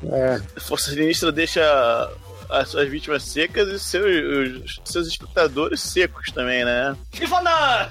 É, 0.06 0.60
Força 0.60 0.91
Sinistra 0.91 1.32
deixa 1.32 1.62
as 2.53 2.69
suas 2.69 2.87
vítimas 2.87 3.23
secas 3.23 3.67
e 3.67 3.79
seus, 3.79 4.05
os 4.63 4.81
seus 4.85 5.07
espectadores 5.07 5.81
secos 5.81 6.31
também, 6.31 6.63
né? 6.63 6.95
Viva 7.11 7.41
Nan! 7.41 7.89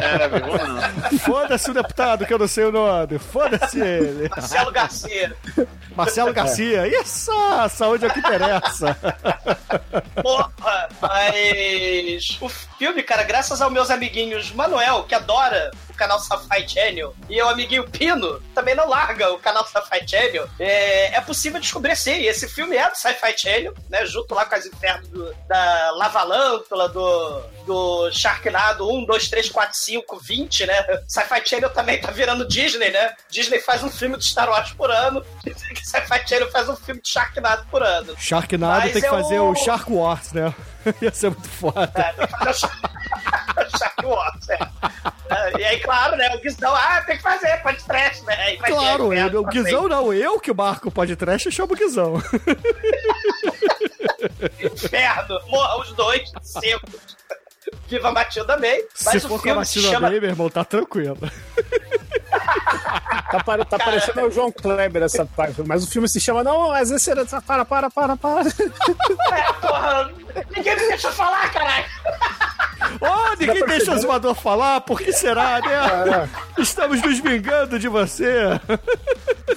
É. 0.00 1.18
Foda-se 1.18 1.70
o 1.70 1.74
deputado, 1.74 2.24
que 2.24 2.32
eu 2.32 2.38
não 2.38 2.46
sei 2.46 2.64
o 2.64 2.72
nome. 2.72 3.18
Foda-se 3.18 3.80
ele. 3.80 4.28
Marcelo 4.28 4.70
Garcia. 4.70 5.36
Marcelo 5.96 6.32
Garcia. 6.32 6.86
Isso, 6.86 7.32
a 7.32 7.68
saúde 7.68 8.04
é 8.04 8.08
o 8.08 8.12
que 8.12 8.20
interessa. 8.20 8.96
Porra, 10.22 10.88
mas 11.02 12.38
o 12.40 12.48
filme, 12.48 13.02
cara, 13.02 13.24
graças 13.24 13.60
aos 13.60 13.72
meus 13.72 13.90
amiguinhos 13.90 14.52
Manuel, 14.52 15.04
que 15.04 15.14
adora 15.14 15.72
canal 15.98 16.18
Sci-Fi 16.20 16.68
Channel, 16.68 17.14
e 17.28 17.42
o 17.42 17.48
amiguinho 17.48 17.88
Pino, 17.90 18.40
também 18.54 18.74
não 18.74 18.88
larga 18.88 19.30
o 19.32 19.38
canal 19.38 19.66
Sci-Fi 19.66 20.08
Channel, 20.08 20.48
é, 20.58 21.14
é 21.16 21.20
possível 21.20 21.60
descobrir 21.60 21.96
sim. 21.96 22.22
Esse 22.22 22.48
filme 22.48 22.76
é 22.76 22.88
do 22.88 22.96
Sci-Fi 22.96 23.34
Channel, 23.36 23.74
né? 23.90 24.06
Junto 24.06 24.34
lá 24.34 24.44
com 24.44 24.54
as 24.54 24.64
infernos 24.66 25.08
do- 25.08 25.34
da 25.48 25.90
Lavalântula, 25.96 26.88
do, 26.88 27.40
do 27.66 28.10
Sharknado 28.12 28.88
1, 28.90 29.04
2, 29.04 29.28
3, 29.28 29.50
4, 29.50 29.76
5, 29.78 30.18
20, 30.22 30.66
né? 30.66 30.86
Sci-Fi 31.06 31.42
Channel 31.44 31.70
também 31.70 32.00
tá 32.00 32.10
virando 32.10 32.46
Disney, 32.46 32.90
né? 32.90 33.14
Disney 33.30 33.60
faz 33.60 33.82
um 33.82 33.90
filme 33.90 34.16
de 34.16 34.24
Star 34.24 34.48
Wars 34.48 34.72
por 34.72 34.90
ano, 34.90 35.24
Sci-Fi 35.84 36.26
Channel 36.28 36.50
faz 36.50 36.68
um 36.68 36.76
filme 36.76 37.00
de 37.00 37.10
Sharknado 37.10 37.66
por 37.70 37.82
ano. 37.82 38.14
Sharknado 38.18 38.80
Mas 38.82 38.92
tem 38.92 39.02
que 39.02 39.06
é 39.08 39.10
fazer 39.10 39.40
o- 39.40 39.50
o 39.50 39.54
Shark 39.56 39.90
Wars, 39.92 40.32
né? 40.32 40.54
Ia 41.02 41.12
ser 41.12 41.30
muito 41.30 41.48
foda. 41.48 41.90
É, 41.94 42.12
tem 42.12 42.26
que 42.26 42.32
fazer 42.32 42.50
o 42.50 43.78
Shark- 43.78 44.06
Wars, 44.06 44.48
é. 44.48 44.58
E 45.58 45.64
aí, 45.64 45.80
claro, 45.80 46.16
né? 46.16 46.34
O 46.34 46.40
Guizão, 46.40 46.74
ah, 46.74 47.02
tem 47.02 47.16
que 47.16 47.22
fazer, 47.22 47.56
pode 47.62 47.84
trash, 47.84 48.22
né? 48.22 48.56
Claro, 48.56 49.12
eu, 49.12 49.40
o 49.40 49.42
pra 49.42 49.52
Guizão 49.52 49.88
não, 49.88 50.12
eu 50.14 50.40
que 50.40 50.52
marco 50.54 50.88
o 50.88 50.92
podcast, 50.92 51.46
eu 51.46 51.52
chamo 51.52 51.74
o 51.74 51.76
Guizão. 51.76 52.14
Inferno, 54.62 55.40
morram 55.48 55.80
os 55.80 55.92
dois, 55.92 56.30
secos. 56.42 57.16
Viva 57.86 58.10
Matilda 58.12 58.56
May. 58.56 58.82
Se 58.94 59.04
Mas 59.04 59.22
for 59.24 59.26
o 59.26 59.28
com 59.30 59.36
a 59.36 59.40
filme 59.40 59.66
se 59.66 59.76
Matilda 59.78 59.94
chama... 59.96 60.10
May, 60.10 60.20
meu 60.20 60.30
irmão, 60.30 60.48
tá 60.48 60.64
tranquilo. 60.64 61.18
Tá, 63.30 63.44
pare- 63.44 63.64
tá 63.64 63.78
parecendo 63.78 64.22
o 64.26 64.30
João 64.30 64.50
Kleber 64.50 65.02
essa 65.02 65.24
parte. 65.26 65.62
Mas 65.66 65.84
o 65.84 65.90
filme 65.90 66.08
se 66.08 66.18
chama. 66.20 66.42
Não, 66.42 66.72
às 66.72 66.88
vezes 66.90 67.02
você. 67.04 67.14
Para, 67.46 67.64
para, 67.64 67.90
para, 67.90 68.16
para. 68.16 68.42
É, 68.48 69.52
porra, 69.60 70.10
ninguém 70.56 70.76
me 70.76 70.88
deixa 70.88 71.12
falar, 71.12 71.50
caralho. 71.52 71.84
Oh, 73.00 73.36
ninguém 73.38 73.64
deixa 73.66 73.90
o 73.90 73.94
Azumador 73.94 74.34
falar, 74.34 74.80
por 74.82 75.00
que 75.00 75.12
será, 75.12 75.60
né? 75.60 76.28
Estamos 76.58 77.02
nos 77.02 77.18
vingando 77.18 77.78
de 77.78 77.88
você. 77.88 78.58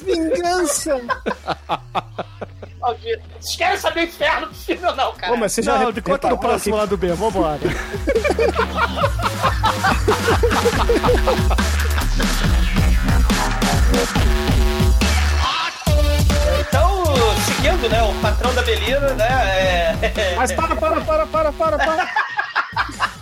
Vingança! 0.01 0.99
Maldito. 2.81 3.21
Vocês 3.39 3.55
querem 3.55 3.77
saber 3.77 3.99
o 4.01 4.03
inferno 4.03 4.47
do 4.47 4.55
filme 4.55 4.85
ou 4.87 4.95
não, 4.95 5.13
cara? 5.13 5.31
Pô, 5.31 5.37
mas 5.37 5.53
você 5.53 5.61
já 5.61 5.77
Não, 5.77 5.91
de 5.91 6.01
conta 6.01 6.29
no 6.29 6.37
próximo 6.37 6.75
que- 6.75 6.79
lado 6.81 6.97
B, 6.97 7.07
vambora. 7.13 7.59
Então, 16.67 17.03
seguindo, 17.45 17.89
né, 17.89 18.01
o 18.03 18.13
patrão 18.21 18.53
da 18.53 18.61
Belina, 18.61 19.13
né, 19.13 19.97
é... 20.01 20.35
Mas 20.35 20.51
para, 20.51 20.75
para, 20.75 21.01
para, 21.01 21.25
para, 21.27 21.51
para, 21.51 21.77
para. 21.77 22.07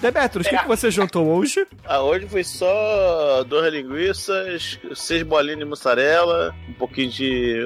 Demetrios, 0.00 0.46
o 0.46 0.50
que, 0.50 0.58
que 0.58 0.68
você 0.68 0.90
jantou 0.90 1.26
hoje? 1.26 1.66
Ah, 1.86 2.02
hoje 2.02 2.28
foi 2.28 2.44
só 2.44 3.42
duas 3.44 3.72
linguiças, 3.72 4.78
seis 4.94 5.22
bolinhas 5.22 5.58
de 5.60 5.64
mussarela, 5.64 6.54
um 6.68 6.74
pouquinho 6.74 7.08
de 7.10 7.56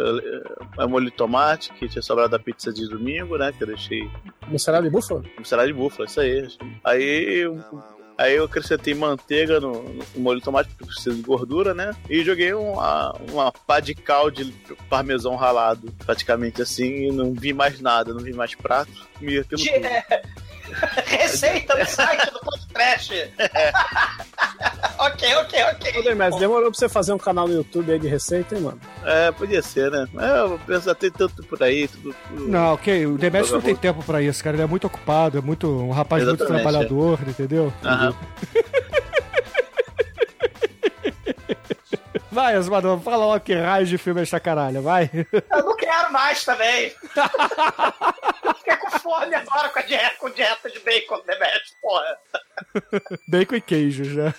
eh, 0.78 0.86
molho 0.86 1.06
de 1.06 1.10
tomate, 1.10 1.72
que 1.72 1.88
tinha 1.88 2.00
sobrado 2.00 2.30
da 2.30 2.38
pizza 2.38 2.72
de 2.72 2.88
domingo, 2.88 3.36
né? 3.36 3.50
Que 3.50 3.64
eu 3.64 3.66
deixei 3.66 4.08
Mussarela 4.46 4.84
de 4.84 4.90
búfalo? 4.90 5.24
mussarela 5.36 5.66
de 5.66 5.74
búfala, 5.74 6.06
isso 6.06 6.20
aí. 6.20 6.46
Aí, 6.84 7.44
aí 8.18 8.34
eu 8.34 8.44
acrescentei 8.44 8.92
manteiga 8.94 9.60
no, 9.60 9.84
no 9.84 10.04
molho 10.16 10.40
de 10.40 10.44
tomate, 10.44 10.68
porque 10.70 10.84
precisa 10.84 11.14
de 11.14 11.22
gordura, 11.22 11.72
né? 11.72 11.94
E 12.10 12.24
joguei 12.24 12.52
uma, 12.52 13.12
uma 13.30 13.52
pá 13.52 13.78
de 13.78 13.94
cal 13.94 14.28
de 14.28 14.52
parmesão 14.90 15.36
ralado, 15.36 15.94
praticamente 16.04 16.60
assim, 16.60 17.06
e 17.06 17.12
não 17.12 17.32
vi 17.32 17.52
mais 17.52 17.80
nada, 17.80 18.12
não 18.12 18.20
vi 18.20 18.32
mais 18.32 18.56
prato. 18.56 18.90
Comi 19.16 19.38
aquilo 19.38 19.62
tudo. 19.62 20.28
Receita 21.06 21.76
no 21.76 21.86
site 21.86 22.30
do 22.30 22.40
podcast. 22.40 23.14
ok, 24.98 25.34
ok, 25.36 25.62
ok. 25.74 26.00
Ô, 26.00 26.02
Demetrio, 26.02 26.38
demorou 26.40 26.70
pra 26.70 26.78
você 26.78 26.88
fazer 26.88 27.12
um 27.12 27.18
canal 27.18 27.46
no 27.48 27.54
YouTube 27.54 27.92
aí 27.92 27.98
de 27.98 28.08
receita, 28.08 28.54
hein, 28.54 28.60
mano? 28.62 28.80
É, 29.04 29.30
podia 29.32 29.62
ser, 29.62 29.90
né? 29.90 30.06
É, 30.18 30.40
eu 30.40 30.60
penso 30.66 30.94
tem 30.94 31.10
tanto 31.10 31.42
por 31.44 31.62
aí, 31.62 31.88
tudo. 31.88 32.14
tudo- 32.28 32.48
Não, 32.48 32.74
ok, 32.74 33.06
o 33.06 33.16
Demetrius 33.18 33.52
não 33.52 33.60
tem 33.60 33.74
tempo 33.76 34.02
pra 34.02 34.20
isso, 34.22 34.42
cara. 34.42 34.56
Ele 34.56 34.62
é 34.62 34.66
muito 34.66 34.86
ocupado, 34.86 35.38
é 35.38 35.40
muito 35.40 35.68
um 35.68 35.90
rapaz 35.90 36.24
muito 36.24 36.42
Exatamente, 36.42 36.62
trabalhador, 36.62 37.18
entendeu? 37.26 37.72
Aham. 37.84 38.14
Vai, 42.30 42.54
Azumador, 42.54 43.00
fala 43.00 43.24
logo 43.24 43.40
que 43.40 43.54
raio 43.54 43.86
de 43.86 43.96
filme 43.96 44.20
é 44.20 44.22
esta 44.22 44.38
caralho, 44.38 44.82
vai. 44.82 45.10
Eu 45.32 45.64
não 45.64 45.76
quero 45.76 46.12
mais 46.12 46.44
também. 46.44 46.92
Fiquei 48.58 48.76
com 48.76 48.90
fome 48.98 49.34
agora 49.34 49.68
com 49.70 49.78
a 49.78 49.82
dieta, 49.82 50.16
com 50.18 50.30
dieta 50.30 50.70
de 50.70 50.78
bacon, 50.80 51.22
Demetrio, 51.26 51.74
porra. 51.80 52.18
Bacon 53.26 53.54
e 53.54 53.60
queijos, 53.60 54.08
né? 54.08 54.34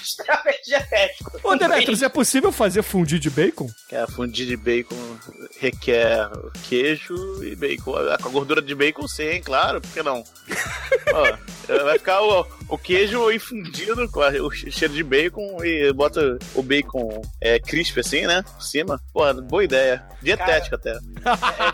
Extremamente 0.00 0.62
dietético. 0.64 1.40
Ô, 1.42 1.56
Demetrius, 1.56 2.02
é 2.02 2.08
possível 2.08 2.50
fazer 2.52 2.82
fundi 2.82 3.18
de 3.18 3.28
bacon? 3.28 3.68
Que 3.88 3.96
a 3.96 4.06
fundir 4.06 4.46
de 4.46 4.56
bacon 4.56 5.18
requer 5.60 6.30
queijo 6.68 7.44
e 7.44 7.54
bacon. 7.54 7.92
Com 8.22 8.28
a 8.28 8.32
gordura 8.32 8.62
de 8.62 8.74
bacon, 8.74 9.06
sim, 9.06 9.42
claro, 9.42 9.80
por 9.80 9.90
que 9.92 10.02
não? 10.02 10.24
Ó, 11.12 11.36
vai 11.84 11.98
ficar 11.98 12.22
o, 12.22 12.46
o 12.68 12.78
queijo 12.78 13.30
infundido 13.32 14.08
com 14.10 14.20
a- 14.22 14.28
o 14.30 14.50
cheiro 14.50 14.92
de 14.94 15.02
bacon 15.02 15.58
e 15.64 15.92
bota 15.92 16.38
o 16.54 16.62
bacon 16.62 17.20
é, 17.40 17.58
crisp 17.58 17.98
assim, 17.98 18.26
né? 18.26 18.42
Por 18.42 18.62
cima. 18.62 19.00
Pô, 19.12 19.22
boa 19.34 19.64
ideia. 19.64 20.02
Dietética 20.22 20.76
até. 20.76 20.90
É 20.90 20.96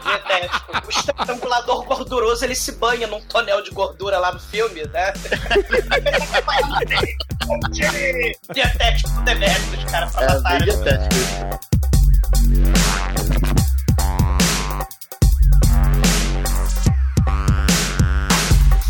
dietético. 0.02 0.86
O 0.86 0.90
estrangulador 0.90 1.84
gorduroso, 1.84 2.44
ele 2.44 2.54
se 2.54 2.72
banha 2.72 3.06
num 3.06 3.20
tonel 3.22 3.62
de 3.62 3.70
gordura 3.70 4.18
lá 4.18 4.32
no 4.32 4.40
filme, 4.40 4.84
né? 4.88 5.12
dietético 8.52 9.08
os 9.10 9.84
caras 9.90 10.12
pra 10.12 10.22
É, 10.24 10.34
matar. 10.40 10.62
dietético. 10.62 11.73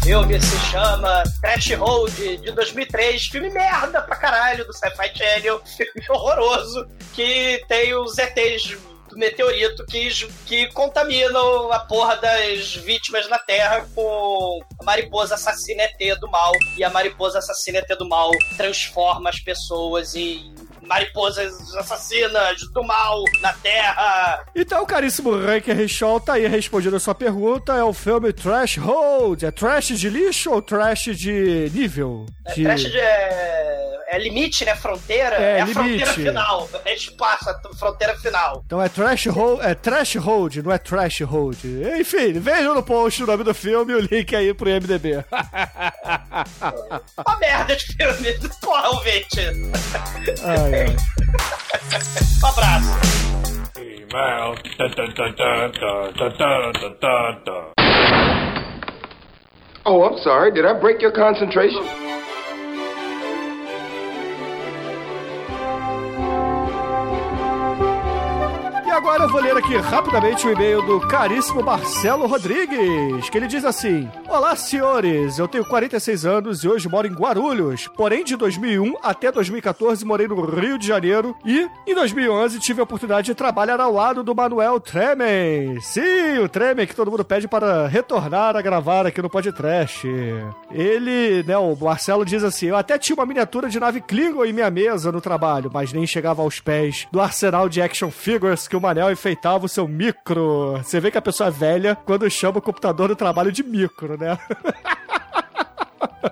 Filme 0.04 0.38
se 0.38 0.70
chama 0.70 1.22
Trash 1.40 1.72
Road, 1.72 2.36
de 2.36 2.52
2003. 2.52 3.24
Filme 3.24 3.48
merda 3.48 4.02
pra 4.02 4.16
caralho 4.16 4.66
do 4.66 4.72
Sci-Fi 4.74 5.16
Channel. 5.16 5.62
Filme 5.64 6.06
horroroso. 6.10 6.86
Que 7.14 7.64
tem 7.66 7.94
os 7.94 8.18
ETs 8.18 8.76
do 9.08 9.16
meteorito 9.16 9.82
que, 9.86 10.10
que 10.44 10.70
contaminam 10.72 11.72
a 11.72 11.78
porra 11.80 12.16
das 12.16 12.74
vítimas 12.74 13.26
na 13.30 13.38
Terra 13.38 13.88
com 13.94 14.60
a 14.78 14.84
mariposa 14.84 15.36
assassina 15.36 15.84
ET 15.84 16.20
do 16.20 16.30
mal. 16.30 16.52
E 16.76 16.84
a 16.84 16.90
mariposa 16.90 17.38
assassina 17.38 17.78
ET 17.78 17.88
do 17.96 18.06
mal 18.06 18.30
transforma 18.58 19.30
as 19.30 19.40
pessoas 19.40 20.14
em 20.14 20.54
mariposas 20.86 21.74
assassinas 21.76 22.60
do 22.72 22.82
mal 22.82 23.22
na 23.40 23.52
Terra. 23.54 24.44
Então, 24.54 24.84
caríssimo 24.86 25.30
Rank 25.36 25.66
Rechol, 25.66 26.20
tá 26.20 26.34
aí 26.34 26.46
respondendo 26.46 26.96
a 26.96 27.00
sua 27.00 27.14
pergunta. 27.14 27.72
É 27.74 27.82
o 27.82 27.92
filme 27.92 28.32
Trash 28.32 28.76
Hold. 28.78 29.42
É 29.42 29.50
trash 29.50 29.88
de 29.98 30.08
lixo 30.10 30.50
ou 30.50 30.62
trash 30.62 31.16
de 31.16 31.70
nível? 31.72 32.26
É, 32.46 32.54
De... 32.54 32.62
trash 32.64 32.82
de, 32.82 32.98
é, 32.98 34.00
é 34.08 34.18
limite, 34.18 34.64
né? 34.64 34.74
Fronteira. 34.76 35.36
É, 35.36 35.58
É, 35.58 35.60
a 35.62 35.66
fronteira 35.66 36.12
final. 36.12 36.68
É 36.84 36.94
espaço, 36.94 37.50
a 37.50 37.58
fronteira 37.76 38.16
final. 38.18 38.62
Então 38.66 38.82
é 38.82 38.88
trash 38.88 39.26
hold, 39.26 39.60
é 39.62 39.74
trash 39.74 40.16
hold, 40.16 40.56
não 40.56 40.72
é 40.72 40.78
trash 40.78 41.20
hold. 41.22 41.58
Enfim, 41.98 42.32
vejam 42.34 42.74
no 42.74 42.82
post 42.82 43.22
o 43.22 43.26
nome 43.26 43.44
do 43.44 43.54
filme 43.54 43.92
e 43.92 43.96
o 43.96 44.00
link 44.00 44.34
aí 44.34 44.52
pro 44.54 44.68
MDB. 44.70 45.24
Uma 47.26 47.38
merda 47.38 47.76
de 47.76 47.84
filme. 47.84 48.34
Ai, 50.44 50.56
ai. 50.56 50.73
Um 50.74 52.46
abraço. 52.46 52.90
Email. 53.78 54.56
Oh, 59.86 60.02
I'm 60.02 60.18
sorry. 60.18 60.50
Did 60.52 60.64
I 60.66 60.72
break 60.80 61.00
your 61.00 61.12
concentration? 61.12 61.84
Agora 68.94 69.24
eu 69.24 69.28
vou 69.28 69.40
ler 69.40 69.56
aqui 69.56 69.76
rapidamente 69.76 70.46
o 70.46 70.52
e-mail 70.52 70.80
do 70.80 71.00
caríssimo 71.08 71.60
Marcelo 71.64 72.28
Rodrigues, 72.28 73.28
que 73.28 73.36
ele 73.36 73.48
diz 73.48 73.64
assim: 73.64 74.08
Olá, 74.28 74.54
senhores, 74.54 75.36
eu 75.36 75.48
tenho 75.48 75.64
46 75.64 76.24
anos 76.24 76.62
e 76.62 76.68
hoje 76.68 76.88
moro 76.88 77.08
em 77.08 77.12
Guarulhos. 77.12 77.88
Porém, 77.88 78.22
de 78.22 78.36
2001 78.36 78.94
até 79.02 79.32
2014 79.32 80.04
morei 80.04 80.28
no 80.28 80.40
Rio 80.44 80.78
de 80.78 80.86
Janeiro 80.86 81.36
e 81.44 81.68
em 81.84 81.94
2011 81.94 82.60
tive 82.60 82.80
a 82.80 82.84
oportunidade 82.84 83.26
de 83.26 83.34
trabalhar 83.34 83.80
ao 83.80 83.92
lado 83.92 84.22
do 84.22 84.32
Manuel 84.32 84.78
Tremen. 84.78 85.80
Sim, 85.80 86.38
o 86.38 86.48
Tremen 86.48 86.86
que 86.86 86.94
todo 86.94 87.10
mundo 87.10 87.24
pede 87.24 87.48
para 87.48 87.88
retornar 87.88 88.56
a 88.56 88.62
gravar 88.62 89.06
aqui 89.06 89.20
no 89.20 89.28
podcast. 89.28 90.06
Ele, 90.70 91.42
né, 91.42 91.58
o 91.58 91.74
Marcelo 91.74 92.24
diz 92.24 92.44
assim: 92.44 92.66
Eu 92.66 92.76
até 92.76 92.96
tinha 92.96 93.16
uma 93.16 93.26
miniatura 93.26 93.68
de 93.68 93.80
nave 93.80 94.00
Klingon 94.00 94.44
em 94.44 94.52
minha 94.52 94.70
mesa 94.70 95.10
no 95.10 95.20
trabalho, 95.20 95.68
mas 95.74 95.92
nem 95.92 96.06
chegava 96.06 96.42
aos 96.42 96.60
pés 96.60 97.08
do 97.10 97.20
arsenal 97.20 97.68
de 97.68 97.82
action 97.82 98.10
figures 98.10 98.68
que 98.68 98.76
o 98.76 98.83
Manel 98.84 99.10
enfeitava 99.10 99.66
o 99.66 99.68
seu 99.68 99.86
micro. 99.88 100.76
Você 100.78 101.00
vê 101.00 101.10
que 101.10 101.18
a 101.18 101.22
pessoa 101.22 101.48
é 101.48 101.50
velha 101.50 101.96
quando 101.96 102.28
chama 102.30 102.58
o 102.58 102.62
computador 102.62 103.08
do 103.08 103.16
trabalho 103.16 103.50
de 103.52 103.62
micro, 103.62 104.16
né? 104.18 104.38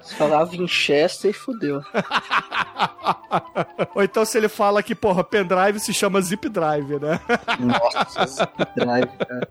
Se 0.02 0.14
falar 0.14 0.44
Winchester 0.44 1.30
e 1.30 1.34
fudeu. 1.34 1.82
Ou 3.94 4.02
então 4.02 4.24
se 4.24 4.36
ele 4.38 4.48
fala 4.48 4.82
que, 4.82 4.94
porra, 4.94 5.22
pendrive 5.24 5.80
se 5.80 5.92
chama 5.92 6.20
zip 6.20 6.48
drive, 6.48 6.98
né? 6.98 7.20
Nossa, 7.60 8.26
zip 8.26 8.52
drive, 8.76 9.08
cara. 9.18 9.48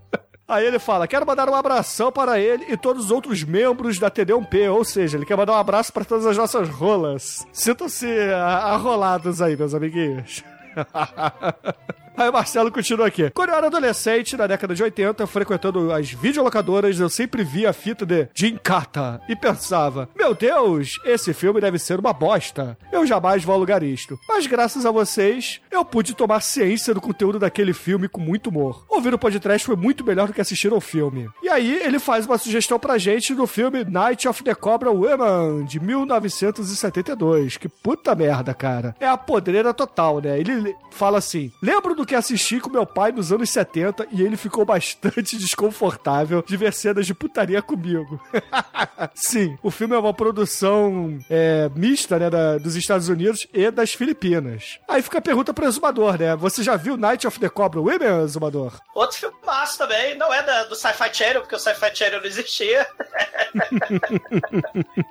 Aí 0.48 0.66
ele 0.66 0.80
fala: 0.80 1.08
quero 1.08 1.26
mandar 1.26 1.48
um 1.50 1.56
abração 1.56 2.12
para 2.12 2.40
ele 2.40 2.66
e 2.70 2.78
todos 2.78 3.06
os 3.06 3.12
outros 3.12 3.44
membros 3.44 3.98
da 4.00 4.12
TD1P. 4.12 4.72
Ou 4.74 4.84
seja, 4.84 5.18
ele 5.18 5.26
quer 5.26 5.38
mandar 5.38 5.54
um 5.54 5.60
abraço 5.60 5.94
para 5.94 6.06
todas 6.06 6.26
as 6.26 6.38
nossas 6.38 6.68
rolas. 6.70 7.46
Sintam-se 7.54 8.08
a- 8.34 8.74
arrolados 8.74 9.42
aí, 9.42 9.56
meus 9.56 9.74
amiguinhos. 9.74 10.44
Aí 12.18 12.30
o 12.30 12.34
Marcelo 12.34 12.72
continua 12.72 13.08
aqui. 13.08 13.30
Quando 13.32 13.50
eu 13.50 13.56
era 13.56 13.68
adolescente, 13.68 14.36
na 14.38 14.48
década 14.48 14.76
de 14.76 14.84
80, 14.84 15.26
frequentando 15.28 15.92
as 15.92 16.12
videolocadoras, 16.12 17.00
eu 17.00 17.10
sempre 17.10 17.44
via 17.44 17.70
a 17.70 17.74
fita 17.74 18.06
de 18.06 18.28
Jinkata 18.34 19.22
e 19.28 19.36
pensava: 19.36 20.10
Meu 20.16 20.34
Deus, 20.34 21.00
esse 21.06 21.34
filme 21.34 21.62
deve 21.62 21.80
ser 21.80 22.00
uma 22.00 22.14
bosta. 22.14 22.78
Eu 22.92 23.06
jamais 23.06 23.44
vou 23.44 23.56
alugar 23.56 23.84
isto. 23.84 24.20
Mas 24.28 24.46
graças 24.48 24.86
a 24.86 24.92
vocês, 24.92 25.62
eu 25.72 25.84
pude 25.86 26.14
tomar 26.14 26.42
ciência 26.42 26.94
do 26.94 27.02
conteúdo 27.02 27.40
daquele 27.40 27.74
filme 27.74 28.08
com 28.08 28.20
muito 28.20 28.48
humor. 28.50 28.86
Ouvir 28.90 29.14
o 29.14 29.20
podcast 29.20 29.66
foi 29.66 29.76
muito 29.76 30.04
melhor 30.06 30.28
do 30.28 30.34
que 30.34 30.42
assistir 30.42 30.72
ao 30.72 30.82
filme. 30.82 31.30
E 31.42 31.50
aí 31.50 31.82
ele 31.84 32.00
faz 32.00 32.26
uma 32.26 32.38
sugestão 32.38 32.78
pra 32.78 32.98
gente 32.98 33.34
do 33.34 33.48
filme 33.48 33.84
Night 33.86 34.28
of 34.28 34.44
the 34.44 34.54
Cobra 34.54 34.92
Woman, 34.92 35.66
de 35.66 35.80
1972. 35.80 37.58
Que 37.58 37.68
puta 37.70 38.14
merda, 38.16 38.54
cara. 38.54 38.96
É 39.00 39.08
a 39.08 39.18
podreira 39.18 39.74
total, 39.74 40.20
né? 40.20 40.40
Ele 40.40 40.76
fala 40.92 41.18
assim: 41.18 41.52
Lembro 41.62 41.96
do 41.96 42.01
que 42.06 42.16
assisti 42.16 42.60
com 42.60 42.70
meu 42.70 42.86
pai 42.86 43.12
nos 43.12 43.32
anos 43.32 43.50
70 43.50 44.08
e 44.12 44.22
ele 44.22 44.38
ficou 44.38 44.64
bastante 44.66 45.38
desconfortável 45.40 46.42
de 46.46 46.58
ver 46.58 46.74
cenas 46.74 47.06
de 47.06 47.14
putaria 47.14 47.62
comigo. 47.62 48.20
Sim, 49.16 49.58
o 49.64 49.72
filme 49.72 49.96
é 49.96 50.00
uma 50.00 50.14
produção 50.14 51.18
é, 51.30 51.70
mista, 51.76 52.18
né, 52.20 52.30
da- 52.30 52.58
dos 52.58 52.76
Estados 52.76 53.10
Unidos 53.10 53.48
e 53.54 53.70
das 53.72 53.94
Filipinas. 53.94 54.80
Aí 54.88 55.02
fica 55.02 55.18
a 55.18 55.22
pergunta 55.22 55.54
pro 55.54 55.66
exumador, 55.66 56.18
né? 56.20 56.36
Você 56.36 56.64
já 56.64 56.76
viu 56.76 56.98
Night 56.98 57.26
of 57.28 57.40
the 57.40 57.50
Cobra 57.50 57.80
Women, 57.80 58.24
exumador? 58.24 58.80
Outro 58.94 59.18
filme 59.18 59.36
massa 59.46 59.78
também, 59.80 60.18
não 60.18 60.34
é 60.34 60.44
da- 60.44 60.64
do 60.66 60.76
Sci-Fi 60.76 61.14
Channel, 61.14 61.42
porque 61.42 61.56
o 61.56 61.60
Sci-Fi 61.60 61.96
Channel 61.96 62.20
não 62.20 62.28
existia. 62.28 62.88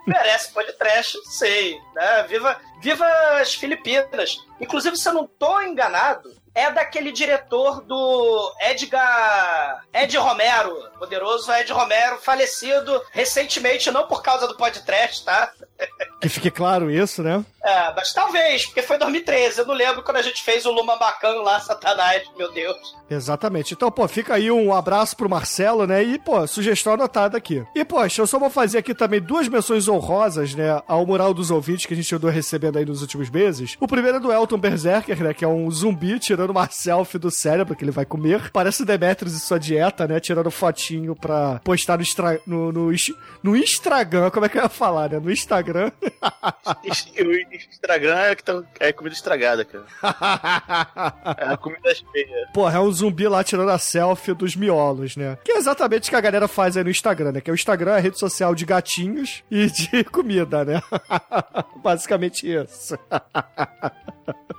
Merece 0.06 0.52
podcast, 0.52 1.18
sei. 1.38 1.78
Né? 1.94 2.22
Viva, 2.28 2.56
viva 2.82 3.06
as 3.40 3.54
Filipinas. 3.54 4.36
Inclusive, 4.60 4.96
se 4.96 5.08
eu 5.08 5.14
não 5.14 5.26
tô 5.26 5.60
enganado, 5.62 6.30
é 6.54 6.70
daquele 6.70 7.12
diretor 7.12 7.82
do 7.82 8.52
Edgar. 8.60 9.84
Ed 9.92 10.16
Romero, 10.16 10.76
poderoso 10.98 11.52
Ed 11.52 11.72
Romero, 11.72 12.18
falecido 12.18 13.00
recentemente, 13.12 13.90
não 13.90 14.06
por 14.06 14.22
causa 14.22 14.46
do 14.46 14.56
podcast, 14.56 15.24
tá? 15.24 15.52
Que 16.20 16.28
fique 16.28 16.50
claro 16.50 16.90
isso, 16.90 17.22
né? 17.22 17.44
É, 17.62 17.92
mas 17.94 18.12
talvez, 18.12 18.64
porque 18.66 18.80
foi 18.82 18.96
em 18.96 19.00
2013. 19.00 19.58
Eu 19.60 19.66
não 19.66 19.74
lembro 19.74 20.02
quando 20.02 20.16
a 20.16 20.22
gente 20.22 20.42
fez 20.42 20.64
o 20.64 20.70
Luma 20.72 20.96
Bacana 20.96 21.40
lá, 21.42 21.60
Satanás, 21.60 22.22
meu 22.36 22.50
Deus. 22.52 22.96
Exatamente. 23.10 23.74
Então, 23.74 23.90
pô, 23.90 24.06
fica 24.08 24.34
aí 24.34 24.50
um 24.50 24.72
abraço 24.72 25.14
pro 25.16 25.28
Marcelo, 25.28 25.86
né? 25.86 26.02
E, 26.02 26.18
pô, 26.18 26.46
sugestão 26.46 26.94
anotada 26.94 27.36
aqui. 27.36 27.62
E, 27.74 27.84
poxa, 27.84 28.22
eu 28.22 28.26
só 28.26 28.38
vou 28.38 28.48
fazer 28.48 28.78
aqui 28.78 28.94
também 28.94 29.20
duas 29.20 29.46
menções 29.48 29.88
honrosas, 29.88 30.54
né? 30.54 30.80
Ao 30.88 31.04
mural 31.04 31.34
dos 31.34 31.50
ouvintes 31.50 31.84
que 31.86 31.92
a 31.92 31.96
gente 31.96 32.14
andou 32.14 32.30
recebendo 32.30 32.78
aí 32.78 32.84
nos 32.86 33.02
últimos 33.02 33.28
meses. 33.28 33.76
O 33.80 33.86
primeiro 33.86 34.16
é 34.16 34.20
do 34.20 34.32
Elton 34.32 34.56
Berserker, 34.58 35.22
né? 35.22 35.34
Que 35.34 35.44
é 35.44 35.48
um 35.48 35.70
zumbi 35.70 36.18
tirando 36.18 36.50
uma 36.50 36.68
selfie 36.70 37.18
do 37.18 37.30
cérebro 37.30 37.76
que 37.76 37.84
ele 37.84 37.90
vai 37.90 38.06
comer. 38.06 38.50
Parece 38.52 38.82
o 38.82 38.86
Demetrius 38.86 39.34
e 39.34 39.40
sua 39.40 39.58
dieta, 39.58 40.06
né? 40.06 40.18
Tirando 40.20 40.50
fotinho 40.50 41.14
pra 41.14 41.60
postar 41.62 41.96
no, 41.98 42.02
extra... 42.02 42.40
no, 42.46 42.72
no, 42.72 42.92
is- 42.92 43.12
no 43.42 43.54
Instagram. 43.56 44.30
Como 44.30 44.46
é 44.46 44.48
que 44.48 44.56
eu 44.56 44.62
ia 44.62 44.68
falar, 44.68 45.10
né? 45.10 45.18
No 45.18 45.30
Instagram. 45.30 45.90
Instagram 47.56 48.16
é, 48.18 48.34
que 48.34 48.44
tá- 48.44 48.62
é 48.78 48.92
comida 48.92 49.14
estragada, 49.14 49.64
cara. 49.64 49.84
É 51.38 51.44
a 51.52 51.56
comida 51.56 51.90
feia. 52.12 52.48
Porra, 52.52 52.76
é 52.76 52.80
um 52.80 52.90
zumbi 52.92 53.26
lá 53.28 53.42
tirando 53.44 53.70
a 53.70 53.78
selfie 53.78 54.34
dos 54.34 54.54
miolos, 54.56 55.16
né? 55.16 55.38
Que 55.44 55.52
é 55.52 55.56
exatamente 55.56 56.08
o 56.08 56.10
que 56.10 56.16
a 56.16 56.20
galera 56.20 56.48
faz 56.48 56.76
aí 56.76 56.84
no 56.84 56.90
Instagram, 56.90 57.32
né? 57.32 57.40
Que 57.40 57.50
o 57.50 57.54
Instagram 57.54 57.92
é 57.92 57.96
a 57.96 58.00
rede 58.00 58.18
social 58.18 58.54
de 58.54 58.64
gatinhos 58.64 59.42
e 59.50 59.66
de 59.70 60.04
comida, 60.10 60.64
né? 60.64 60.82
Basicamente 61.82 62.50
isso. 62.50 62.98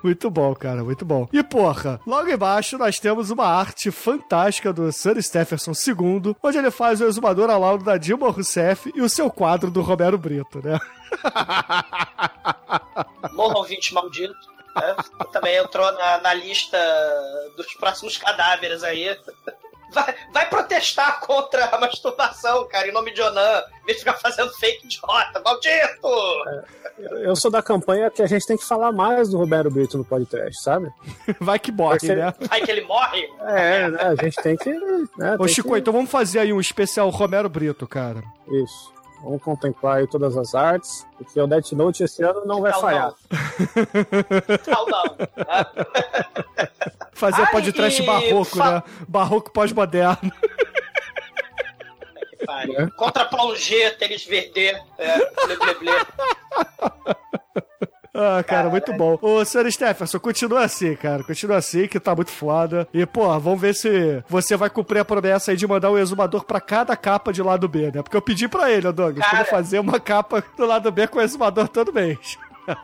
Muito 0.03 0.29
bom, 0.31 0.53
cara, 0.55 0.83
muito 0.83 1.05
bom. 1.05 1.27
E 1.31 1.43
porra, 1.43 1.99
logo 2.07 2.29
embaixo 2.29 2.77
nós 2.77 2.99
temos 2.99 3.29
uma 3.29 3.45
arte 3.45 3.91
fantástica 3.91 4.73
do 4.73 4.91
Sir 4.91 5.21
Stephenson 5.21 5.71
II, 5.73 6.35
onde 6.41 6.57
ele 6.57 6.71
faz 6.71 6.99
o 7.01 7.05
exumador 7.05 7.49
ao 7.49 7.59
lado 7.59 7.83
da 7.83 7.97
Dilma 7.97 8.29
Rousseff 8.31 8.91
e 8.95 9.01
o 9.01 9.09
seu 9.09 9.29
quadro 9.29 9.69
do 9.69 9.81
Romero 9.81 10.17
Brito, 10.17 10.59
né? 10.63 10.79
Morra 13.33 13.57
ouvinte 13.59 13.93
maldito. 13.93 14.35
né? 14.75 14.95
Também 15.31 15.55
entrou 15.57 15.91
na, 15.93 16.19
na 16.19 16.33
lista 16.33 16.77
dos 17.57 17.73
próximos 17.75 18.17
cadáveres 18.17 18.83
aí. 18.83 19.17
Vai, 19.93 20.15
vai 20.31 20.49
protestar 20.49 21.19
contra 21.19 21.65
a 21.65 21.77
masturbação, 21.77 22.65
cara, 22.69 22.87
em 22.87 22.93
nome 22.93 23.11
de 23.13 23.21
Onan. 23.21 23.61
Em 23.81 23.85
vez 23.87 23.97
de 23.97 24.05
ficar 24.05 24.13
fazendo 24.13 24.49
fake 24.53 24.85
idiota, 24.85 25.41
maldito! 25.43 26.07
Eu 27.23 27.35
sou 27.35 27.51
da 27.51 27.61
campanha 27.61 28.09
que 28.09 28.21
a 28.21 28.25
gente 28.27 28.45
tem 28.47 28.55
que 28.55 28.63
falar 28.65 28.93
mais 28.93 29.29
do 29.29 29.37
Roberto 29.37 29.69
Brito 29.69 29.97
no 29.97 30.05
podcast, 30.05 30.63
sabe? 30.63 30.89
Vai 31.41 31.59
que 31.59 31.73
morre, 31.73 32.07
né? 32.15 32.33
Vai 32.39 32.61
que 32.61 32.71
ele 32.71 32.85
morre? 32.85 33.29
É, 33.41 33.89
né? 33.89 33.99
A 34.01 34.15
gente 34.23 34.35
tem 34.41 34.55
que. 34.55 34.69
Né, 35.17 35.35
Ô, 35.37 35.39
tem 35.45 35.47
Chico, 35.49 35.73
que- 35.73 35.79
então 35.79 35.91
vamos 35.91 36.09
fazer 36.09 36.39
aí 36.39 36.53
um 36.53 36.61
especial 36.61 37.09
Romero 37.09 37.49
Brito, 37.49 37.85
cara. 37.85 38.23
Isso. 38.47 38.93
Vamos 39.23 39.43
contemplar 39.43 39.97
aí 39.97 40.07
todas 40.07 40.35
as 40.35 40.55
artes, 40.55 41.05
porque 41.17 41.39
o 41.39 41.45
Death 41.45 41.71
Note 41.73 42.03
esse 42.03 42.23
ano 42.23 42.43
não 42.45 42.59
vai 42.61 42.71
Não, 42.71 42.81
falhar. 42.81 43.13
Não, 44.67 44.85
não. 44.87 45.03
Fazer 47.13 47.45
podcast 47.51 48.01
barroco, 48.01 48.45
fa- 48.57 48.71
né? 48.77 48.83
Barroco 49.07 49.51
pós-moderno. 49.51 50.31
Pare. 52.45 52.89
Contra 52.97 53.25
Plongé, 53.25 53.91
Tênis 53.91 54.25
Verde, 54.25 54.75
é, 54.97 55.17
blé, 55.45 55.55
blé, 55.55 55.73
blé. 55.75 55.91
Ah, 58.13 58.43
cara, 58.43 58.69
muito 58.69 58.91
bom. 58.93 59.17
Ô, 59.21 59.43
senhor 59.45 59.71
Stephenson, 59.71 60.19
continua 60.19 60.65
assim, 60.65 60.95
cara. 60.95 61.23
Continua 61.23 61.57
assim, 61.57 61.87
que 61.87 61.99
tá 61.99 62.13
muito 62.13 62.31
foda. 62.31 62.87
E, 62.93 63.05
pô, 63.05 63.27
vamos 63.39 63.61
ver 63.61 63.73
se 63.73 64.21
você 64.27 64.57
vai 64.57 64.69
cumprir 64.69 64.99
a 64.99 65.05
promessa 65.05 65.51
aí 65.51 65.57
de 65.57 65.65
mandar 65.65 65.89
o 65.89 65.97
exumador 65.97 66.43
pra 66.43 66.59
cada 66.59 66.95
capa 66.97 67.31
de 67.31 67.41
lado 67.41 67.67
B, 67.69 67.91
né? 67.93 68.01
Porque 68.03 68.17
eu 68.17 68.21
pedi 68.21 68.47
pra 68.49 68.69
ele, 68.69 68.91
Douglas, 68.91 69.15
pra 69.23 69.31
Cara. 69.31 69.43
ele 69.43 69.49
fazer 69.49 69.79
uma 69.79 69.99
capa 69.99 70.43
do 70.57 70.65
lado 70.65 70.91
B 70.91 71.07
com 71.07 71.19
o 71.19 71.21
exumador 71.21 71.69
todo 71.69 71.93
mês. 71.93 72.37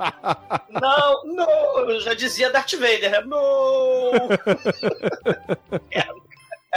Não, 0.72 1.24
não, 1.36 1.90
eu 1.92 2.00
já 2.02 2.14
dizia 2.16 2.52
Darth 2.52 2.74
Vader, 2.74 3.12
né? 3.12 3.22
Não! 3.22 4.12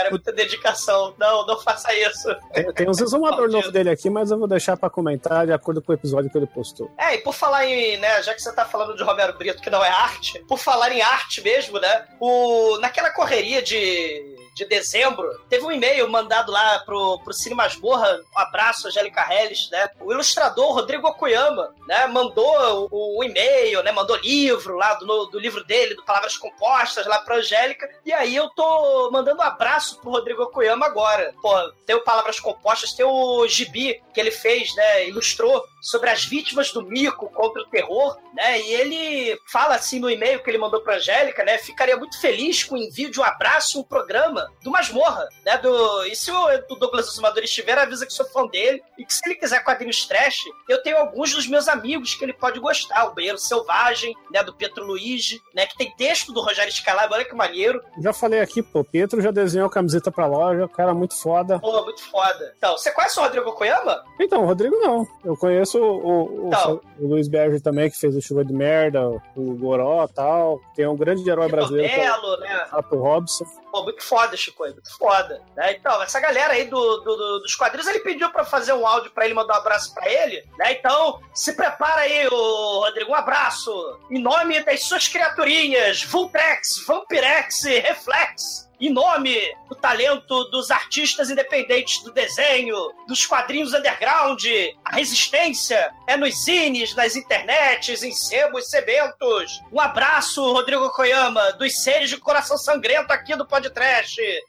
Era 0.01 0.09
muita 0.09 0.31
dedicação. 0.31 1.13
Não, 1.17 1.45
não 1.45 1.59
faça 1.59 1.93
isso. 1.93 2.27
Tem, 2.53 2.73
tem 2.73 2.89
uns 2.89 2.99
exumador 2.99 3.49
novo 3.49 3.71
dele 3.71 3.89
aqui, 3.89 4.09
mas 4.09 4.31
eu 4.31 4.37
vou 4.37 4.47
deixar 4.47 4.75
pra 4.77 4.89
comentar 4.89 5.45
de 5.45 5.53
acordo 5.53 5.81
com 5.81 5.91
o 5.91 5.95
episódio 5.95 6.29
que 6.29 6.37
ele 6.37 6.47
postou. 6.47 6.91
É, 6.97 7.15
e 7.15 7.17
por 7.19 7.33
falar 7.33 7.65
em, 7.65 7.97
né, 7.97 8.21
já 8.23 8.33
que 8.33 8.41
você 8.41 8.53
tá 8.53 8.65
falando 8.65 8.95
de 8.95 9.03
Romero 9.03 9.37
Brito, 9.37 9.61
que 9.61 9.69
não 9.69 9.83
é 9.83 9.89
arte, 9.89 10.39
por 10.47 10.57
falar 10.57 10.91
em 10.91 11.01
arte 11.01 11.41
mesmo, 11.41 11.79
né, 11.79 12.05
o, 12.19 12.77
naquela 12.79 13.11
correria 13.11 13.61
de, 13.61 14.37
de 14.55 14.65
dezembro, 14.65 15.27
teve 15.49 15.65
um 15.65 15.71
e-mail 15.71 16.09
mandado 16.09 16.51
lá 16.51 16.79
pro, 16.79 17.19
pro 17.19 17.33
Cine 17.33 17.55
Masmorra, 17.55 18.19
um 18.35 18.39
abraço, 18.39 18.87
Angélica 18.87 19.25
Helles, 19.31 19.69
né, 19.71 19.89
o 19.99 20.11
ilustrador 20.11 20.73
Rodrigo 20.73 21.07
Okuyama, 21.07 21.73
né, 21.87 22.07
mandou 22.07 22.87
o, 22.91 23.19
o 23.19 23.23
e-mail, 23.23 23.83
né, 23.83 23.91
mandou 23.91 24.17
livro 24.17 24.75
lá 24.75 24.93
do, 24.95 25.25
do 25.27 25.39
livro 25.39 25.63
dele, 25.63 25.95
do 25.95 26.03
Palavras 26.03 26.37
Compostas, 26.37 27.05
lá 27.05 27.19
pra 27.19 27.37
Angélica, 27.37 27.89
e 28.05 28.11
aí 28.13 28.35
eu 28.35 28.49
tô 28.49 29.09
mandando 29.11 29.39
um 29.39 29.43
abraço 29.43 29.90
pro 29.97 30.11
Rodrigo 30.11 30.43
Okuyama 30.43 30.85
agora. 30.85 31.33
Pô, 31.41 31.51
tem 31.85 31.95
o 31.95 32.03
Palavras 32.03 32.39
Compostas, 32.39 32.93
tem 32.93 33.05
o 33.05 33.47
gibi 33.47 34.01
que 34.13 34.19
ele 34.19 34.31
fez, 34.31 34.73
né, 34.75 35.07
ilustrou 35.07 35.63
sobre 35.81 36.09
as 36.09 36.23
vítimas 36.23 36.71
do 36.71 36.85
mico 36.85 37.29
contra 37.31 37.61
o 37.61 37.67
terror, 37.67 38.17
né? 38.33 38.61
E 38.61 38.73
ele 38.73 39.39
fala 39.51 39.75
assim 39.75 39.99
no 39.99 40.09
e-mail 40.09 40.43
que 40.43 40.49
ele 40.49 40.57
mandou 40.57 40.81
pra 40.81 40.95
Angélica, 40.95 41.43
né? 41.43 41.57
Ficaria 41.57 41.97
muito 41.97 42.19
feliz 42.19 42.63
com 42.63 42.75
o 42.75 42.77
envio 42.77 43.09
de 43.09 43.19
um 43.19 43.23
abraço 43.23 43.77
e 43.77 43.81
um 43.81 43.83
programa 43.83 44.47
do 44.63 44.71
Masmorra, 44.71 45.27
né? 45.45 45.57
Do... 45.57 46.05
E 46.05 46.15
se 46.15 46.31
o 46.31 46.51
o 46.69 46.75
Douglas 46.75 47.07
Exumador 47.07 47.43
estiver, 47.43 47.77
avisa 47.77 48.05
que 48.05 48.13
sou 48.13 48.25
fã 48.25 48.45
dele 48.47 48.81
e 48.97 49.05
que 49.05 49.13
se 49.13 49.21
ele 49.25 49.35
quiser 49.35 49.63
quadrinhos 49.63 50.05
trash, 50.05 50.37
eu 50.69 50.81
tenho 50.81 50.97
alguns 50.97 51.33
dos 51.33 51.47
meus 51.47 51.67
amigos 51.67 52.13
que 52.15 52.23
ele 52.23 52.33
pode 52.33 52.59
gostar. 52.59 53.05
O 53.05 53.13
Banheiro 53.13 53.37
Selvagem, 53.37 54.15
né? 54.31 54.43
Do 54.43 54.53
Pietro 54.53 54.85
Luigi, 54.85 55.41
né? 55.53 55.65
Que 55.65 55.77
tem 55.77 55.91
texto 55.95 56.33
do 56.33 56.41
Rogério 56.41 56.71
Scalab, 56.71 57.13
olha 57.13 57.25
que 57.25 57.35
maneiro. 57.35 57.81
Já 57.99 58.13
falei 58.13 58.39
aqui, 58.39 58.61
pô, 58.61 58.83
Pietro 58.83 59.21
já 59.21 59.31
desenhou 59.31 59.69
camiseta 59.69 60.11
pra 60.11 60.25
loja, 60.25 60.67
cara 60.67 60.93
muito 60.93 61.15
foda. 61.19 61.59
Pô, 61.59 61.83
muito 61.83 62.03
foda. 62.09 62.53
Então, 62.57 62.77
você 62.77 62.91
conhece 62.91 63.19
o 63.19 63.23
Rodrigo 63.23 63.51
Koyama? 63.53 64.03
Então, 64.19 64.43
o 64.43 64.45
Rodrigo 64.45 64.75
não. 64.77 65.07
Eu 65.23 65.35
conheço 65.37 65.70
o, 65.79 66.45
o, 66.45 66.47
Então. 66.47 66.81
o 66.99 67.07
Luiz 67.07 67.27
Berger 67.27 67.61
também, 67.61 67.89
que 67.89 67.99
fez 67.99 68.15
o 68.15 68.21
Chuva 68.21 68.43
de 68.43 68.53
Merda, 68.53 69.07
o 69.35 69.55
Goró 69.55 70.05
e 70.05 70.13
tal. 70.13 70.59
Tem 70.75 70.87
um 70.87 70.95
grande 70.95 71.29
herói 71.29 71.49
brasileiro, 71.49 71.89
que 71.89 71.99
é 71.99 72.03
Belo, 72.03 72.37
né? 72.39 72.65
o 72.71 72.75
Rato 72.75 72.95
Robson. 72.95 73.45
Pô, 73.71 73.83
muito 73.83 74.03
foda, 74.03 74.35
Chico, 74.35 74.63
muito 74.63 74.97
foda. 74.97 75.41
Né? 75.55 75.73
Então, 75.73 76.01
essa 76.03 76.19
galera 76.19 76.53
aí 76.53 76.65
do, 76.65 76.97
do- 76.97 77.15
do- 77.15 77.39
dos 77.39 77.55
quadrinhos, 77.55 77.87
ele 77.87 77.99
pediu 77.99 78.29
pra 78.31 78.43
fazer 78.43 78.73
um 78.73 78.85
áudio 78.85 79.11
pra 79.11 79.25
ele, 79.25 79.33
mandar 79.33 79.53
um 79.55 79.57
abraço 79.57 79.93
pra 79.93 80.09
ele, 80.09 80.43
né? 80.57 80.73
Então, 80.73 81.21
se 81.33 81.53
prepara 81.55 82.01
aí, 82.01 82.27
ô, 82.27 82.79
Rodrigo, 82.81 83.11
um 83.11 83.15
abraço. 83.15 83.71
Em 84.09 84.19
nome 84.21 84.61
das 84.63 84.83
suas 84.83 85.07
criaturinhas, 85.07 86.03
Vultrex, 86.03 86.83
Vampirex 86.85 87.63
e 87.63 87.79
Reflex. 87.79 88.69
Em 88.79 88.89
nome 88.91 89.37
do 89.69 89.75
talento 89.75 90.43
dos 90.45 90.71
artistas 90.71 91.29
independentes 91.29 92.01
do 92.03 92.11
desenho, 92.11 92.75
dos 93.07 93.27
quadrinhos 93.27 93.75
underground, 93.75 94.43
a 94.83 94.95
resistência 94.95 95.93
é 96.07 96.17
nos 96.17 96.45
zines, 96.45 96.95
nas 96.95 97.15
internets, 97.15 98.01
em 98.01 98.11
sebos 98.11 98.71
sebentos. 98.71 99.61
Um 99.71 99.79
abraço, 99.79 100.43
Rodrigo 100.51 100.89
Koyama, 100.89 101.51
dos 101.53 101.83
seres 101.83 102.09
de 102.09 102.17
coração 102.17 102.57
sangrento 102.57 103.13
aqui 103.13 103.35
do 103.35 103.45
podcast. 103.45 103.60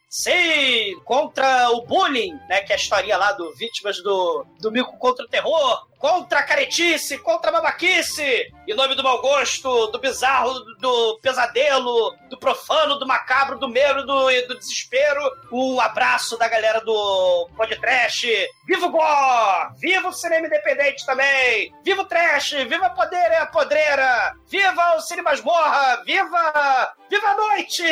Sim, 0.08 1.00
contra 1.04 1.70
o 1.70 1.86
bullying, 1.86 2.38
né? 2.48 2.60
Que 2.60 2.72
é 2.72 2.76
a 2.76 2.78
historinha 2.78 3.16
lá 3.16 3.32
do 3.32 3.52
Vítimas 3.54 4.02
do, 4.02 4.44
do 4.60 4.70
Mico 4.70 4.98
contra 4.98 5.24
o 5.24 5.28
Terror. 5.28 5.86
Contra 5.98 6.40
a 6.40 6.42
caretice, 6.42 7.16
contra 7.18 7.50
a 7.50 7.52
babaquice. 7.52 8.52
Em 8.66 8.74
nome 8.74 8.96
do 8.96 9.04
mau 9.04 9.22
gosto, 9.22 9.86
do 9.86 10.00
bizarro, 10.00 10.52
do, 10.52 10.74
do 10.74 11.18
pesadelo, 11.22 12.12
do 12.28 12.36
profano, 12.36 12.98
do 12.98 13.06
macabro, 13.06 13.56
do 13.56 13.68
medo 13.68 14.04
do, 14.04 14.28
e 14.28 14.42
do 14.48 14.58
desespero. 14.58 15.20
Um 15.52 15.80
abraço 15.80 16.36
da 16.36 16.48
galera 16.48 16.80
do 16.80 17.48
podcast. 17.56 18.26
Viva 18.66 18.86
o 18.86 18.90
Gore! 18.90 19.74
Viva 19.78 20.08
o 20.08 20.12
cinema 20.12 20.46
independente 20.46 21.06
também! 21.06 21.72
Viva 21.84 22.02
o 22.02 22.06
trash! 22.06 22.50
Viva 22.50 22.86
a 22.86 22.90
poder 22.90 23.32
a 23.34 23.46
podreira! 23.46 24.34
Viva 24.48 24.96
o 24.96 25.00
Cine 25.00 25.22
Masmorra! 25.22 26.02
Viva! 26.04 26.94
Viva 27.12 27.28
a 27.28 27.36
noite! 27.36 27.82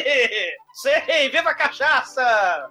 Sim, 0.73 1.29
viva 1.31 1.51
a 1.51 1.55
cachaça! 1.55 2.71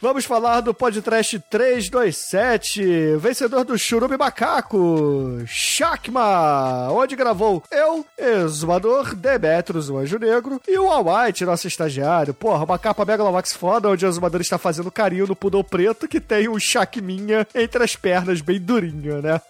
Vamos 0.00 0.24
falar 0.24 0.60
do 0.60 0.72
podcast 0.72 1.40
327, 1.50 3.16
vencedor 3.16 3.64
do 3.64 3.76
Churume 3.76 4.16
Macaco, 4.16 5.42
Shakma, 5.44 6.88
onde 6.92 7.16
gravou 7.16 7.64
eu, 7.68 8.06
Exumador, 8.16 9.16
Demetrius, 9.16 9.88
o 9.88 9.98
Anjo 9.98 10.20
Negro, 10.20 10.60
e 10.68 10.78
o 10.78 10.88
All 10.88 11.06
White, 11.06 11.44
nosso 11.44 11.66
estagiário. 11.66 12.32
Porra, 12.32 12.64
uma 12.64 12.78
capa 12.78 13.04
Megalovax 13.04 13.54
foda, 13.54 13.88
onde 13.88 14.06
o 14.06 14.08
Exumador 14.08 14.40
está 14.40 14.56
fazendo 14.56 14.92
carinho 14.92 15.26
no 15.26 15.34
pudor 15.34 15.64
preto, 15.64 16.06
que 16.06 16.20
tem 16.20 16.48
um 16.48 16.60
Shakminha 16.60 17.44
entre 17.52 17.82
as 17.82 17.96
pernas, 17.96 18.40
bem 18.40 18.60
durinho, 18.60 19.20
né? 19.20 19.40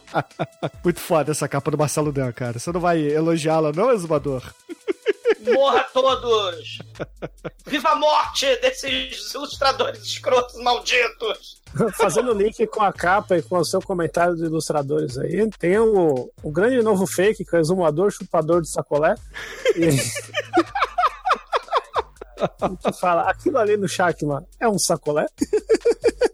Muito 0.82 1.00
foda 1.00 1.32
essa 1.32 1.46
capa 1.46 1.70
do 1.70 1.76
Marcelo 1.76 2.10
Dan, 2.10 2.32
cara. 2.32 2.58
Você 2.58 2.72
não 2.72 2.80
vai 2.80 3.02
elogiá-la, 3.02 3.70
não, 3.70 3.92
Exumador? 3.92 4.42
Morra 5.52 5.84
todos! 5.92 6.78
Viva 7.66 7.90
a 7.90 7.96
morte 7.96 8.46
desses 8.60 9.34
ilustradores 9.34 10.02
escrotos 10.02 10.54
malditos! 10.62 11.60
Fazendo 11.96 12.32
link 12.32 12.64
com 12.68 12.82
a 12.82 12.92
capa 12.92 13.36
e 13.36 13.42
com 13.42 13.58
o 13.58 13.64
seu 13.64 13.82
comentário 13.82 14.34
dos 14.34 14.42
ilustradores 14.42 15.18
aí, 15.18 15.50
tem 15.58 15.76
o, 15.78 16.30
o 16.42 16.50
grande 16.50 16.80
novo 16.82 17.06
fake, 17.06 17.44
que 17.44 17.56
é 17.56 17.58
o 17.58 17.60
exumador 17.60 18.12
chupador 18.12 18.62
de 18.62 18.70
sacolé. 18.70 19.14
E... 19.76 19.88
fala, 23.00 23.28
aquilo 23.28 23.58
ali 23.58 23.76
no 23.76 23.88
Shakman 23.88 24.46
é 24.60 24.68
um 24.68 24.78
sacolé? 24.78 25.26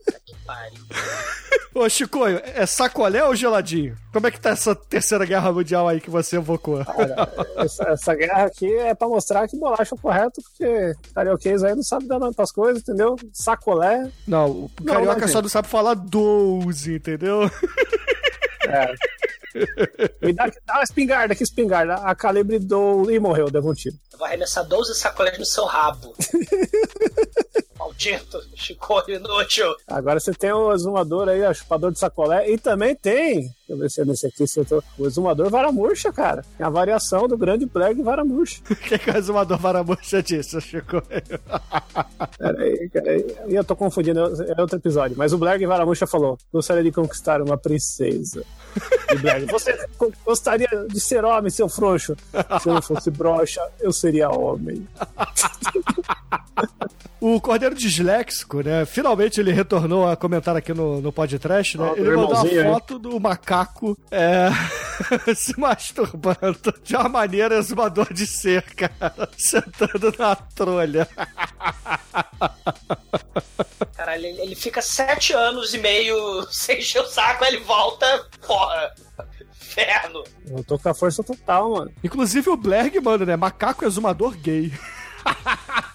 Ô, 1.74 1.88
Chicoio, 1.88 2.40
é 2.44 2.66
sacolé 2.66 3.24
ou 3.24 3.34
geladinho? 3.34 3.96
Como 4.12 4.26
é 4.26 4.30
que 4.30 4.40
tá 4.40 4.50
essa 4.50 4.74
terceira 4.74 5.24
guerra 5.24 5.52
mundial 5.52 5.86
aí 5.86 6.00
que 6.00 6.10
você 6.10 6.36
evocou? 6.36 6.80
Essa, 7.56 7.84
essa 7.90 8.14
guerra 8.14 8.44
aqui 8.44 8.72
é 8.76 8.92
pra 8.92 9.06
mostrar 9.06 9.46
que 9.46 9.56
bolacha 9.56 9.94
é 9.94 9.96
o 9.96 10.00
correto, 10.00 10.42
porque 10.42 10.94
carioquês 11.14 11.62
aí 11.62 11.74
não 11.74 11.82
sabe 11.82 12.06
dar 12.06 12.18
nome 12.18 12.34
pras 12.34 12.50
coisas, 12.50 12.82
entendeu? 12.82 13.16
Sacolé. 13.32 14.10
Não, 14.26 14.50
o 14.50 14.70
Não, 14.80 14.94
carioca 14.94 15.20
mas, 15.20 15.30
só 15.30 15.40
não 15.40 15.48
sabe 15.48 15.68
falar 15.68 15.94
12, 15.94 16.96
entendeu? 16.96 17.42
É. 18.68 18.94
Me 20.22 20.32
dá, 20.32 20.46
dá 20.64 20.74
uma 20.74 20.82
espingarda, 20.82 21.34
que 21.34 21.42
espingarda. 21.42 21.94
A 21.94 22.14
calibre 22.14 22.58
do. 22.58 23.10
e 23.10 23.18
morreu, 23.18 23.50
deu 23.50 23.66
um 23.66 23.74
tiro. 23.74 23.96
Eu 24.12 24.18
vou 24.18 24.26
arremessar 24.26 24.64
12 24.64 24.94
sacolés 24.94 25.38
no 25.38 25.44
seu 25.44 25.64
rabo. 25.64 26.14
Maldito, 28.00 28.42
Chico 28.54 29.02
inútil. 29.08 29.76
Agora 29.86 30.18
você 30.18 30.32
tem 30.32 30.50
o 30.52 30.72
exumador 30.72 31.28
aí, 31.28 31.46
o 31.46 31.52
chupador 31.52 31.92
de 31.92 31.98
sacolé, 31.98 32.50
e 32.50 32.56
também 32.56 32.96
tem, 32.96 33.42
deixa 33.42 33.52
eu 33.68 33.76
ver 33.76 33.90
se 33.90 34.00
é 34.00 34.04
nesse 34.06 34.26
aqui, 34.26 34.46
se 34.46 34.58
eu 34.58 34.64
tô, 34.64 34.82
o 34.98 35.06
exumador 35.06 35.50
vara 35.50 35.70
murcha, 35.70 36.10
cara. 36.10 36.42
É 36.58 36.64
a 36.64 36.70
variação 36.70 37.28
do 37.28 37.36
grande 37.36 37.66
Plague 37.66 38.02
vara 38.02 38.24
murcha. 38.24 38.62
O 38.70 38.76
que, 38.76 38.98
que 38.98 39.10
o 39.10 39.16
exumador 39.16 39.58
varabucha 39.58 40.22
disse, 40.22 40.60
Chico? 40.60 41.02
Peraí, 42.38 42.88
peraí. 42.88 43.36
E 43.46 43.54
eu 43.54 43.62
tô 43.62 43.76
confundindo, 43.76 44.20
é 44.20 44.60
outro 44.60 44.76
episódio. 44.78 45.16
Mas 45.16 45.32
o 45.32 45.38
Blair 45.38 45.66
Varamuxa 45.66 46.06
falou: 46.06 46.38
gostaria 46.52 46.82
de 46.82 46.90
conquistar 46.90 47.42
uma 47.42 47.56
princesa. 47.56 48.44
E 49.12 49.16
Blair, 49.16 49.46
você 49.46 49.78
gostaria 50.24 50.68
de 50.88 51.00
ser 51.00 51.24
homem, 51.24 51.50
seu 51.50 51.68
frouxo? 51.68 52.16
Se 52.62 52.68
eu 52.68 52.74
não 52.74 52.82
fosse 52.82 53.10
broxa, 53.10 53.60
eu 53.80 53.92
seria 53.92 54.30
homem. 54.30 54.86
O 57.20 57.38
Cordeiro 57.38 57.74
Disléxico, 57.74 58.62
né? 58.62 58.86
Finalmente 58.86 59.38
ele 59.38 59.52
retornou 59.52 60.08
a 60.08 60.16
comentar 60.16 60.56
aqui 60.56 60.72
no, 60.72 61.02
no 61.02 61.12
podcast, 61.12 61.76
né? 61.76 61.92
Ele 61.94 62.10
do 62.10 62.16
mandou 62.16 62.28
uma 62.28 62.38
irmãozinho, 62.38 62.60
hein? 62.62 62.72
foto 62.72 62.98
do 62.98 63.20
macaco 63.20 63.98
é, 64.10 64.48
se 65.36 65.58
masturbando 65.60 66.74
de 66.82 66.96
uma 66.96 67.10
maneira 67.10 67.58
exumador 67.58 68.10
de 68.10 68.26
ser, 68.26 68.62
cara. 68.74 69.28
Sentando 69.36 70.14
na 70.18 70.34
trolha. 70.34 71.06
Caralho, 73.94 74.24
ele, 74.24 74.40
ele 74.40 74.54
fica 74.54 74.80
sete 74.80 75.34
anos 75.34 75.74
e 75.74 75.78
meio 75.78 76.46
sem 76.50 76.78
encher 76.78 77.02
o 77.02 77.06
saco, 77.06 77.44
ele 77.44 77.58
volta, 77.58 78.06
porra. 78.46 78.94
Inferno. 79.60 80.24
Eu 80.48 80.64
tô 80.64 80.78
com 80.78 80.88
a 80.88 80.94
força 80.94 81.22
total, 81.22 81.70
mano. 81.70 81.92
Inclusive 82.02 82.48
o 82.48 82.56
Blerg 82.56 82.98
manda, 82.98 83.26
né? 83.26 83.36
Macaco 83.36 83.84
exumador 83.84 84.34
gay. 84.36 84.72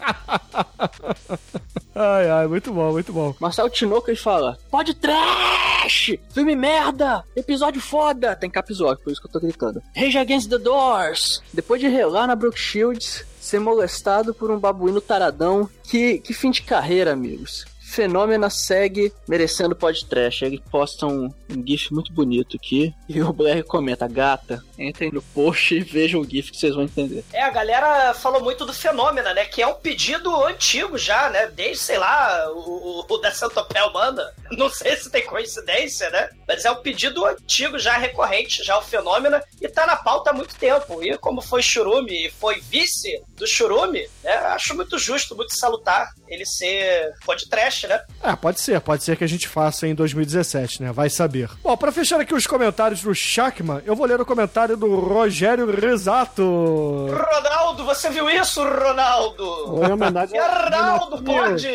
ai, 1.95 2.29
ai, 2.29 2.47
muito 2.47 2.71
bom, 2.71 2.91
muito 2.91 3.11
bom. 3.11 3.35
Marcelo 3.39 3.71
ele 4.07 4.15
fala: 4.15 4.57
Pode 4.69 4.93
trash! 4.93 6.17
Filme 6.33 6.55
merda! 6.55 7.23
Episódio 7.35 7.81
foda! 7.81 8.35
Tem 8.35 8.49
capisódio, 8.49 9.03
por 9.03 9.11
isso 9.11 9.21
que 9.21 9.27
eu 9.27 9.31
tô 9.31 9.39
gritando. 9.39 9.81
Rage 9.95 10.17
Against 10.17 10.49
the 10.49 10.57
Doors! 10.57 11.41
Depois 11.53 11.81
de 11.81 11.87
relar 11.87 12.27
na 12.27 12.35
Brook 12.35 12.59
Shields, 12.59 13.25
ser 13.39 13.59
molestado 13.59 14.33
por 14.33 14.51
um 14.51 14.59
babuíno 14.59 15.01
taradão. 15.01 15.69
Que, 15.83 16.19
que 16.19 16.33
fim 16.33 16.51
de 16.51 16.61
carreira, 16.61 17.13
amigos. 17.13 17.65
Fenômena 17.79 18.49
segue 18.49 19.13
merecendo 19.27 19.75
podcast. 19.75 20.43
Ele 20.43 20.61
posta 20.71 21.05
um, 21.05 21.31
um 21.49 21.65
GIF 21.65 21.93
muito 21.93 22.11
bonito 22.11 22.57
aqui. 22.57 22.93
E 23.07 23.21
o 23.21 23.31
Blair 23.31 23.63
comenta: 23.63 24.07
Gata, 24.07 24.61
entrem 24.77 25.11
no 25.11 25.21
post 25.21 25.75
e 25.75 25.81
vejam 25.81 26.21
o 26.21 26.29
GIF 26.29 26.51
que 26.51 26.57
vocês 26.57 26.75
vão 26.75 26.83
entender. 26.83 27.23
É, 27.33 27.41
a 27.41 27.49
galera 27.49 28.13
falou 28.13 28.41
muito 28.41 28.65
do 28.65 28.73
Fenômeno, 28.73 29.33
né? 29.33 29.45
Que 29.45 29.61
é 29.61 29.67
um 29.67 29.75
pedido 29.75 30.33
antigo 30.45 30.97
já, 30.97 31.29
né? 31.29 31.47
Desde, 31.47 31.83
sei 31.83 31.97
lá, 31.97 32.51
o, 32.51 33.01
o, 33.01 33.05
o 33.07 33.17
da 33.17 33.31
Santopel 33.31 33.91
manda. 33.91 34.33
Não 34.51 34.69
sei 34.69 34.95
se 34.97 35.09
tem 35.09 35.25
coincidência, 35.25 36.09
né? 36.09 36.29
Mas 36.47 36.65
é 36.65 36.71
um 36.71 36.81
pedido 36.81 37.25
antigo 37.25 37.79
já, 37.79 37.97
recorrente, 37.97 38.63
já 38.63 38.77
o 38.77 38.81
Fenômeno. 38.81 39.39
E 39.61 39.67
tá 39.67 39.85
na 39.85 39.95
pauta 39.95 40.29
há 40.29 40.33
muito 40.33 40.55
tempo. 40.55 41.03
E 41.03 41.17
como 41.17 41.41
foi 41.41 41.61
Churume 41.61 42.27
e 42.27 42.29
foi 42.29 42.59
vice 42.59 43.21
do 43.35 43.47
Churume, 43.47 44.07
né? 44.23 44.33
Acho 44.33 44.75
muito 44.75 44.97
justo, 44.97 45.35
muito 45.35 45.55
salutar. 45.57 46.11
ele 46.27 46.45
ser 46.45 47.13
podcast, 47.25 47.87
né? 47.87 48.01
É, 48.23 48.35
pode 48.35 48.61
ser, 48.61 48.79
pode 48.81 49.03
ser 49.03 49.17
que 49.17 49.23
a 49.23 49.27
gente 49.27 49.47
faça 49.47 49.87
em 49.87 49.95
2017, 49.95 50.81
né? 50.83 50.91
Vai 50.91 51.09
saber. 51.09 51.49
Bom, 51.61 51.75
pra 51.77 51.91
fechar 51.91 52.19
aqui 52.19 52.33
os 52.33 52.47
comentários 52.47 53.01
do 53.01 53.13
Shackman, 53.13 53.81
eu 53.85 53.95
vou 53.95 54.05
ler 54.05 54.19
o 54.19 54.25
comentário 54.25 54.64
do 54.75 54.95
Rogério 54.99 55.69
Risato. 55.69 57.07
Ronaldo, 57.09 57.83
você 57.85 58.09
viu 58.09 58.29
isso, 58.29 58.63
Ronaldo? 58.63 59.75
Oi, 59.79 59.91
homenagem 59.91 60.39
ao 60.39 60.63
Ronaldo, 60.63 61.23
pode! 61.23 61.67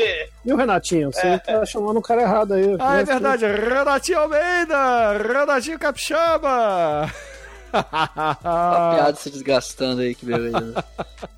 E 0.45 0.53
o 0.53 0.57
Renatinho? 0.57 1.12
Você 1.12 1.26
É. 1.26 1.38
tá 1.38 1.64
chamando 1.66 1.99
o 1.99 2.03
cara 2.03 2.22
errado 2.22 2.55
aí. 2.55 2.76
Ah, 2.80 3.01
é 3.01 3.05
verdade, 3.05 3.47
Renatinho 3.47 4.18
Almeida, 4.18 5.12
Renatinho 5.18 5.78
Capixaba. 5.78 7.09
A 7.72 8.94
piada 8.94 9.16
se 9.16 9.30
desgastando 9.30 10.00
aí, 10.00 10.14
que 10.14 10.26
beleza. 10.26 10.84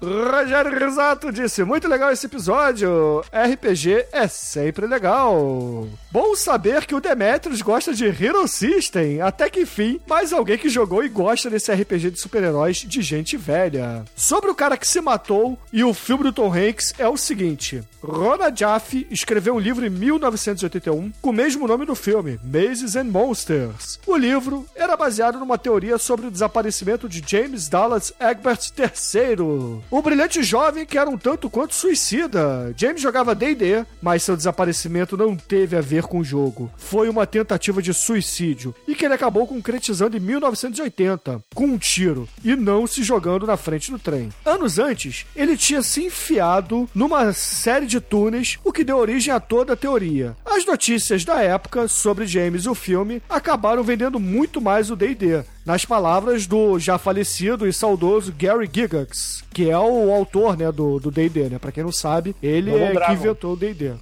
Rogério 0.00 0.78
Risato 0.78 1.32
disse: 1.32 1.64
Muito 1.64 1.88
legal 1.88 2.10
esse 2.10 2.26
episódio. 2.26 3.22
RPG 3.32 4.06
é 4.12 4.26
sempre 4.28 4.86
legal. 4.86 5.86
Bom 6.10 6.34
saber 6.34 6.86
que 6.86 6.94
o 6.94 7.00
Demetrius 7.00 7.62
gosta 7.62 7.94
de 7.94 8.04
Hero 8.06 8.46
System. 8.46 9.20
Até 9.20 9.48
que 9.48 9.60
enfim, 9.60 10.00
mais 10.06 10.32
alguém 10.32 10.58
que 10.58 10.68
jogou 10.68 11.02
e 11.04 11.08
gosta 11.08 11.48
desse 11.48 11.72
RPG 11.72 12.10
de 12.10 12.20
super-heróis 12.20 12.78
de 12.78 13.02
gente 13.02 13.36
velha. 13.36 14.04
Sobre 14.14 14.50
o 14.50 14.54
cara 14.54 14.76
que 14.76 14.86
se 14.86 15.00
matou 15.00 15.58
e 15.72 15.84
o 15.84 15.94
filme 15.94 16.24
do 16.24 16.32
Tom 16.32 16.52
Hanks 16.52 16.94
é 16.98 17.08
o 17.08 17.16
seguinte: 17.16 17.82
Rona 18.02 18.54
Jaffe 18.54 19.06
escreveu 19.10 19.54
um 19.54 19.58
livro 19.58 19.86
em 19.86 19.90
1981 19.90 21.12
com 21.20 21.30
o 21.30 21.32
mesmo 21.32 21.66
nome 21.66 21.86
do 21.86 21.94
filme, 21.94 22.38
Mazes 22.44 22.96
and 22.96 23.04
Monsters. 23.04 24.00
O 24.06 24.16
livro 24.16 24.66
era 24.74 24.96
baseado 24.96 25.38
numa 25.38 25.56
teoria 25.56 25.98
sobre 25.98 26.21
o 26.26 26.30
desaparecimento 26.30 27.08
de 27.08 27.22
James 27.26 27.68
Dallas 27.68 28.12
Egbert 28.20 28.70
III, 28.78 29.82
o 29.90 30.02
brilhante 30.02 30.42
jovem 30.42 30.86
que 30.86 30.98
era 30.98 31.08
um 31.08 31.18
tanto 31.18 31.48
quanto 31.50 31.74
suicida. 31.74 32.74
James 32.76 33.00
jogava 33.00 33.34
D&D, 33.34 33.84
mas 34.00 34.22
seu 34.22 34.36
desaparecimento 34.36 35.16
não 35.16 35.36
teve 35.36 35.76
a 35.76 35.80
ver 35.80 36.04
com 36.04 36.18
o 36.18 36.24
jogo. 36.24 36.70
Foi 36.76 37.08
uma 37.08 37.26
tentativa 37.26 37.82
de 37.82 37.92
suicídio 37.92 38.74
e 38.86 38.94
que 38.94 39.04
ele 39.04 39.14
acabou 39.14 39.46
concretizando 39.46 40.16
em 40.16 40.20
1980, 40.20 41.42
com 41.54 41.64
um 41.64 41.78
tiro 41.78 42.28
e 42.44 42.54
não 42.56 42.86
se 42.86 43.02
jogando 43.02 43.46
na 43.46 43.56
frente 43.56 43.90
do 43.90 43.98
trem. 43.98 44.30
Anos 44.44 44.78
antes, 44.78 45.26
ele 45.34 45.56
tinha 45.56 45.82
se 45.82 46.04
enfiado 46.04 46.88
numa 46.94 47.32
série 47.32 47.86
de 47.86 48.00
túneis, 48.00 48.58
o 48.64 48.72
que 48.72 48.84
deu 48.84 48.96
origem 48.96 49.32
a 49.32 49.40
toda 49.40 49.72
a 49.72 49.76
teoria. 49.76 50.36
As 50.44 50.64
notícias 50.64 51.24
da 51.24 51.40
época 51.40 51.88
sobre 51.88 52.26
James 52.26 52.64
e 52.64 52.68
o 52.68 52.74
filme 52.74 53.22
acabaram 53.28 53.82
vendendo 53.82 54.18
muito 54.20 54.60
mais 54.60 54.90
o 54.90 54.96
D&D, 54.96 55.44
nas 55.64 55.84
palavras 55.84 56.46
do 56.46 56.78
já 56.78 56.98
falecido 56.98 57.66
e 57.66 57.72
saudoso 57.72 58.34
Gary 58.36 58.66
Gygax, 58.66 59.44
que 59.52 59.70
é 59.70 59.78
o 59.78 60.12
autor, 60.12 60.56
né, 60.56 60.72
do 60.72 60.98
D&D, 60.98 61.48
né? 61.48 61.58
Pra 61.58 61.70
quem 61.70 61.84
não 61.84 61.92
sabe, 61.92 62.34
ele 62.42 62.70
é 62.74 62.92
que 62.94 63.12
inventou 63.12 63.52
o 63.52 63.56
D&D. 63.56 63.92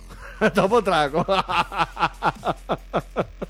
Double 0.55 0.83
Dragon. 0.83 1.25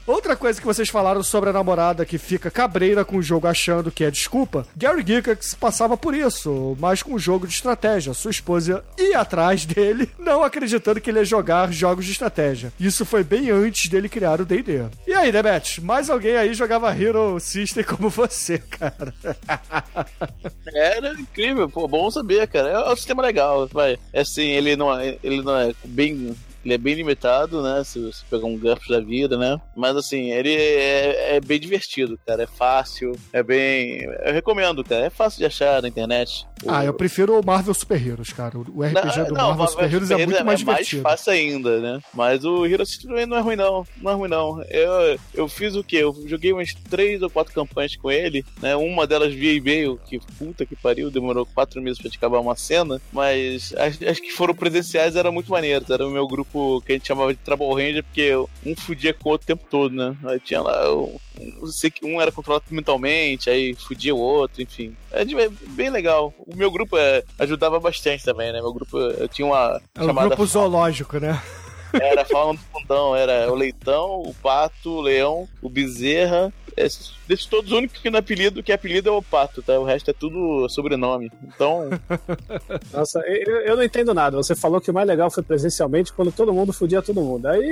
Outra 0.07 0.35
coisa 0.35 0.61
que 0.61 0.67
vocês 0.67 0.89
falaram 0.89 1.23
sobre 1.23 1.51
a 1.51 1.53
namorada 1.53 2.05
que 2.05 2.19
fica 2.19 2.51
cabreira 2.51 3.05
com 3.05 3.17
o 3.17 3.23
jogo 3.23 3.47
achando 3.47 3.93
que 3.93 4.03
é 4.03 4.11
desculpa, 4.11 4.67
Gary 4.77 5.05
Gygax 5.05 5.55
passava 5.55 5.97
por 5.97 6.15
isso, 6.15 6.77
mas 6.81 7.01
com 7.03 7.15
um 7.15 7.19
jogo 7.19 7.47
de 7.47 7.55
estratégia. 7.55 8.13
Sua 8.13 8.33
esposa 8.33 8.85
ia 8.99 9.21
atrás 9.21 9.65
dele, 9.65 10.11
não 10.19 10.43
acreditando 10.43 11.01
que 11.01 11.11
ele 11.11 11.21
ia 11.21 11.25
jogar 11.25 11.73
jogos 11.73 12.05
de 12.07 12.13
estratégia. 12.13 12.73
Isso 12.81 13.05
foi 13.05 13.23
bem 13.23 13.51
antes 13.51 13.89
dele 13.89 14.09
criar 14.09 14.41
o 14.41 14.45
D&D. 14.45 14.85
E 15.07 15.13
aí, 15.13 15.31
Demet, 15.31 15.81
mais 15.81 16.11
alguém 16.11 16.37
aí 16.37 16.55
jogava 16.55 16.93
Hero 16.93 17.39
System 17.39 17.85
como 17.85 18.11
você, 18.11 18.59
cara? 18.59 19.15
Era 20.75 21.13
incrível, 21.13 21.69
pô, 21.69 21.87
bom 21.87 22.11
saber, 22.11 22.49
cara. 22.49 22.69
É 22.69 22.93
um 22.93 22.97
sistema 22.97 23.23
legal, 23.23 23.69
vai. 23.69 23.97
É 24.13 24.23
assim, 24.23 24.47
ele 24.49 24.75
não 24.75 24.93
é, 24.93 25.17
ele 25.23 25.43
não 25.43 25.57
é 25.57 25.73
bem. 25.85 26.35
Ele 26.65 26.75
é 26.75 26.79
bem 26.79 26.95
limitado, 26.95 27.63
né? 27.63 27.83
Se 27.85 27.99
você 28.01 28.23
pegar 28.29 28.47
um 28.47 28.59
GURPS 28.59 28.89
da 28.89 29.01
vida, 29.01 29.37
né? 29.39 29.61
Mas 29.75 29.97
assim, 29.97 30.31
ele 30.31 30.55
é, 30.55 31.37
é 31.37 31.41
bem 31.41 31.59
divertido, 31.59 32.19
cara. 32.27 32.43
É 32.43 32.47
fácil, 32.47 33.13
é 33.33 33.43
bem. 33.43 34.03
Eu 34.25 34.33
recomendo, 34.33 34.85
cara. 34.85 35.07
É 35.07 35.11
fácil 35.11 35.39
de 35.39 35.47
achar 35.47 35.81
na 35.83 35.89
internet. 35.89 36.47
Ah, 36.67 36.85
eu 36.85 36.93
prefiro 36.95 37.39
o 37.41 37.45
Marvel 37.45 37.73
Super 37.75 38.07
Heroes, 38.07 38.33
cara. 38.33 38.59
O 38.59 38.83
RPG 38.83 39.25
do 39.29 39.35
Marvel 39.35 39.67
Super 39.67 39.93
Heroes 39.93 40.11
é 40.11 40.17
muito 40.17 40.31
mais 40.31 40.41
é 40.41 40.45
mais 40.45 40.59
divertido. 40.59 41.03
fácil 41.03 41.33
ainda, 41.33 41.81
né? 41.81 42.01
Mas 42.13 42.45
o 42.45 42.67
Hero 42.67 42.85
System 42.85 43.11
também 43.11 43.27
não 43.27 43.37
é 43.37 43.41
ruim, 43.41 43.57
não. 43.57 43.87
Não 44.01 44.11
é 44.11 44.15
ruim, 44.15 44.29
não. 44.29 44.63
Eu, 44.65 45.19
eu 45.35 45.49
fiz 45.49 45.75
o 45.75 45.83
quê? 45.85 45.97
Eu 45.99 46.15
joguei 46.27 46.53
umas 46.53 46.75
três 46.89 47.23
ou 47.23 47.31
quatro 47.31 47.53
campanhas 47.55 47.97
com 47.97 48.11
ele, 48.11 48.45
né? 48.61 48.77
Uma 48.77 49.07
delas 49.07 49.33
via 49.35 49.53
e-mail, 49.53 49.99
que 50.07 50.19
puta 50.39 50.67
que 50.67 50.77
pariu, 50.77 51.11
demorou 51.11 51.47
quatro 51.47 51.81
meses 51.81 51.99
pra 52.01 52.11
te 52.11 52.17
acabar 52.19 52.41
uma 52.41 52.57
cena, 52.57 53.01
mas 53.13 53.75
as, 53.77 54.01
as 54.03 54.21
que 54.21 54.31
foram 54.31 54.55
presenciais 54.55 55.17
eram 55.17 55.33
muito 55.33 55.51
maneiras. 55.51 55.89
Era 55.91 56.07
o 56.07 56.11
meu 56.11 56.27
grupo 56.27 56.81
que 56.83 56.93
a 56.93 56.95
gente 56.97 57.09
chamava 57.09 57.33
de 57.33 57.41
Trouble 57.41 57.69
Ranger, 57.69 58.05
porque 58.05 58.33
um 58.67 58.77
fudia 58.77 59.15
com 59.15 59.29
o 59.29 59.33
outro 59.33 59.45
o 59.45 59.47
tempo 59.47 59.67
todo, 59.71 59.95
né? 59.95 60.17
Aí 60.25 60.41
tinha 60.41 60.61
lá. 60.61 60.95
Um, 60.95 61.17
um- 61.63 61.67
sei 61.67 61.91
que 61.91 62.05
um 62.05 62.21
era 62.21 62.31
controlado 62.33 62.65
mentalmente, 62.71 63.49
aí 63.49 63.75
fudia 63.75 64.15
o 64.15 64.19
outro, 64.19 64.63
enfim. 64.63 64.95
É 65.11 65.25
bem 65.69 65.91
legal. 65.91 66.33
O 66.53 66.57
meu 66.57 66.71
grupo 66.71 66.97
é, 66.97 67.23
ajudava 67.39 67.79
bastante 67.79 68.25
também, 68.25 68.53
né? 68.53 68.61
Meu 68.61 68.73
grupo, 68.73 68.99
tinha 69.29 69.47
uma 69.47 69.81
É 69.97 70.05
chamada 70.05 70.29
grupo 70.29 70.47
zoológico, 70.47 71.19
né? 71.19 71.41
era 71.93 72.25
falando 72.25 72.59
do 72.59 72.65
fundão, 72.81 73.17
era 73.17 73.51
o 73.51 73.55
leitão, 73.55 74.21
o 74.21 74.35
pato, 74.35 74.91
o 74.91 75.01
leão, 75.01 75.49
o 75.63 75.69
bezerra. 75.69 76.53
Esses, 76.77 77.13
desses 77.27 77.47
todos, 77.47 77.71
o 77.73 77.77
único 77.77 77.95
que 77.95 78.11
não 78.11 78.17
é 78.17 78.21
apelido, 78.21 78.63
que 78.63 78.73
é 78.73 78.75
apelido 78.75 79.09
é 79.09 79.13
o 79.13 79.23
pato, 79.23 79.63
tá? 79.63 79.79
O 79.79 79.85
resto 79.85 80.11
é 80.11 80.15
tudo 80.15 80.69
sobrenome. 80.69 81.31
Então, 81.45 81.89
Nossa, 82.93 83.21
eu, 83.27 83.57
eu 83.63 83.77
não 83.77 83.83
entendo 83.83 84.13
nada. 84.15 84.37
Você 84.37 84.55
falou 84.55 84.81
que 84.81 84.91
o 84.91 84.95
mais 84.95 85.07
legal 85.07 85.31
foi 85.31 85.43
presencialmente 85.43 86.13
quando 86.13 86.33
todo 86.33 86.53
mundo 86.53 86.73
fudia 86.73 87.03
todo 87.03 87.21
mundo. 87.23 87.47
Aí. 87.47 87.63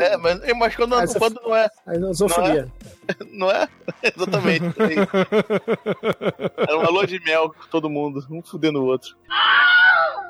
é, 0.00 0.16
mas, 0.16 0.40
mas 0.58 0.76
quando, 0.76 0.94
Aí 0.94 1.06
você- 1.06 1.18
quando 1.18 1.40
não 1.42 1.54
é, 1.56 1.68
Aí 1.86 1.98
nós 1.98 2.18
vamos 2.18 2.36
Não 2.36 2.46
é? 2.46 2.66
não 3.32 3.50
é? 3.50 3.68
Exatamente. 4.02 4.64
Era 6.56 6.78
uma 6.78 6.90
lua 6.90 7.06
de 7.06 7.20
mel 7.20 7.50
com 7.50 7.66
todo 7.70 7.88
mundo, 7.90 8.24
um 8.30 8.42
fudendo 8.42 8.80
o 8.82 8.86
outro. 8.86 9.16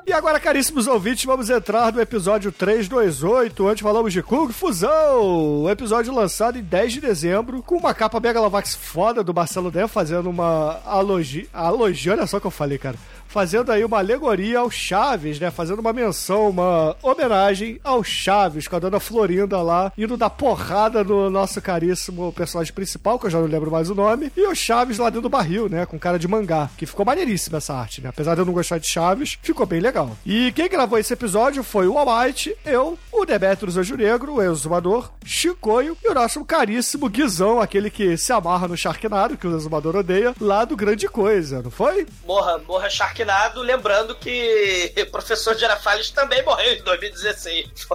E 0.05 0.11
agora, 0.11 0.37
caríssimos 0.37 0.85
ouvintes, 0.85 1.23
vamos 1.23 1.49
entrar 1.49 1.93
no 1.93 2.01
episódio 2.01 2.51
328, 2.51 3.65
onde 3.65 3.81
falamos 3.81 4.11
de 4.11 4.21
Kung 4.21 4.51
Fusão. 4.51 5.61
O 5.63 5.69
episódio 5.69 6.13
lançado 6.13 6.57
em 6.57 6.61
10 6.61 6.93
de 6.93 7.01
dezembro, 7.01 7.63
com 7.73 7.79
uma 7.79 7.93
capa 7.93 8.19
Megalovax 8.19 8.75
foda 8.75 9.23
do 9.23 9.33
Marcelo 9.33 9.71
Den, 9.71 9.87
fazendo 9.87 10.29
uma 10.29 10.79
alogia. 10.85 11.47
Alogia, 11.51 12.11
olha 12.11 12.27
só 12.27 12.37
o 12.37 12.41
que 12.41 12.45
eu 12.45 12.51
falei, 12.51 12.77
cara. 12.77 12.97
Fazendo 13.27 13.71
aí 13.71 13.83
uma 13.83 13.97
alegoria 13.97 14.59
ao 14.59 14.69
Chaves, 14.69 15.39
né? 15.39 15.49
Fazendo 15.49 15.79
uma 15.79 15.91
menção, 15.91 16.49
uma 16.49 16.95
homenagem 17.01 17.79
ao 17.83 18.03
Chaves, 18.03 18.67
com 18.67 18.75
a 18.75 18.79
dona 18.79 18.99
Florinda 18.99 19.59
lá, 19.59 19.91
indo 19.97 20.15
dar 20.15 20.29
porrada 20.29 21.03
no 21.03 21.31
nosso 21.31 21.59
caríssimo 21.59 22.31
personagem 22.31 22.71
principal, 22.71 23.17
que 23.17 23.25
eu 23.25 23.31
já 23.31 23.39
não 23.39 23.47
lembro 23.47 23.71
mais 23.71 23.89
o 23.89 23.95
nome, 23.95 24.31
e 24.37 24.45
o 24.45 24.53
Chaves 24.53 24.99
lá 24.99 25.05
dentro 25.05 25.23
do 25.23 25.29
barril, 25.29 25.67
né? 25.67 25.83
Com 25.83 25.97
cara 25.97 26.19
de 26.19 26.27
mangá, 26.27 26.69
que 26.77 26.85
ficou 26.85 27.03
maneiríssima 27.03 27.57
essa 27.57 27.73
arte, 27.73 28.01
né? 28.01 28.09
Apesar 28.09 28.35
de 28.35 28.41
eu 28.41 28.45
não 28.45 28.53
gostar 28.53 28.77
de 28.77 28.87
Chaves, 28.87 29.39
ficou 29.41 29.65
bem 29.65 29.79
legal. 29.79 30.15
E 30.23 30.51
quem 30.51 30.69
gravou 30.69 30.99
esse 30.99 31.13
episódio 31.13 31.63
foi 31.63 31.87
o 31.87 31.97
Almighty, 31.97 32.55
eu, 32.63 32.99
o 33.11 33.25
Demetrius 33.25 33.77
Anjo 33.77 33.97
Negro, 33.97 34.35
o 34.35 34.43
Exumador, 34.43 35.09
Chicoio 35.25 35.97
e 36.03 36.07
o 36.07 36.13
nosso 36.13 36.45
caríssimo 36.45 37.09
Guizão, 37.09 37.59
aquele 37.63 37.89
que 37.89 38.17
se 38.17 38.31
amarra 38.31 38.67
no 38.67 38.77
Sharknado, 38.77 39.37
que 39.37 39.47
o 39.47 39.55
Exumador 39.55 39.95
odeia, 39.95 40.33
lá 40.39 40.65
do 40.65 40.75
Grande 40.75 41.07
Coisa, 41.07 41.61
não 41.61 41.71
foi? 41.71 42.05
Morra, 42.25 42.57
morra 42.59 42.89
Sharknado, 42.89 43.61
lembrando 43.61 44.15
que 44.15 44.93
o 44.97 45.05
professor 45.11 45.55
Girafales 45.55 46.11
também 46.11 46.43
morreu 46.43 46.73
em 46.73 46.83
2016. 46.83 47.87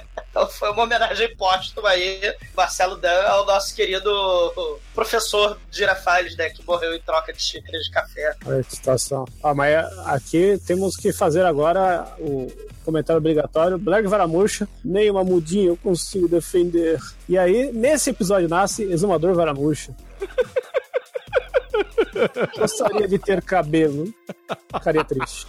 Então 0.34 0.48
foi 0.48 0.68
uma 0.72 0.82
homenagem 0.82 1.32
póstuma 1.36 1.90
aí, 1.90 2.20
Marcelo 2.56 2.96
Dan, 2.96 3.22
ao 3.28 3.46
nosso 3.46 3.72
querido 3.72 4.10
professor 4.92 5.56
Girafales, 5.70 6.36
né, 6.36 6.50
que 6.50 6.66
morreu 6.66 6.92
em 6.92 7.00
troca 7.00 7.32
de 7.32 7.40
xícaras 7.40 7.84
de 7.84 7.90
café. 7.92 8.34
Olha 8.44 8.64
que 8.64 8.74
situação. 8.74 9.24
Ah, 9.40 9.54
mas 9.54 9.86
aqui 10.08 10.60
temos 10.66 10.96
que 10.96 11.12
fazer 11.12 11.46
agora 11.46 12.04
o 12.18 12.50
comentário 12.84 13.18
obrigatório. 13.18 13.78
Black 13.78 14.08
Varamuxa, 14.08 14.66
nem 14.84 15.08
uma 15.08 15.22
mudinha 15.22 15.68
eu 15.68 15.76
consigo 15.76 16.26
defender. 16.26 16.98
E 17.28 17.38
aí, 17.38 17.72
nesse 17.72 18.10
episódio 18.10 18.48
nasce 18.48 18.82
Exumador 18.82 19.34
Varamuxa. 19.34 19.94
Gostaria 22.58 23.08
de 23.08 23.18
ter 23.18 23.42
cabelo. 23.42 24.12
Ficaria 24.72 25.04
triste. 25.04 25.46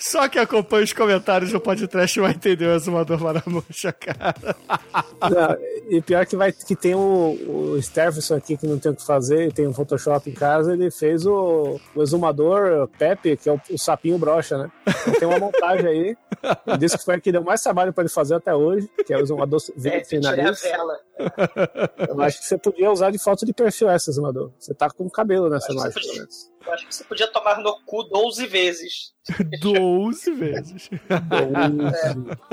Só 0.00 0.26
que 0.28 0.38
acompanha 0.38 0.84
os 0.84 0.94
comentários 0.94 1.52
do 1.52 1.60
podcast 1.60 2.18
vai 2.18 2.30
entender 2.32 2.66
o 2.66 2.74
Exumador 2.74 3.20
Maramuxa, 3.20 3.92
cara. 3.92 4.34
Não, 5.20 5.56
e 5.90 6.00
pior 6.00 6.24
que 6.24 6.36
vai 6.36 6.52
que 6.52 6.74
tem 6.74 6.94
o, 6.94 7.36
o 7.74 7.82
Stefferson 7.82 8.36
aqui 8.36 8.56
que 8.56 8.66
não 8.66 8.78
tem 8.78 8.92
o 8.92 8.96
que 8.96 9.04
fazer, 9.04 9.48
e 9.48 9.52
tem 9.52 9.66
um 9.66 9.74
Photoshop 9.74 10.30
em 10.30 10.32
casa, 10.32 10.72
ele 10.72 10.90
fez 10.90 11.26
o, 11.26 11.78
o 11.94 12.02
exumador 12.02 12.88
Pepe, 12.98 13.36
que 13.36 13.48
é 13.48 13.52
o, 13.52 13.60
o 13.70 13.78
sapinho 13.78 14.18
brocha, 14.18 14.56
né? 14.56 14.70
Então 14.86 15.14
tem 15.14 15.28
uma 15.28 15.38
montagem 15.38 15.86
aí. 15.86 16.16
Disse 16.78 16.96
que 16.96 17.04
foi 17.04 17.16
a 17.16 17.20
que 17.20 17.30
deu 17.30 17.44
mais 17.44 17.60
trabalho 17.60 17.92
pra 17.92 18.02
ele 18.02 18.10
fazer 18.10 18.34
até 18.36 18.54
hoje, 18.54 18.88
que 19.06 19.12
é 19.12 19.18
o 19.18 19.20
exumador 19.20 19.60
É, 19.68 19.72
verde 19.80 20.08
tirei 20.08 20.26
a 20.26 20.36
nariz. 20.36 20.62
vela. 20.62 20.98
Eu 22.08 22.20
acho 22.22 22.38
que 22.38 22.44
você 22.46 22.58
podia 22.58 22.90
usar 22.90 23.10
de 23.10 23.18
foto 23.18 23.44
de 23.46 23.52
perfil 23.52 23.88
essa, 23.90 24.10
Zumador. 24.12 24.52
Você 24.58 24.74
tá 24.74 24.88
com 24.90 25.08
cabelo 25.10 25.48
nessa 25.48 25.72
imagem, 25.72 25.92
podia-. 25.92 26.26
Eu 26.66 26.72
acho 26.72 26.86
que 26.86 26.94
você 26.94 27.04
podia 27.04 27.26
tomar 27.28 27.60
no 27.60 27.74
cu 27.86 28.02
12 28.04 28.46
vezes. 28.46 29.12
12 29.60 30.30
vezes. 30.32 30.90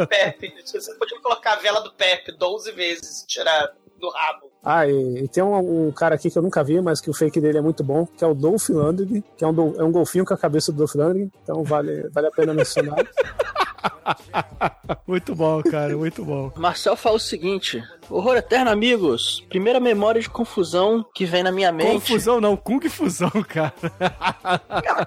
Pepe. 0.10 0.54
Você 0.66 0.94
podia 0.96 1.20
colocar 1.22 1.54
a 1.54 1.56
vela 1.58 1.82
do 1.82 1.92
Pepe 1.94 2.32
12 2.38 2.72
vezes 2.72 3.22
e 3.24 3.28
tirar 3.28 3.68
do 4.00 4.10
rabo. 4.10 4.52
Ah, 4.64 4.86
e, 4.88 5.24
e 5.24 5.28
tem 5.28 5.42
um, 5.44 5.88
um 5.88 5.92
cara 5.92 6.16
aqui 6.16 6.30
que 6.30 6.38
eu 6.38 6.42
nunca 6.42 6.64
vi, 6.64 6.80
mas 6.82 7.02
que 7.02 7.10
o 7.10 7.14
fake 7.14 7.40
dele 7.42 7.58
é 7.58 7.62
muito 7.62 7.84
bom, 7.84 8.06
que 8.06 8.24
é 8.24 8.28
o 8.28 8.34
Dolph 8.36 8.70
Lundgren, 8.70 9.24
que 9.36 9.44
é 9.44 9.48
um, 9.48 9.54
dol- 9.54 9.76
é 9.80 9.84
um 9.84 9.92
golfinho 9.92 10.24
com 10.26 10.34
a 10.34 10.38
cabeça 10.38 10.72
do 10.72 10.78
Dolph 10.80 10.94
Lundgren, 10.96 11.32
então 11.42 11.64
vale, 11.64 12.08
vale 12.10 12.28
a 12.28 12.32
pena 12.32 12.54
mencionar. 12.54 12.96
muito 15.08 15.36
bom, 15.36 15.62
cara, 15.64 15.96
muito 15.96 16.24
bom. 16.24 16.52
Marcel 16.56 16.96
fala 16.96 17.16
o 17.16 17.20
seguinte: 17.20 17.84
Horror 18.10 18.38
Eterno, 18.38 18.72
amigos. 18.72 19.46
Primeira 19.50 19.80
memória 19.80 20.22
de 20.22 20.30
confusão 20.30 21.06
que 21.14 21.26
vem 21.26 21.44
na 21.44 21.52
minha 21.52 21.72
mente. 21.72 21.94
Confusão 21.94 22.40
não, 22.40 22.56
Kung 22.56 22.82
Fusão, 22.90 23.32
cara. 23.48 23.74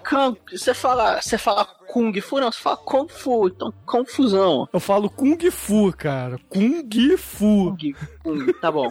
Kung, 0.09 0.37
você 0.51 0.75
fala, 0.75 1.21
você 1.21 1.39
fala 1.39 1.65
Kung 1.65 2.13
Fu, 2.21 2.41
não, 2.41 2.53
você 2.53 2.61
fala 2.61 2.77
Kung 2.77 3.09
Fu, 3.09 3.49
então 3.49 3.73
confusão. 3.85 4.69
Eu 4.73 4.81
falo 4.81 5.11
Kung 5.11 5.51
Fu, 5.51 5.93
cara. 5.97 6.39
Kung 6.49 7.17
Fu. 7.17 7.77
Kung, 7.77 7.95
Kung, 8.23 8.53
tá 8.61 8.71
bom. 8.71 8.91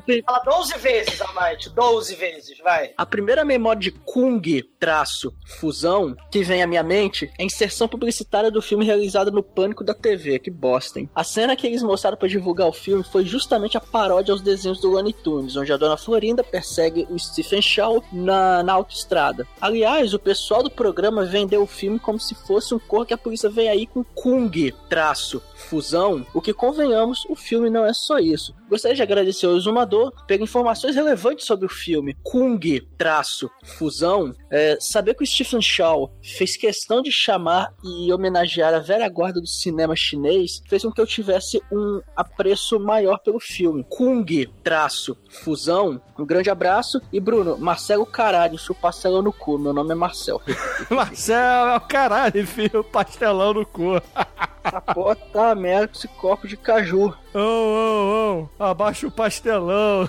Pri- 0.00 0.22
Fala 0.24 0.40
12 0.44 0.78
vezes, 0.78 1.20
Almighty. 1.20 1.70
12 1.70 2.14
vezes, 2.14 2.58
vai. 2.58 2.92
a 2.96 3.06
primeira 3.06 3.44
memória 3.44 3.80
de 3.80 3.90
Kung 3.90 4.42
traço 4.78 5.32
fusão 5.58 6.14
que 6.30 6.42
vem 6.42 6.62
à 6.62 6.66
minha 6.66 6.82
mente 6.82 7.30
é 7.38 7.42
a 7.42 7.46
inserção 7.46 7.88
publicitária 7.88 8.50
do 8.50 8.60
filme 8.62 8.84
realizada 8.84 9.30
no 9.30 9.42
Pânico 9.42 9.82
da 9.84 9.94
TV, 9.94 10.38
que 10.38 10.50
bosta, 10.50 11.00
hein? 11.00 11.08
A 11.14 11.24
cena 11.24 11.56
que 11.56 11.66
eles 11.66 11.82
mostraram 11.82 12.16
pra 12.16 12.28
divulgar 12.28 12.68
o 12.68 12.72
filme 12.72 13.02
foi 13.04 13.24
justamente 13.24 13.76
a 13.76 13.80
paródia 13.80 14.32
aos 14.32 14.40
desenhos 14.42 14.80
do 14.80 14.90
Looney 14.90 15.12
Tunes, 15.12 15.56
onde 15.56 15.72
a 15.72 15.76
Dona 15.76 15.96
Florinda 15.96 16.42
persegue 16.44 17.06
o 17.10 17.18
Stephen 17.18 17.62
Shaw 17.62 18.02
na, 18.12 18.62
na 18.62 18.72
autoestrada. 18.74 19.46
Aliás, 19.60 20.12
o 20.12 20.18
pessoal 20.18 20.62
do 20.62 20.70
programa 20.70 21.24
vendeu 21.24 21.62
o 21.62 21.66
filme 21.66 21.98
como 21.98 22.20
se 22.20 22.34
fosse 22.34 22.74
um 22.74 22.78
cor 22.78 23.06
que 23.06 23.14
a 23.14 23.18
polícia 23.18 23.48
vem 23.48 23.68
aí 23.68 23.86
com 23.86 24.04
Kung 24.04 24.50
traço 24.88 25.42
fusão, 25.56 26.26
o 26.34 26.40
que 26.40 26.52
convenhamos, 26.52 27.24
o 27.28 27.34
filme 27.34 27.70
não 27.70 27.84
é 27.86 27.92
só 27.94 28.18
isso. 28.18 28.54
Gostaria 28.68 28.96
de 28.96 29.02
agradecer 29.02 29.46
ao 29.46 29.52
Exumador 29.84 30.12
pela 30.26 30.42
informações 30.42 30.96
relevantes 30.96 31.46
sobre 31.46 31.66
o 31.66 31.68
filme 31.68 32.16
Kung 32.22 32.60
traço 32.96 33.50
fusão. 33.64 34.34
É, 34.50 34.76
saber 34.80 35.14
que 35.14 35.22
o 35.22 35.26
Stephen 35.26 35.60
Shaw 35.60 36.12
fez 36.22 36.56
questão 36.56 37.02
de 37.02 37.12
chamar 37.12 37.72
e 37.84 38.12
homenagear 38.12 38.74
a 38.74 38.78
velha 38.78 39.08
guarda 39.08 39.40
do 39.40 39.46
cinema 39.46 39.94
chinês 39.94 40.62
fez 40.68 40.82
com 40.82 40.92
que 40.92 41.00
eu 41.00 41.06
tivesse 41.06 41.62
um 41.70 42.00
apreço 42.16 42.80
maior 42.80 43.18
pelo 43.18 43.38
filme. 43.38 43.84
Kung 43.88 44.24
traço 44.62 45.16
fusão. 45.28 46.00
Um 46.18 46.24
grande 46.24 46.50
abraço 46.50 47.00
e 47.12 47.20
Bruno, 47.20 47.58
Marcelo 47.58 48.06
Caralho, 48.06 48.58
seu 48.58 48.74
pastelão 48.74 49.22
no 49.22 49.32
cu. 49.32 49.58
Meu 49.58 49.72
nome 49.72 49.92
é 49.92 49.94
Marcel. 49.94 50.40
Marcel 50.90 51.68
é 51.68 51.76
o 51.76 51.80
caralho, 51.80 52.40
enfia 52.40 52.70
o 52.74 52.84
pastelão 52.84 53.52
no 53.54 53.66
cu. 53.66 54.00
A 54.64 54.80
porra 54.80 55.14
tá 55.14 55.54
merda 55.54 55.88
com 55.88 55.94
esse 55.94 56.08
copo 56.08 56.48
de 56.48 56.56
caju. 56.56 57.14
Ô, 57.34 57.38
ô, 57.38 58.48
ô, 58.58 58.62
abaixa 58.62 59.06
o 59.06 59.10
pastelão. 59.10 60.08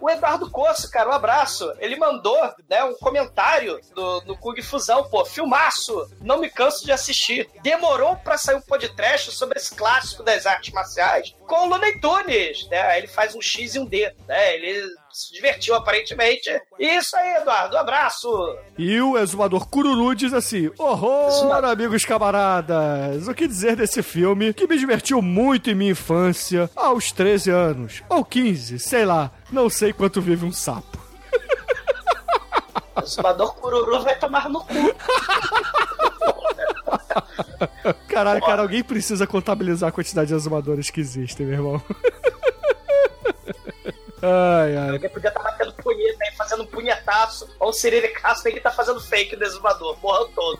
O 0.00 0.10
Eduardo 0.10 0.50
Coço, 0.50 0.90
cara, 0.90 1.08
um 1.08 1.12
abraço. 1.12 1.72
Ele 1.78 1.96
mandou 1.96 2.38
né, 2.68 2.84
um 2.84 2.94
comentário 2.94 3.80
do, 3.94 4.20
do 4.20 4.36
Kung 4.36 4.60
Fusão, 4.62 5.04
pô, 5.08 5.24
filmaço. 5.24 6.08
Não 6.20 6.38
me 6.38 6.50
canso 6.50 6.84
de 6.84 6.92
assistir. 6.92 7.48
Demorou 7.62 8.16
pra 8.16 8.38
sair 8.38 8.56
um 8.56 8.60
podcast 8.60 9.32
sobre 9.32 9.58
esse 9.58 9.74
clássico 9.74 10.22
das 10.22 10.46
artes 10.46 10.72
marciais 10.72 11.34
com 11.46 11.66
o 11.66 11.68
Looney 11.68 12.00
Tunes, 12.00 12.68
né? 12.68 12.80
Aí 12.82 13.00
Ele 13.00 13.08
faz 13.08 13.34
um 13.34 13.40
X 13.40 13.74
e 13.74 13.78
um 13.78 13.86
D, 13.86 14.12
né? 14.26 14.54
Ele 14.54 14.94
se 15.16 15.32
divertiu 15.32 15.74
aparentemente. 15.74 16.50
Isso 16.78 17.16
aí, 17.16 17.36
Eduardo, 17.36 17.74
um 17.74 17.78
abraço. 17.78 18.28
E 18.76 19.00
o 19.00 19.16
exumador 19.16 19.66
Cururu 19.66 20.14
diz 20.14 20.34
assim: 20.34 20.70
Horror, 20.76 21.64
amigos 21.64 22.04
camaradas! 22.04 23.26
O 23.26 23.34
que 23.34 23.48
dizer 23.48 23.76
desse 23.76 24.02
filme 24.02 24.52
que 24.52 24.66
me 24.66 24.76
divertiu 24.76 25.22
muito 25.22 25.70
em 25.70 25.74
minha 25.74 25.92
infância, 25.92 26.68
aos 26.76 27.12
13 27.12 27.50
anos, 27.50 28.02
ou 28.10 28.22
15, 28.22 28.78
sei 28.78 29.06
lá, 29.06 29.30
não 29.50 29.70
sei 29.70 29.90
quanto 29.90 30.20
vive 30.20 30.44
um 30.44 30.52
sapo. 30.52 30.98
O 32.96 33.06
Zumador 33.06 33.54
Cururu 33.56 34.02
vai 34.02 34.18
tomar 34.18 34.48
no 34.48 34.60
cu. 34.60 34.72
Caralho, 38.08 38.40
cara, 38.40 38.62
alguém 38.62 38.82
precisa 38.82 39.26
contabilizar 39.26 39.90
a 39.90 39.92
quantidade 39.92 40.28
de 40.28 40.34
exumadores 40.34 40.88
que 40.88 41.00
existem, 41.00 41.44
meu 41.44 41.56
irmão. 41.56 41.82
Ai, 44.28 44.76
ai. 44.76 44.98
Podia 45.08 45.28
estar 45.28 45.42
batendo 45.42 45.72
punheta 45.86 46.24
aí, 46.24 46.36
fazendo 46.36 46.64
um 46.64 46.66
punhetaço, 46.66 47.48
ou 47.60 47.70
um 47.70 47.72
siriricaço, 47.72 48.46
ele 48.48 48.60
tá 48.60 48.70
fazendo 48.70 49.00
fake 49.00 49.36
do 49.36 49.44
exumador, 49.44 49.96
morreu 50.02 50.28
todo. 50.34 50.58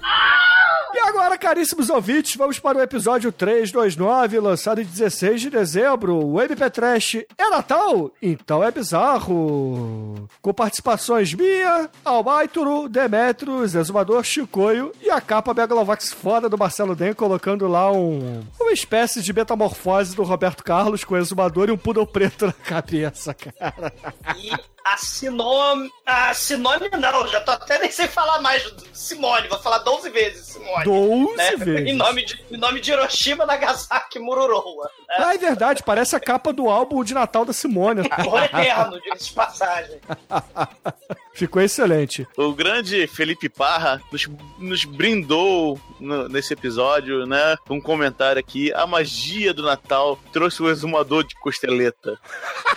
E 0.94 0.98
agora, 1.00 1.36
caríssimos 1.36 1.90
ouvintes, 1.90 2.36
vamos 2.36 2.58
para 2.58 2.78
o 2.78 2.82
episódio 2.82 3.32
329, 3.32 4.38
lançado 4.38 4.80
em 4.80 4.84
16 4.84 5.40
de 5.40 5.50
dezembro. 5.50 6.24
O 6.24 6.40
MP 6.40 6.70
Trash 6.70 7.16
é 7.36 7.50
Natal? 7.50 8.10
Então 8.22 8.62
é 8.62 8.70
bizarro. 8.70 10.28
Com 10.40 10.54
participações 10.54 11.34
minha, 11.34 11.90
Almaituro, 12.04 12.88
Demetrios, 12.88 13.74
Exumador 13.74 14.24
Chicoio 14.24 14.92
e 15.02 15.10
a 15.10 15.20
capa 15.20 15.52
Megalovax 15.52 16.12
foda 16.12 16.48
do 16.48 16.56
Marcelo 16.56 16.94
Den, 16.94 17.12
colocando 17.12 17.66
lá 17.66 17.90
um, 17.90 18.42
uma 18.58 18.72
espécie 18.72 19.20
de 19.20 19.32
metamorfose 19.32 20.14
do 20.14 20.22
Roberto 20.22 20.62
Carlos 20.64 21.04
com 21.04 21.14
o 21.14 21.18
Exumador 21.18 21.68
e 21.68 21.72
um 21.72 21.76
poodle 21.76 22.06
preto 22.06 22.46
na 22.46 22.52
cabeça, 22.52 23.34
cara. 23.34 23.92
E 24.36 24.75
a 24.92 24.96
sinônimo. 24.96 25.90
A 26.04 26.32
sinônimo 26.32 26.96
não, 26.96 27.26
já 27.26 27.40
tô 27.40 27.50
até 27.50 27.78
nem 27.78 27.90
sem 27.90 28.06
falar 28.06 28.40
mais. 28.40 28.62
Simone, 28.92 29.48
vou 29.48 29.58
falar 29.58 29.78
12 29.78 30.10
vezes 30.10 30.46
Simone. 30.46 30.84
12 30.84 31.36
né? 31.36 31.56
vezes. 31.56 31.86
Em 31.88 31.92
nome, 31.94 32.24
de, 32.24 32.44
em 32.50 32.56
nome 32.56 32.80
de 32.80 32.92
Hiroshima, 32.92 33.44
Nagasaki 33.44 34.18
e 34.18 34.20
Mururoa. 34.20 34.90
Né? 35.08 35.16
Ah, 35.18 35.34
é 35.34 35.38
verdade, 35.38 35.82
parece 35.82 36.14
a 36.14 36.20
capa 36.20 36.52
do 36.52 36.68
álbum 36.70 37.02
de 37.02 37.14
Natal 37.14 37.44
da 37.44 37.52
Simone. 37.52 38.06
Amor 38.10 38.42
eterno, 38.44 39.00
diga-se 39.00 39.26
de 39.26 39.32
passagem. 39.32 40.00
Ficou 41.34 41.60
excelente. 41.60 42.26
O 42.36 42.52
grande 42.54 43.06
Felipe 43.06 43.48
Parra 43.50 44.00
nos, 44.10 44.26
nos 44.58 44.84
brindou 44.86 45.78
no- 46.00 46.28
nesse 46.28 46.54
episódio, 46.54 47.26
né? 47.26 47.56
Com 47.66 47.76
um 47.76 47.80
comentário 47.80 48.40
aqui. 48.40 48.72
A 48.72 48.86
magia 48.86 49.52
do 49.52 49.62
Natal 49.62 50.18
trouxe 50.32 50.62
o 50.62 50.70
exumador 50.70 51.24
de 51.24 51.34
costeleta. 51.34 52.18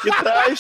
Que 0.02 0.12
traz. 0.22 0.60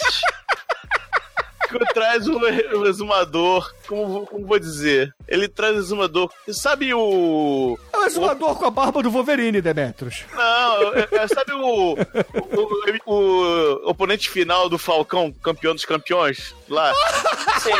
Que 1.69 1.93
traz 1.93 2.27
o, 2.27 2.37
o 2.37 2.85
exumador. 2.87 3.71
Como, 3.87 4.25
como 4.27 4.45
vou 4.47 4.59
dizer? 4.59 5.13
Ele 5.27 5.47
traz 5.47 5.75
o 5.75 5.79
exumador. 5.79 6.31
Sabe 6.49 6.93
o. 6.93 7.77
É 7.93 7.97
o 7.97 8.05
exumador 8.05 8.55
com 8.57 8.65
a 8.65 8.71
barba 8.71 9.01
do 9.03 9.11
Wolverine, 9.11 9.61
Demetrios. 9.61 10.23
Não, 10.33 10.93
é- 10.95 11.07
é- 11.11 11.27
sabe 11.27 11.53
o, 11.53 11.93
o, 11.93 11.95
o- 13.05 13.83
o 13.85 13.89
oponente 13.89 14.29
final 14.29 14.67
do 14.69 14.77
Falcão, 14.77 15.31
campeão 15.43 15.73
dos 15.73 15.85
campeões? 15.85 16.55
Lá. 16.67 16.91
Sim. 17.59 17.71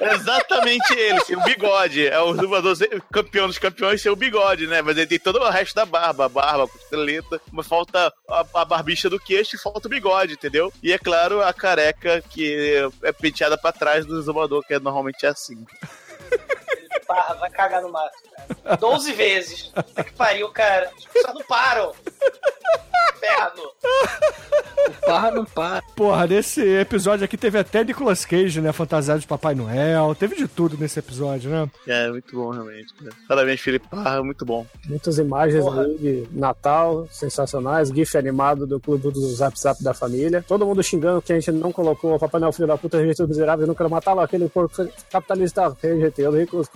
Exatamente 0.00 0.92
ele, 0.94 1.20
o 1.36 1.42
bigode. 1.42 2.06
É 2.06 2.20
o 2.20 2.34
sem- 2.74 2.88
campeão 3.12 3.46
dos 3.46 3.58
campeões 3.58 4.02
sem 4.02 4.10
o 4.10 4.16
bigode, 4.16 4.66
né? 4.66 4.82
Mas 4.82 4.96
ele 4.96 5.06
tem 5.06 5.18
todo 5.18 5.38
o 5.40 5.48
resto 5.50 5.74
da 5.74 5.84
barba, 5.86 6.26
a 6.26 6.28
barba, 6.28 6.64
a 6.64 6.68
costeleta, 6.68 7.40
mas 7.52 7.66
falta 7.66 8.12
a, 8.28 8.44
a 8.54 8.64
barbicha 8.64 9.08
do 9.08 9.18
queixo 9.18 9.56
e 9.56 9.58
falta 9.58 9.88
o 9.88 9.90
bigode, 9.90 10.34
entendeu? 10.34 10.72
E 10.82 10.92
é 10.92 10.98
claro, 10.98 11.42
a 11.42 11.52
careca 11.52 12.22
que 12.30 12.88
é 13.02 13.12
penteada 13.12 13.56
pra 13.56 13.72
trás 13.72 14.04
do 14.04 14.18
exumador, 14.18 14.62
que 14.66 14.74
é, 14.74 14.78
normalmente 14.78 15.26
assim. 15.26 15.64
Parra, 17.06 17.34
vai 17.34 17.50
cagar 17.50 17.82
no 17.82 17.90
cara. 17.92 18.10
12 18.78 19.12
vezes. 19.12 19.62
Puta 19.74 20.04
que 20.04 20.12
pariu, 20.12 20.48
cara. 20.50 20.90
As 20.96 21.04
pessoas 21.04 21.34
não 21.34 21.42
param. 21.46 21.92
Inferno. 23.16 23.62
O 24.86 25.06
Parra 25.06 25.30
não 25.30 25.44
para. 25.44 25.82
Porra, 25.94 26.26
nesse 26.26 26.60
episódio 26.60 27.24
aqui 27.24 27.36
teve 27.36 27.58
até 27.58 27.82
Nicolas 27.82 28.24
Cage, 28.24 28.60
né? 28.60 28.72
Fantasiado 28.72 29.20
de 29.20 29.26
Papai 29.26 29.54
Noel. 29.54 30.14
Teve 30.14 30.36
de 30.36 30.46
tudo 30.46 30.76
nesse 30.76 30.98
episódio, 30.98 31.50
né? 31.50 31.70
É, 31.86 32.08
muito 32.08 32.34
bom, 32.36 32.50
realmente. 32.50 32.92
Parabéns, 33.28 33.60
Felipe 33.60 33.88
Parra, 33.88 34.22
muito 34.22 34.44
bom. 34.44 34.66
Muitas 34.86 35.18
imagens 35.18 35.64
Porra. 35.64 35.82
aí 35.82 35.96
de 35.98 36.28
Natal, 36.32 37.08
sensacionais, 37.10 37.88
GIF 37.88 38.16
animado 38.16 38.66
do 38.66 38.78
clube 38.78 39.10
do 39.10 39.20
Zap 39.34 39.58
Zap 39.58 39.82
da 39.82 39.94
família. 39.94 40.44
Todo 40.46 40.66
mundo 40.66 40.82
xingando 40.82 41.22
que 41.22 41.32
a 41.32 41.36
gente 41.36 41.50
não 41.52 41.72
colocou 41.72 42.14
o 42.14 42.18
Papai 42.18 42.40
Noel 42.40 42.52
Filho 42.52 42.68
da 42.68 42.76
Puta, 42.76 42.98
rejeitou 42.98 43.26
miserável, 43.26 43.64
eu 43.64 43.68
nunca 43.68 43.88
matava 43.88 44.22
aquele 44.22 44.48
porco 44.48 44.86
capitalista, 45.10 45.76
rejeitei 45.80 46.26
os 46.26 46.34
ricos, 46.34 46.68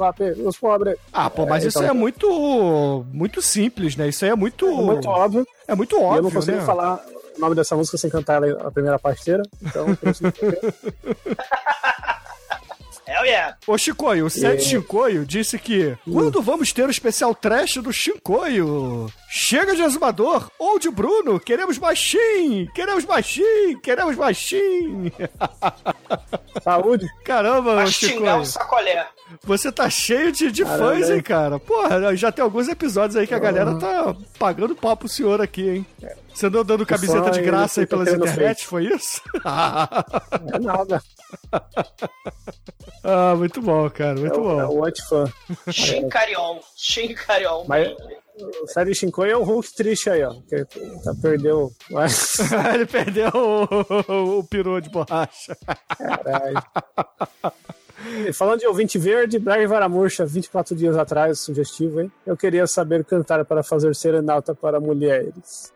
os 0.45 0.57
pobres. 0.59 0.97
Ah, 1.13 1.29
pô, 1.29 1.47
mas 1.47 1.60
Isso 1.69 1.79
então- 1.79 1.83
aí 1.83 1.97
é 1.97 1.99
muito. 1.99 3.05
muito 3.13 3.41
simples, 3.43 3.97
né? 3.97 4.09
Isso 4.09 4.25
aí 4.25 4.31
é 4.31 4.35
muito. 4.35 4.67
É 4.67 4.71
muito 4.75 5.09
óbvio. 5.09 5.47
É 5.69 5.75
muito 5.75 5.95
e 5.95 5.99
eu 5.99 6.01
não 6.03 6.09
óbvio, 6.09 6.31
consigo 6.33 6.57
né? 6.59 6.65
falar 6.65 7.05
o 7.37 7.41
nome 7.41 7.55
dessa 7.55 7.77
música 7.77 7.97
sem 7.97 8.11
cantar 8.11 8.43
ela 8.43 8.67
a 8.67 8.71
primeira 8.71 8.99
parte 8.99 9.21
inteira. 9.23 9.43
Então, 9.63 9.87
isso 10.11 10.23
É 13.07 13.21
o 13.21 13.25
yeah. 13.25 13.57
Ô, 13.67 13.77
Chicoio, 13.77 14.27
o 14.27 14.31
Sete 14.31 14.63
É. 14.63 14.69
Chicoio 14.69 15.27
disse 15.27 15.59
que 15.59 15.99
quando 16.13 16.41
vamos 16.41 16.73
ter 16.73 16.87
o 16.87 16.91
especial 16.91 17.35
trash 17.35 17.75
do 17.79 17.93
Chicoio? 17.93 19.11
Chega 19.29 19.75
de 19.75 19.83
exumador 19.83 20.49
ou 20.57 20.79
de 20.79 20.89
Bruno, 20.91 21.41
queremos 21.41 21.77
baixinho, 21.77 22.71
queremos 22.73 23.05
baixinho, 23.05 23.81
queremos 23.81 24.15
baixinho. 24.15 25.11
Saúde. 26.63 27.09
Caramba, 27.25 27.83
ô, 27.83 27.87
xingar 27.89 28.13
Chicoio, 28.13 28.37
um 28.37 28.45
sacolé. 28.45 29.07
Você 29.43 29.71
tá 29.71 29.89
cheio 29.89 30.33
de, 30.33 30.51
de 30.51 30.65
Caramba, 30.65 30.95
fãs, 30.95 31.11
hein? 31.11 31.23
cara? 31.23 31.59
Porra, 31.59 32.17
já 32.17 32.33
tem 32.33 32.43
alguns 32.43 32.69
episódios 32.69 33.17
aí 33.17 33.27
que 33.27 33.35
a 33.35 33.39
galera 33.39 33.75
tá 33.79 34.15
pagando 34.39 34.75
pau 34.75 34.97
pro 34.97 35.09
senhor 35.09 35.41
aqui, 35.41 35.69
hein? 35.69 35.87
Você 36.33 36.47
andou 36.47 36.65
dando 36.65 36.87
camiseta 36.87 37.31
de 37.31 37.43
graça 37.43 37.81
aí 37.81 37.87
pelas 37.87 38.13
internet, 38.13 38.67
foi 38.67 38.87
isso? 38.87 39.21
É 40.55 40.59
nada. 40.59 41.03
ah, 43.05 43.35
muito 43.37 43.61
bom, 43.61 43.89
cara, 43.91 44.19
É 44.19 44.21
muito 44.21 44.41
o, 44.41 44.61
é 44.61 44.67
bom. 44.67 44.79
o 44.79 44.85
antifã. 44.85 45.25
Chincarion. 45.71 46.59
Chincarion. 46.77 47.65
Mas 47.67 47.95
o 48.63 48.67
Série 48.69 48.95
Shinkoi 48.95 49.31
é 49.31 49.37
o 49.37 49.43
Hulk 49.43 49.75
triste 49.75 50.09
aí, 50.09 50.23
ó. 50.25 50.35
Que 50.49 50.65
tá, 50.65 51.15
perdeu. 51.21 51.71
Mas, 51.91 52.39
Ele 52.75 52.87
perdeu 52.87 53.31
o, 53.35 54.13
o, 54.13 54.39
o 54.39 54.45
peru 54.45 54.81
de 54.81 54.89
borracha. 54.89 55.57
caralho. 55.97 56.63
Falando 58.33 58.61
de 58.61 58.67
ouvinte 58.67 58.99
verde, 58.99 59.39
Blair 59.39 59.69
Varamurcha, 59.69 60.25
24 60.25 60.75
dias 60.75 60.97
atrás, 60.97 61.41
sugestivo, 61.41 62.01
hein? 62.01 62.13
Eu 62.27 62.37
queria 62.37 62.67
saber 62.67 63.05
cantar 63.05 63.45
para 63.45 63.63
fazer 63.63 63.95
serenata 63.95 64.55
para 64.55 64.81
mulheres. 64.81 65.73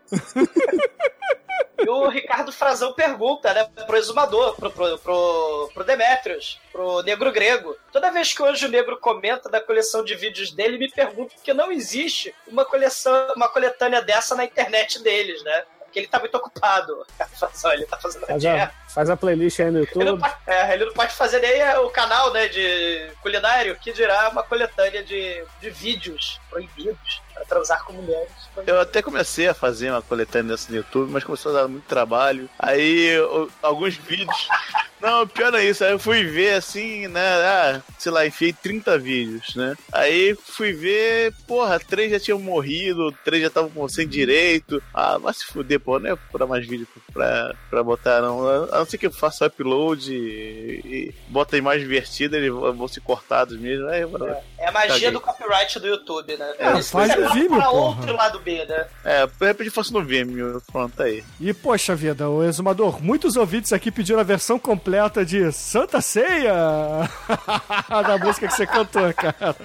E 1.84 1.88
o 1.88 2.08
Ricardo 2.08 2.50
Frazão 2.50 2.94
pergunta, 2.94 3.52
né, 3.52 3.64
pro 3.86 3.96
exumador, 3.96 4.56
pro, 4.56 4.70
pro, 4.70 4.98
pro, 4.98 5.70
pro 5.74 5.84
Demetrius, 5.84 6.58
pro 6.72 7.02
Negro 7.02 7.30
Grego. 7.30 7.76
Toda 7.92 8.10
vez 8.10 8.32
que 8.32 8.40
o 8.40 8.46
Anjo 8.46 8.68
Negro 8.68 8.98
comenta 8.98 9.50
da 9.50 9.60
coleção 9.60 10.02
de 10.02 10.14
vídeos 10.14 10.50
dele, 10.50 10.78
me 10.78 10.90
pergunta 10.90 11.34
porque 11.34 11.52
não 11.52 11.70
existe 11.70 12.34
uma 12.46 12.64
coleção, 12.64 13.34
uma 13.36 13.48
coletânea 13.48 14.00
dessa 14.00 14.34
na 14.34 14.44
internet 14.44 15.02
deles, 15.02 15.42
né? 15.42 15.64
Porque 15.80 15.98
ele 15.98 16.08
tá 16.08 16.18
muito 16.18 16.34
ocupado. 16.36 17.04
Frazão, 17.38 17.72
ele 17.72 17.84
tá 17.84 17.98
fazendo 17.98 18.24
a 18.28 18.38
dieta. 18.38 18.74
Faz 18.94 19.10
a 19.10 19.16
playlist 19.16 19.60
aí 19.60 19.70
no 19.70 19.78
Ele 19.80 19.88
não, 19.94 20.00
YouTube. 20.06 20.20
pode, 20.20 20.34
é, 20.46 20.74
ele 20.74 20.84
não 20.86 20.92
pode 20.92 21.12
fazer 21.14 21.40
nem 21.40 21.60
é, 21.60 21.78
o 21.78 21.90
canal 21.90 22.32
né, 22.32 22.48
de 22.48 23.10
culinário, 23.22 23.76
que 23.76 23.92
dirá 23.92 24.28
uma 24.30 24.42
coletânea 24.42 25.02
de, 25.02 25.42
de 25.60 25.70
vídeos 25.70 26.40
proibidos 26.48 27.22
para 27.34 27.44
transar 27.44 27.84
com 27.84 27.92
mulheres. 27.92 28.30
Eu 28.66 28.80
até 28.80 29.02
comecei 29.02 29.48
a 29.48 29.54
fazer 29.54 29.90
uma 29.90 30.00
coletânea 30.02 30.52
dessa 30.52 30.70
no 30.70 30.76
YouTube, 30.76 31.10
mas 31.10 31.24
começou 31.24 31.50
a 31.56 31.62
dar 31.62 31.68
muito 31.68 31.84
trabalho. 31.86 32.48
Aí, 32.58 33.06
eu- 33.08 33.50
alguns 33.60 33.94
vídeos. 33.96 34.48
Não, 35.00 35.26
pior 35.28 35.52
é 35.54 35.62
isso. 35.62 35.84
Aí 35.84 35.90
eu 35.90 35.98
fui 35.98 36.24
ver 36.24 36.54
assim, 36.54 37.08
né? 37.08 37.20
Ah, 37.20 37.82
sei 37.98 38.10
lá, 38.10 38.24
enfiei 38.26 38.54
30 38.54 38.96
vídeos, 38.98 39.54
né? 39.54 39.76
Aí 39.92 40.34
fui 40.46 40.72
ver, 40.72 41.34
porra, 41.46 41.78
três 41.78 42.10
já 42.10 42.18
tinham 42.18 42.38
morrido, 42.38 43.12
três 43.22 43.42
já 43.42 43.48
estavam 43.48 43.86
sem 43.86 44.08
direito. 44.08 44.82
Ah, 44.94 45.18
vai 45.18 45.34
se 45.34 45.44
fuder, 45.44 45.78
porra, 45.78 45.98
não 46.00 46.10
é 46.12 46.16
procurar 46.16 46.46
mais 46.46 46.66
vídeo 46.66 46.88
pra, 47.12 47.54
pra 47.68 47.82
botar, 47.82 48.22
não. 48.22 48.64
A 48.72 48.83
não 48.84 48.90
ser 48.90 48.98
que 48.98 49.06
eu 49.06 49.12
faça 49.12 49.46
upload 49.46 50.12
e, 50.12 50.80
e 50.84 51.14
bota 51.28 51.56
a 51.56 51.58
imagem 51.58 51.84
invertida, 51.86 52.36
eles 52.36 52.50
vão 52.50 52.86
ser 52.88 53.00
cortados 53.00 53.58
mesmo. 53.58 53.88
Aí, 53.88 54.02
eu- 54.02 54.36
É 54.58 54.68
a 54.68 54.72
magia 54.72 54.92
Caguei. 54.94 55.10
do 55.10 55.20
copyright 55.20 55.78
do 55.80 55.86
YouTube, 55.86 56.36
né? 56.36 56.52
É, 56.58 56.82
faz 56.82 57.10
é 57.10 57.16
no 57.16 57.32
Vimeo, 57.32 57.56
pra 57.56 57.68
porra. 57.68 57.96
outro 57.98 58.16
lado 58.16 58.40
B, 58.40 58.64
né? 58.66 58.86
É, 59.04 59.26
de 59.26 59.46
repente 59.46 59.66
eu 59.68 59.72
faço 59.72 59.92
no 59.92 60.02
Vimeo, 60.04 60.62
pronto 60.72 61.02
aí. 61.02 61.24
E, 61.40 61.52
poxa 61.52 61.94
vida, 61.94 62.28
o 62.28 62.42
Exumador, 62.44 63.02
muitos 63.02 63.36
ouvintes 63.36 63.72
aqui 63.72 63.90
pediram 63.90 64.20
a 64.20 64.24
versão 64.24 64.58
completa 64.58 65.24
de 65.24 65.50
Santa 65.52 66.00
Ceia 66.00 66.54
da 67.88 68.18
música 68.18 68.46
que 68.48 68.54
você 68.54 68.66
cantou, 68.66 69.12
cara. 69.14 69.56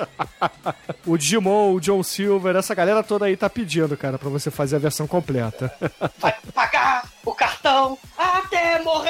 O 1.05 1.17
Digimon, 1.17 1.73
o 1.73 1.79
John 1.79 2.03
Silver, 2.03 2.55
essa 2.55 2.73
galera 2.75 3.03
toda 3.03 3.25
aí 3.25 3.35
tá 3.37 3.49
pedindo, 3.49 3.95
cara, 3.97 4.17
pra 4.17 4.29
você 4.29 4.49
fazer 4.51 4.75
a 4.75 4.79
versão 4.79 5.07
completa. 5.07 5.73
Vai 6.17 6.35
pagar 6.53 7.07
o 7.25 7.33
cartão 7.33 7.97
até 8.17 8.79
morrer! 8.81 9.08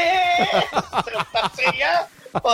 Pô. 2.41 2.49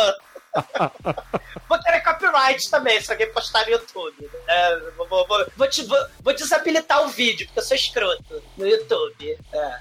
Vou 1.67 1.79
querer 1.79 2.01
copyright 2.01 2.69
também, 2.69 3.01
se 3.01 3.11
alguém 3.11 3.29
postar 3.31 3.65
no 3.65 3.71
YouTube. 3.71 4.29
né? 4.47 4.81
vou, 4.97 5.07
vou, 5.27 5.45
vou, 5.57 5.67
te- 5.67 5.83
vou- 5.83 6.33
desabilitar 6.33 7.03
o 7.03 7.09
vídeo, 7.09 7.45
porque 7.47 7.59
eu 7.59 7.63
sou 7.63 7.75
escroto 7.75 8.41
no 8.57 8.65
YouTube. 8.67 9.37
É. 9.53 9.75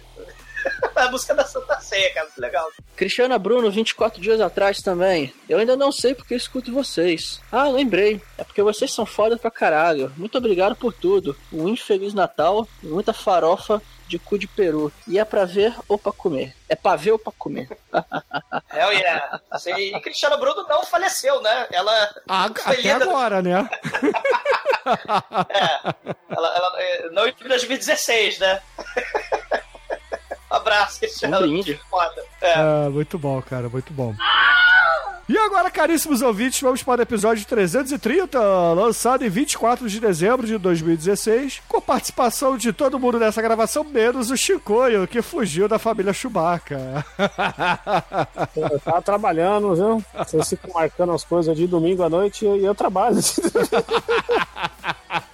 A 0.97 1.11
música 1.11 1.35
da 1.35 1.45
Santa 1.45 1.79
Ceia, 1.81 2.13
cara, 2.15 2.27
legal. 2.39 2.71
Cristiana 2.97 3.39
Bruno, 3.39 3.71
24 3.71 4.19
dias 4.21 4.41
atrás 4.41 4.79
também. 4.81 5.33
Eu 5.47 5.59
ainda 5.59 5.77
não 5.77 5.93
sei 5.93 6.15
porque 6.15 6.35
escuto 6.35 6.73
vocês. 6.73 7.39
Ah, 7.53 7.69
lembrei. 7.69 8.21
É 8.39 8.45
porque 8.45 8.63
vocês 8.63 8.91
são 8.93 9.05
foda 9.05 9.37
pra 9.37 9.51
caralho. 9.51 10.11
Muito 10.17 10.39
obrigado 10.39 10.75
por 10.75 10.93
tudo. 10.95 11.37
Um 11.53 11.69
infeliz 11.69 12.15
Natal 12.15 12.67
muita 12.83 13.13
farofa 13.13 13.83
de 14.07 14.19
cu 14.19 14.39
de 14.39 14.47
peru. 14.47 14.93
E 15.09 15.19
é 15.19 15.25
pra 15.25 15.45
ver 15.45 15.75
ou 15.89 15.97
pra 15.99 16.13
comer? 16.13 16.55
É 16.69 16.75
pra 16.77 16.97
ver 16.97 17.13
ou 17.13 17.19
pra 17.19 17.33
comer? 17.39 17.69
Hell 18.73 18.93
yeah. 18.93 19.41
Assim, 19.51 19.73
e 19.75 20.01
Cristiano 20.01 20.37
Bruno 20.39 20.67
não 20.69 20.85
faleceu, 20.85 21.41
né? 21.43 21.67
Ela 21.73 22.15
Ah, 22.29 22.49
foi 22.57 22.75
até 22.75 22.83
lida- 22.83 23.05
agora, 23.05 23.43
né? 23.43 23.69
Ela, 26.29 26.57
ela, 26.57 26.73
é, 26.79 27.09
não 27.11 27.27
em 27.27 27.33
2016, 27.35 28.39
né? 28.39 28.61
abraço, 30.55 31.01
Cristiano. 31.01 31.37
Um 31.39 31.41
brinde. 31.41 31.81
Foda. 31.91 32.25
É. 32.41 32.55
Ah, 32.55 32.89
muito 32.91 33.19
bom, 33.19 33.41
cara, 33.43 33.69
muito 33.69 33.93
bom. 33.93 34.15
E 35.27 35.39
agora, 35.39 35.71
caríssimos 35.71 36.21
ouvintes, 36.21 36.61
vamos 36.61 36.83
para 36.83 36.99
o 36.99 37.03
episódio 37.03 37.47
330, 37.47 38.39
lançado 38.75 39.25
em 39.25 39.31
24 39.31 39.89
de 39.89 39.99
dezembro 39.99 40.47
de 40.47 40.59
2016, 40.59 41.63
com 41.67 41.81
participação 41.81 42.59
de 42.59 42.75
todo 42.75 42.99
mundo 42.99 43.19
nessa 43.19 43.41
gravação, 43.41 43.85
menos 43.85 44.31
o 44.31 44.37
Chicoio, 44.37 45.09
que 45.09 45.23
fugiu 45.23 45.67
da 45.67 45.79
família 45.79 46.13
Chewbacca. 46.13 47.03
Eu 48.55 48.79
tava 48.81 49.01
trabalhando, 49.01 49.75
viu? 49.75 50.05
Vocês 50.15 50.47
ficam 50.47 50.75
marcando 50.75 51.13
as 51.13 51.25
coisas 51.25 51.57
de 51.57 51.67
domingo 51.67 52.03
à 52.03 52.11
noite 52.11 52.45
e 52.45 52.63
eu 52.63 52.75
trabalho. 52.75 53.17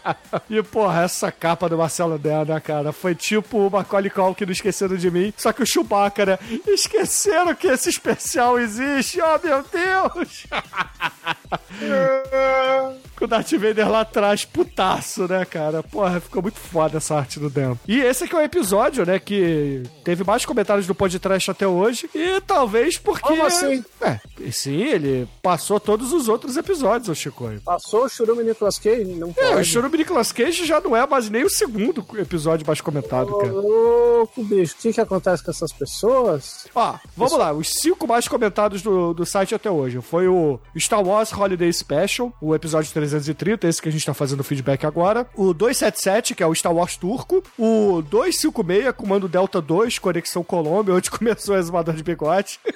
E, 0.50 0.62
porra, 0.62 1.02
essa 1.02 1.30
capa 1.30 1.68
do 1.68 1.78
Marcelo 1.78 2.18
Del, 2.18 2.44
né, 2.44 2.60
cara? 2.60 2.92
Foi 2.92 3.14
tipo 3.14 3.58
o 3.58 3.70
Macaulay 3.70 4.10
Culkin 4.10 4.46
no 4.46 4.52
Esqueceram 4.52 4.96
de 4.96 5.10
Mim, 5.10 5.32
só 5.36 5.52
que 5.52 5.62
o 5.62 5.66
Chewbacca, 5.66 6.26
né? 6.26 6.38
Esqueceram 6.66 7.54
que 7.54 7.68
esse 7.68 7.88
especial 7.88 8.58
existe, 8.58 9.20
oh 9.20 9.46
meu 9.46 9.62
Deus! 9.62 10.46
Com 13.16 13.26
o 13.26 13.28
Darth 13.28 13.50
Vader 13.52 13.86
lá 13.90 14.00
atrás, 14.00 14.46
putaço, 14.46 15.28
né, 15.28 15.44
cara? 15.44 15.82
Porra, 15.82 16.20
ficou 16.20 16.40
muito 16.40 16.58
foda 16.58 16.96
essa 16.96 17.14
arte 17.16 17.38
do 17.38 17.50
Dan. 17.50 17.76
E 17.86 18.00
esse 18.00 18.24
aqui 18.24 18.34
é 18.34 18.38
o 18.38 18.42
episódio, 18.42 19.04
né, 19.04 19.18
que 19.18 19.82
teve 20.02 20.24
mais 20.24 20.46
comentários 20.46 20.86
do 20.86 20.94
podcast 20.94 21.50
até 21.50 21.66
hoje, 21.66 22.08
e 22.14 22.40
talvez 22.40 22.96
porque... 22.96 23.28
Como 23.28 23.44
assim? 23.44 23.84
É, 24.00 24.18
sim, 24.50 24.82
ele 24.84 25.28
passou 25.42 25.78
todos 25.78 26.14
os 26.14 26.28
outros 26.28 26.56
episódios, 26.56 27.10
o 27.10 27.14
Chico. 27.14 27.50
Passou 27.62 28.04
o 28.04 28.08
churume 28.08 28.42
Nicolas 28.42 28.78
Cage? 28.78 29.04
Não 29.04 29.34
É, 29.36 29.48
o 29.50 29.52
pode. 29.52 29.64
Churume 29.66 29.98
Nicolas 29.98 30.32
Cage 30.32 30.64
já 30.64 30.80
não 30.80 30.96
é 30.96 31.06
mais 31.06 31.28
nem 31.28 31.44
o 31.44 31.50
segundo 31.50 32.02
episódio 32.18 32.66
mais 32.66 32.80
comentado, 32.80 33.34
Ô, 33.34 33.38
cara. 33.38 33.52
louco, 33.52 34.42
bicho. 34.42 34.74
O 34.78 34.82
que 34.82 34.94
que 34.94 35.00
acontece 35.00 35.44
com 35.44 35.50
essas 35.50 35.72
pessoas? 35.74 36.66
Ó, 36.74 36.94
vamos 37.14 37.36
lá, 37.36 37.52
os 37.52 37.68
cinco 37.68 38.08
mais 38.08 38.26
comentados 38.26 38.80
do, 38.80 39.12
do 39.12 39.26
site 39.26 39.54
até 39.54 39.70
hoje. 39.70 40.00
Foi 40.00 40.26
o 40.26 40.58
Star 40.78 41.06
Wars 41.06 41.30
Holiday 41.60 41.72
Special, 41.72 42.32
o 42.40 42.54
episódio 42.54 42.90
330, 42.92 43.68
esse 43.68 43.82
que 43.82 43.88
a 43.88 43.92
gente 43.92 44.04
tá 44.04 44.14
fazendo 44.14 44.42
feedback 44.42 44.86
agora. 44.86 45.26
O 45.36 45.52
277, 45.52 46.34
que 46.34 46.42
é 46.42 46.46
o 46.46 46.54
Star 46.54 46.72
Wars 46.74 46.96
turco. 46.96 47.42
O 47.58 48.02
256, 48.08 48.94
Comando 48.96 49.28
Delta 49.28 49.60
2, 49.60 49.98
Conexão 49.98 50.42
Colômbia, 50.42 50.94
onde 50.94 51.10
começou 51.12 51.54
o 51.54 51.58
exumador 51.58 51.94
de 51.94 52.02
bigode. 52.02 52.58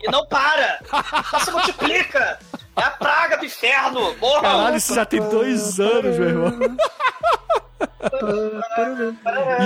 E 0.00 0.10
não 0.10 0.26
para! 0.26 0.80
Só 1.30 1.38
se 1.40 1.50
multiplica! 1.50 2.38
É 2.76 2.82
a 2.82 2.90
praga 2.90 3.36
do 3.38 3.44
inferno! 3.46 4.14
Morra! 4.18 4.42
Caralho, 4.42 4.76
isso 4.76 4.94
já 4.94 5.04
tem 5.06 5.20
dois 5.20 5.78
anos, 5.80 6.18
meu 6.18 6.28
irmão. 6.28 6.52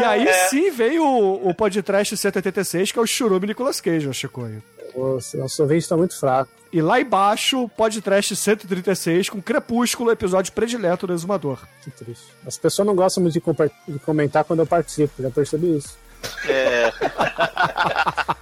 E 0.01 0.05
aí 0.05 0.27
É. 0.29 0.33
sim 0.49 0.71
veio 0.71 1.05
o, 1.05 1.49
o 1.51 1.55
podcast 1.55 2.17
186, 2.17 2.93
que 2.93 2.99
é 2.99 3.03
o 3.03 3.07
Churume 3.07 3.47
Nicolas 3.47 3.81
Cage, 3.81 4.09
ó, 4.09 4.13
Chicoio. 4.13 4.63
Nossa, 4.97 5.37
nosso 5.39 5.63
ouvinte 5.63 5.89
tá 5.89 5.97
muito 5.97 6.19
fraco. 6.19 6.51
E 6.73 6.81
lá 6.81 7.01
embaixo, 7.01 7.65
o 7.65 7.69
podcast 7.69 8.37
136, 8.37 9.29
com 9.29 9.43
Crepúsculo, 9.43 10.13
episódio 10.13 10.53
predileto 10.53 11.07
do 11.07 11.13
Exumador. 11.13 11.59
Que 11.83 11.91
triste. 11.91 12.27
As 12.47 12.57
pessoas 12.57 12.87
não 12.87 12.95
gostam 12.95 13.23
muito 13.23 13.35
de, 13.35 13.93
de 13.93 13.99
comentar 13.99 14.45
quando 14.45 14.61
eu 14.61 14.67
participo, 14.67 15.21
já 15.21 15.31
percebi 15.31 15.77
isso. 15.77 15.99
É. 16.47 16.93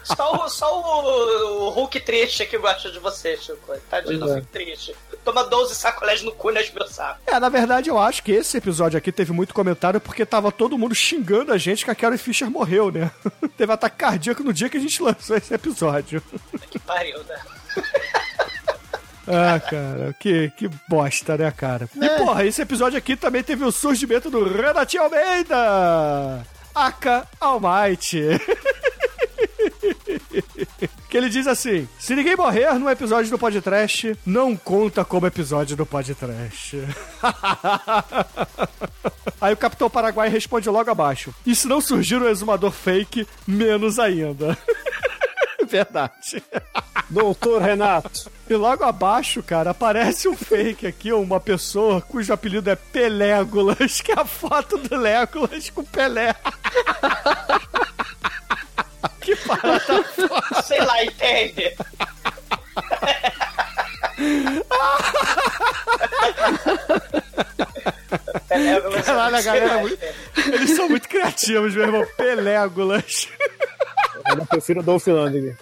Só, 0.03 0.45
o, 0.45 0.49
só 0.49 0.81
o, 0.81 1.67
o 1.67 1.69
Hulk 1.71 2.01
triste 2.01 2.47
que 2.47 2.57
gosta 2.59 2.91
de 2.91 2.99
você, 2.99 3.37
Chico. 3.37 3.77
Tadinho, 3.91 4.21
Pois 4.21 4.37
é. 4.37 4.41
triste. 4.53 4.97
Toma 5.25 5.45
12 5.45 5.75
sacolés 5.75 6.23
no 6.23 6.33
cu 6.33 6.51
e 6.51 6.55
nas 6.55 6.71
meu 6.73 6.87
saco. 6.87 7.21
É, 7.27 7.39
na 7.39 7.49
verdade, 7.49 7.91
eu 7.91 7.99
acho 7.99 8.23
que 8.23 8.33
esse 8.33 8.57
episódio 8.57 8.97
aqui 8.97 9.13
teve 9.13 9.33
muito 9.33 9.53
comentário 9.53 10.01
porque 10.01 10.25
tava 10.25 10.51
todo 10.51 10.79
mundo 10.79 10.95
xingando 10.95 11.53
a 11.53 11.59
gente 11.59 11.85
que 11.85 11.91
a 11.91 11.95
Carrie 11.95 12.19
Fisher 12.19 12.51
morreu, 12.51 12.91
né? 12.91 13.11
teve 13.57 13.73
ataque 13.73 13.97
cardíaco 13.97 14.43
no 14.43 14.53
dia 14.53 14.69
que 14.69 14.77
a 14.79 14.81
gente 14.81 15.03
lançou 15.03 15.37
esse 15.37 15.53
episódio. 15.53 16.23
Que 16.71 16.79
pariu, 16.79 17.23
né? 17.25 17.39
Ah, 19.27 19.61
cara, 19.61 20.17
que, 20.19 20.51
que 20.57 20.71
bosta, 20.89 21.37
né, 21.37 21.51
cara? 21.51 21.89
E, 22.01 22.09
porra, 22.17 22.47
esse 22.47 22.63
episódio 22.63 22.97
aqui 22.97 23.15
também 23.15 23.43
teve 23.43 23.63
o 23.63 23.71
surgimento 23.71 24.31
do 24.31 24.43
Renatinho 24.43 25.03
Almeida! 25.03 26.47
Aka 26.79 27.27
Almighty. 27.41 28.23
que 31.09 31.17
ele 31.17 31.29
diz 31.29 31.49
assim: 31.49 31.89
se 31.99 32.15
ninguém 32.15 32.37
morrer 32.37 32.73
num 32.75 32.89
episódio 32.89 33.31
do 33.33 33.39
podcast, 33.39 34.17
não 34.25 34.57
conta 34.57 35.05
como 35.05 35.27
episódio 35.27 35.77
do 35.77 35.85
podcast. 35.85 36.77
Aí 39.41 39.53
o 39.53 39.57
Capitão 39.57 39.91
Paraguai 39.91 40.29
responde 40.29 40.69
logo 40.69 40.89
abaixo: 40.89 41.35
e 41.45 41.53
se 41.53 41.67
não 41.67 41.81
surgir 41.81 42.23
um 42.23 42.29
exumador 42.29 42.71
fake, 42.71 43.27
menos 43.45 43.99
ainda. 43.99 44.57
Verdade. 45.69 46.43
Doutor 47.11 47.63
Renato. 47.63 48.31
E 48.49 48.55
logo 48.55 48.85
abaixo, 48.85 49.43
cara, 49.43 49.71
aparece 49.71 50.29
um 50.29 50.37
fake 50.37 50.87
aqui, 50.87 51.13
uma 51.13 51.41
pessoa 51.41 52.01
cujo 52.01 52.33
apelido 52.33 52.71
é 52.71 52.77
Pelégolas, 52.77 54.01
que 54.05 54.13
é 54.13 54.19
a 54.19 54.25
foto 54.25 54.79
do 54.79 54.97
Légolas 54.97 55.69
com 55.71 55.85
Pelé. 55.85 56.35
que 59.21 59.37
parada 59.37 60.03
foda. 60.05 60.63
Sei 60.63 60.81
lá, 60.81 61.05
entende? 61.05 61.77
Pelégolas 68.49 69.01
é 69.01 69.03
Caralho, 69.03 69.37
a 69.37 69.43
galera 69.43 69.75
é 69.75 69.83
muito 69.83 69.99
muito... 69.99 70.55
Eles 70.55 70.71
são 70.71 70.89
muito 70.89 71.09
criativos, 71.09 71.75
meu 71.75 71.85
irmão. 71.85 72.07
Pelégolas. 72.17 73.29
Eu 74.37 74.47
prefiro 74.47 74.81
o 74.81 74.83
Dolph 74.83 75.07
Lundgren. 75.07 75.57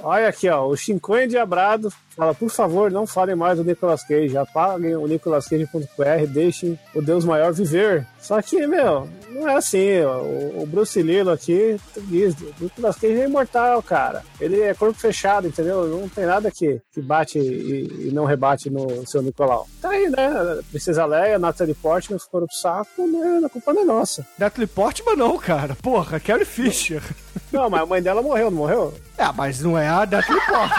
Olha 0.00 0.28
aqui, 0.28 0.48
ó. 0.48 0.66
O 0.66 0.76
Shinkoi 0.76 1.26
Diabrado 1.26 1.90
fala, 2.16 2.34
por 2.34 2.50
favor, 2.50 2.90
não 2.90 3.06
falem 3.06 3.34
mais 3.34 3.58
do 3.58 3.64
Nicolas 3.64 4.02
Cage. 4.06 4.36
Apaguem 4.36 4.96
o 4.96 5.06
nicolascage.com.br, 5.06 6.26
deixem 6.28 6.78
o 6.94 7.02
Deus 7.02 7.24
Maior 7.24 7.52
viver. 7.52 8.06
Só 8.20 8.40
que, 8.40 8.66
meu, 8.66 9.08
não 9.38 9.48
é 9.48 9.56
assim. 9.56 10.00
O, 10.00 10.62
o 10.62 10.66
Bruce 10.66 11.00
Lilo 11.00 11.30
aqui 11.30 11.78
diz, 11.96 12.34
o 12.34 12.54
Nicolas 12.60 12.96
Cage 12.96 13.20
é 13.20 13.24
imortal, 13.24 13.82
cara. 13.82 14.22
Ele 14.40 14.60
é 14.60 14.74
corpo 14.74 14.98
fechado, 14.98 15.46
entendeu? 15.46 15.86
Não 15.86 16.08
tem 16.08 16.26
nada 16.26 16.50
que, 16.50 16.80
que 16.92 17.00
bate 17.00 17.38
e, 17.38 18.08
e 18.08 18.10
não 18.12 18.24
rebate 18.24 18.68
no 18.70 19.06
seu 19.06 19.22
Nicolau. 19.22 19.68
Tá 19.80 19.90
aí, 19.90 20.08
né? 20.08 20.28
Princesa 20.70 21.06
Leia, 21.06 21.38
Natalie 21.38 21.74
Portman 21.74 22.18
foram 22.18 22.46
pro 22.46 22.56
saco, 22.56 23.06
né? 23.06 23.42
A 23.44 23.48
culpa 23.48 23.72
não 23.72 23.82
é 23.82 23.84
nossa. 23.84 24.26
Natalie 24.38 24.66
Portman 24.66 25.16
não, 25.16 25.38
cara. 25.38 25.74
Porra, 25.76 26.20
Carrie 26.20 26.44
Fisher. 26.44 27.02
Não, 27.52 27.70
mas 27.70 27.82
a 27.82 27.86
mãe 27.86 28.02
dela 28.02 28.22
morreu, 28.22 28.50
não 28.50 28.58
morreu? 28.58 28.94
É, 29.16 29.30
mas 29.32 29.60
não 29.60 29.78
é 29.78 29.88
a 29.88 30.06
Natalie 30.06 30.40
Portman. 30.46 30.78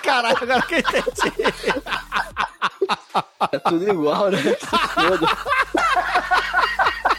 Caralho, 0.02 0.38
agora 0.40 0.62
que 0.62 0.74
eu 0.74 0.78
entendi. 0.78 1.32
É 3.52 3.58
tudo 3.58 3.88
igual, 3.88 4.30
né? 4.30 4.38
Se 4.38 4.56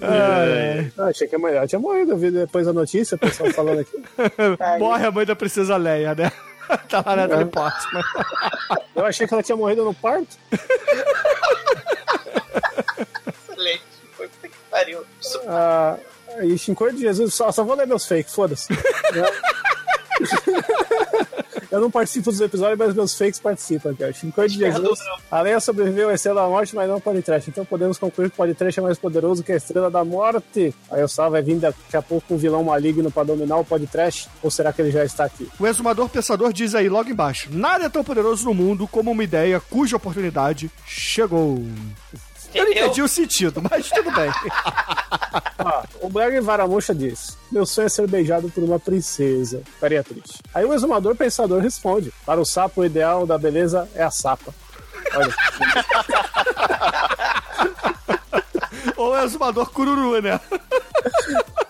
Ai, 0.00 0.92
Ah, 0.98 1.04
achei 1.06 1.26
que 1.26 1.36
a 1.36 1.38
mãe 1.38 1.66
tinha 1.66 1.78
morrido. 1.78 2.12
Eu 2.12 2.16
vi 2.18 2.30
depois 2.30 2.66
a 2.68 2.72
notícia, 2.72 3.14
o 3.16 3.18
pessoal 3.18 3.50
falando 3.52 3.80
aqui. 3.80 4.02
Morre 4.78 5.06
a 5.06 5.10
mãe 5.10 5.26
da 5.26 5.34
Princesa 5.36 5.76
Leia, 5.76 6.14
né? 6.14 6.30
Tá 6.88 7.02
lá 7.04 7.14
na 7.14 7.44
Portman. 7.44 8.02
Eu 8.96 9.04
achei 9.04 9.26
que 9.26 9.34
ela 9.34 9.42
tinha 9.42 9.54
morrido 9.54 9.84
no 9.84 9.92
parto. 9.92 10.34
excelente. 13.28 13.82
Foi 14.16 14.28
puta 14.28 14.48
que 14.48 14.54
pariu. 14.70 15.04
Ah, 15.46 15.98
e 16.42 16.56
Shinkoi 16.56 16.92
de 16.94 17.00
Jesus, 17.02 17.34
só, 17.34 17.52
só 17.52 17.62
vou 17.64 17.76
ler 17.76 17.86
meus 17.86 18.06
fakes, 18.06 18.34
foda-se. 18.34 18.68
Eu 21.70 21.80
não 21.80 21.90
participo 21.90 22.30
dos 22.30 22.40
episódios, 22.40 22.78
mas 22.78 22.94
meus 22.94 23.18
fakes 23.18 23.40
participam, 23.40 23.94
cara. 23.96 24.12
Shinkoi 24.12 24.48
de 24.48 24.58
Jesus. 24.58 25.00
A 25.28 25.40
Leia 25.40 25.58
sobreviveu 25.58 26.08
à 26.08 26.14
estrela 26.14 26.42
da 26.42 26.48
morte, 26.48 26.72
mas 26.74 26.86
não 26.86 26.94
ao 26.94 27.00
podcast. 27.00 27.50
Então 27.50 27.64
podemos 27.64 27.98
concluir 27.98 28.28
que 28.28 28.34
o 28.34 28.36
podcast 28.36 28.78
é 28.78 28.82
mais 28.82 28.96
poderoso 28.96 29.42
que 29.42 29.50
a 29.50 29.56
estrela 29.56 29.90
da 29.90 30.04
morte. 30.04 30.72
Aí 30.88 31.02
o 31.02 31.08
Sal 31.08 31.32
vai 31.32 31.42
vir 31.42 31.56
daqui 31.56 31.96
a 31.96 32.02
pouco 32.02 32.34
um 32.34 32.36
vilão 32.36 32.62
maligno 32.62 33.10
pra 33.10 33.24
dominar 33.24 33.56
o 33.56 33.64
podcast? 33.64 34.28
Ou 34.40 34.52
será 34.52 34.72
que 34.72 34.82
ele 34.82 34.92
já 34.92 35.04
está 35.04 35.24
aqui? 35.24 35.48
O 35.58 35.66
exumador 35.66 36.08
pensador 36.08 36.52
diz 36.52 36.76
aí 36.76 36.88
logo 36.88 37.10
embaixo: 37.10 37.48
Nada 37.50 37.86
é 37.86 37.88
tão 37.88 38.04
poderoso 38.04 38.44
no 38.44 38.54
mundo 38.54 38.86
como 38.86 39.10
uma 39.10 39.24
ideia 39.24 39.58
cuja 39.58 39.96
oportunidade 39.96 40.70
chegou. 40.86 41.60
Eu 42.54 42.64
não 42.64 42.72
entendi 42.72 43.02
o 43.02 43.08
sentido, 43.08 43.60
mas 43.68 43.90
tudo 43.90 44.10
bem. 44.12 44.30
Ó, 45.58 45.82
o 46.02 46.08
Black 46.08 46.38
Varamuxa 46.40 46.94
diz: 46.94 47.36
Meu 47.50 47.66
sonho 47.66 47.86
é 47.86 47.88
ser 47.88 48.06
beijado 48.06 48.48
por 48.50 48.62
uma 48.62 48.78
princesa. 48.78 49.62
Ficaria 49.74 50.04
triste. 50.04 50.38
Aí 50.54 50.64
o 50.64 50.72
exumador 50.72 51.16
pensador 51.16 51.60
responde: 51.60 52.12
Para 52.24 52.40
o 52.40 52.44
sapo, 52.44 52.80
o 52.80 52.84
ideal 52.84 53.26
da 53.26 53.36
beleza 53.36 53.88
é 53.94 54.02
a 54.02 54.10
sapa. 54.10 54.54
Olha, 55.14 55.34
Ou 58.96 59.12
o 59.12 59.18
exumador 59.18 59.70
cururu, 59.70 60.22
né? 60.22 60.40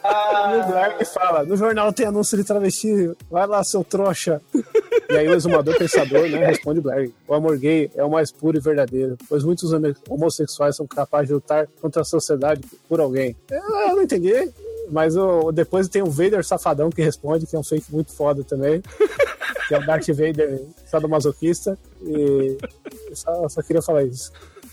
o 0.05 0.67
Black 0.71 1.05
fala: 1.07 1.45
No 1.45 1.57
jornal 1.57 1.93
tem 1.93 2.07
anúncio 2.07 2.37
de 2.37 2.45
travesti, 2.45 3.13
vai 3.31 3.47
lá, 3.47 3.65
seu 3.65 3.83
trouxa. 3.83 4.41
E 5.11 5.17
aí 5.17 5.29
o 5.29 5.35
exumador 5.35 5.77
pensador 5.79 6.29
né, 6.29 6.45
responde 6.47 6.81
Black: 6.81 7.13
O 7.27 7.35
amor 7.35 7.57
gay 7.59 7.91
é 7.95 8.05
o 8.05 8.11
mais 8.11 8.31
puro 8.31 8.57
e 8.57 8.61
verdadeiro, 8.61 9.17
pois 9.29 9.43
muitos 9.45 9.73
homo- 9.73 9.95
homossexuais 10.09 10.77
são 10.77 10.87
capazes 10.87 11.29
de 11.29 11.35
lutar 11.35 11.67
contra 11.81 12.03
a 12.03 12.05
sociedade 12.05 12.63
por 12.89 13.01
alguém. 13.01 13.35
Eu, 13.51 13.59
eu 13.61 13.97
não 13.97 14.03
entendi. 14.03 14.51
Mas 14.91 15.15
depois 15.55 15.89
tem 15.89 16.03
o 16.03 16.11
Vader 16.11 16.45
Safadão 16.45 16.91
que 16.91 17.01
responde, 17.03 17.47
que 17.47 17.57
é 17.57 17.59
um 17.59 17.63
fake 17.65 17.87
muito 17.91 18.13
foda 18.13 18.45
também. 18.45 18.83
que 19.67 19.75
é 19.75 19.79
o 19.79 19.87
Darth 19.87 20.09
Vader 20.09 20.61
sadomasoquista. 20.85 21.79
E 22.03 22.59
só, 23.15 23.49
só 23.49 23.63
queria 23.63 23.81
falar 23.81 24.03
isso. 24.05 24.31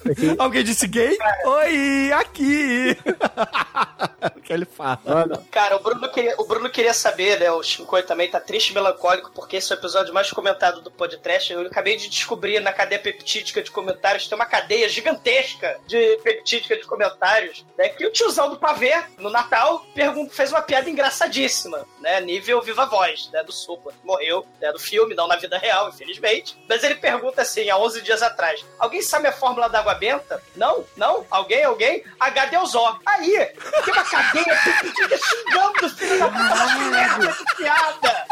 Aqui, 0.09 0.35
Alguém 0.37 0.63
disse 0.63 0.87
gay? 0.87 1.17
Oi, 1.45 2.11
aqui! 2.13 2.97
o 4.35 4.41
que 4.41 4.51
ele 4.51 4.65
fala? 4.65 4.99
mano, 5.05 5.45
Cara, 5.51 5.75
o 5.75 5.79
Bruno, 5.79 6.09
queria, 6.09 6.35
o 6.37 6.45
Bruno 6.45 6.69
queria 6.69 6.93
saber, 6.93 7.39
né? 7.39 7.51
O 7.51 7.61
Shinkoi 7.61 8.03
também 8.03 8.29
tá 8.29 8.39
triste 8.39 8.69
e 8.69 8.73
melancólico 8.73 9.31
porque 9.33 9.57
esse 9.57 9.71
é 9.71 9.75
o 9.75 9.79
episódio 9.79 10.13
mais 10.13 10.31
comentado 10.31 10.81
do 10.81 10.89
podcast. 10.89 11.53
Eu 11.53 11.61
acabei 11.61 11.97
de 11.97 12.09
descobrir 12.09 12.59
na 12.59 12.73
cadeia 12.73 12.99
peptídica 12.99 13.61
de 13.61 13.69
comentários, 13.69 14.27
tem 14.27 14.35
uma 14.35 14.45
cadeia 14.45 14.89
gigantesca 14.89 15.79
de 15.87 16.17
peptídica 16.23 16.75
de 16.75 16.85
comentários, 16.85 17.65
né? 17.77 17.89
Que 17.89 18.05
o 18.05 18.11
tiozão 18.11 18.49
do 18.49 18.57
pavê, 18.57 18.93
no 19.17 19.29
Natal, 19.29 19.85
fez 20.31 20.51
uma 20.51 20.61
piada 20.61 20.89
engraçadíssima, 20.89 21.85
né? 21.99 22.19
Nível 22.21 22.61
Viva 22.61 22.85
Voz, 22.85 23.29
né? 23.31 23.43
Do 23.43 23.51
Supla, 23.51 23.91
que 23.91 24.05
morreu, 24.05 24.45
né? 24.59 24.71
Do 24.71 24.79
filme, 24.79 25.13
não 25.13 25.27
na 25.27 25.35
vida 25.35 25.57
real, 25.57 25.89
infelizmente. 25.89 26.57
Mas 26.67 26.83
ele 26.83 26.95
pergunta 26.95 27.41
assim, 27.43 27.69
há 27.69 27.77
11 27.77 28.01
dias 28.01 28.21
atrás, 28.21 28.65
alguém 28.79 29.01
sabe 29.01 29.27
a 29.27 29.31
fórmula 29.31 29.69
da 29.69 29.79
água 29.79 29.90
benta? 29.95 30.41
Não? 30.55 30.85
Não? 30.95 31.25
Alguém? 31.29 31.63
Alguém? 31.63 32.03
H-Deusó. 32.19 32.99
Aí, 33.05 33.45
tem 33.83 33.93
uma 33.93 34.03
cadeia 34.03 34.59
peptídica 34.63 35.17
xingando 35.17 35.85
o 35.85 35.89
filho 35.89 36.19
da 36.19 36.27
puta, 36.27 37.19
que 37.19 37.27
de 37.43 37.55
piada! 37.55 38.25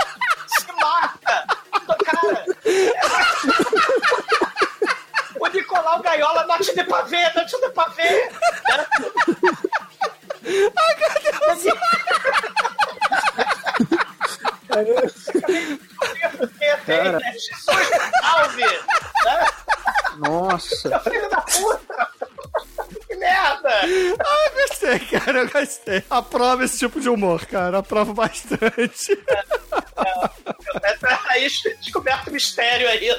Se 0.47 0.72
mata! 0.80 1.45
Cara, 2.05 2.45
o 5.39 5.47
Nicolau 5.47 6.01
Gaiola, 6.01 6.45
note 6.45 6.74
de 6.74 6.84
pavê, 6.84 7.32
note 7.36 7.60
de 7.60 7.70
pavê! 7.70 8.30
Cara. 16.86 17.20
Jesus 17.34 17.89
salve! 18.22 18.64
Né? 18.64 19.47
Nossa. 20.20 21.00
Filho 21.02 21.30
da 21.30 21.42
puta! 21.42 22.10
Que 23.08 23.16
merda! 23.16 23.70
Ah, 24.20 24.52
gostei, 24.56 25.00
cara, 25.00 25.40
eu 25.40 25.50
gostei. 25.50 26.04
Aprova 26.10 26.64
esse 26.64 26.80
tipo 26.80 27.00
de 27.00 27.10
humor, 27.10 27.46
cara. 27.46 27.80
Aprova 27.80 28.14
bastante. 28.14 29.18
Aí 31.30 31.48
descoberto 31.80 32.32
mistério 32.32 32.88
aí 32.88 33.10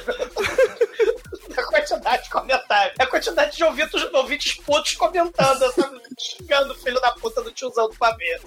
da 1.54 1.62
quantidade 1.64 2.24
de 2.24 2.30
comentários. 2.30 2.94
A 2.98 3.06
quantidade 3.06 3.56
de 3.56 3.64
ouvintes, 3.64 4.02
ouvintes 4.12 4.54
putos 4.54 4.92
comentando, 4.94 5.72
sabe? 5.72 6.00
xingando 6.18 6.72
o 6.72 6.76
filho 6.76 7.00
da 7.00 7.12
puta 7.12 7.42
do 7.42 7.52
tiozão 7.52 7.88
do 7.88 7.96
pavê. 7.96 8.40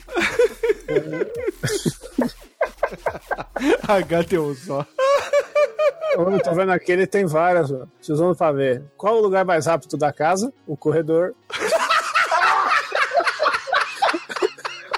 HTU 3.88 4.56
só. 4.56 4.86
Eu 6.14 6.40
tô 6.42 6.54
vendo 6.54 6.72
aqui, 6.72 6.92
ele 6.92 7.08
tem 7.08 7.26
várias, 7.26 7.72
ó. 7.72 7.86
Tiozão 8.02 8.34
pra 8.36 8.52
ver. 8.52 8.84
Qual 8.98 9.16
o 9.16 9.22
lugar 9.22 9.44
mais 9.46 9.66
rápido 9.66 9.98
da 9.98 10.12
casa? 10.14 10.54
O 10.68 10.78
corredor. 10.78 11.34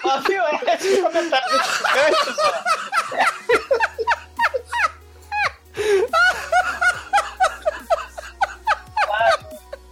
Ó, 0.04 0.20
viu? 0.22 0.44
Esses 0.74 1.02
comentários 1.02 1.52
gigantes, 1.52 2.36
ó. 2.40 2.76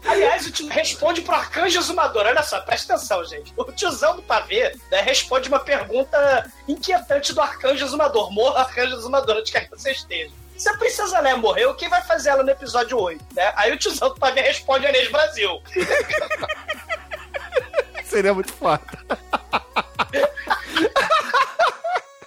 Aliás, 0.06 0.46
responde 0.70 1.22
pro 1.22 1.34
Arcanjo 1.34 1.80
Exumador. 1.80 2.26
Olha 2.26 2.44
só, 2.44 2.60
presta 2.62 2.94
atenção, 2.94 3.24
gente. 3.26 3.52
O 3.58 3.64
tiozão 3.72 4.16
do 4.16 4.22
pavê 4.22 4.76
né, 4.92 5.02
responde 5.02 5.48
uma 5.48 5.60
pergunta 5.60 6.52
inquietante 6.68 7.34
do 7.34 7.42
Arcanjo 7.42 7.84
Exumador. 7.84 8.32
Morra, 8.32 8.62
Arcanjo 8.62 8.96
Exumador, 8.96 9.38
onde 9.38 9.52
quer 9.52 9.62
que 9.62 9.72
você 9.72 9.92
esteja. 9.92 10.32
Se 10.58 10.70
a 10.70 10.78
Princesa 10.78 11.20
Leia 11.20 11.38
morreu, 11.38 11.76
quem 11.76 11.90
vai 11.90 12.02
fazer 12.04 12.30
ela 12.30 12.44
no 12.44 12.50
episódio 12.50 12.98
8? 13.00 13.26
Né? 13.36 13.54
Aí 13.56 13.72
o 13.72 13.78
tiozão 13.78 14.10
do 14.10 14.16
pavê 14.16 14.42
responde 14.42 14.86
Inês 14.86 15.10
Brasil. 15.10 15.62
Seria 18.06 18.34
muito 18.34 18.54
foda. 18.54 18.82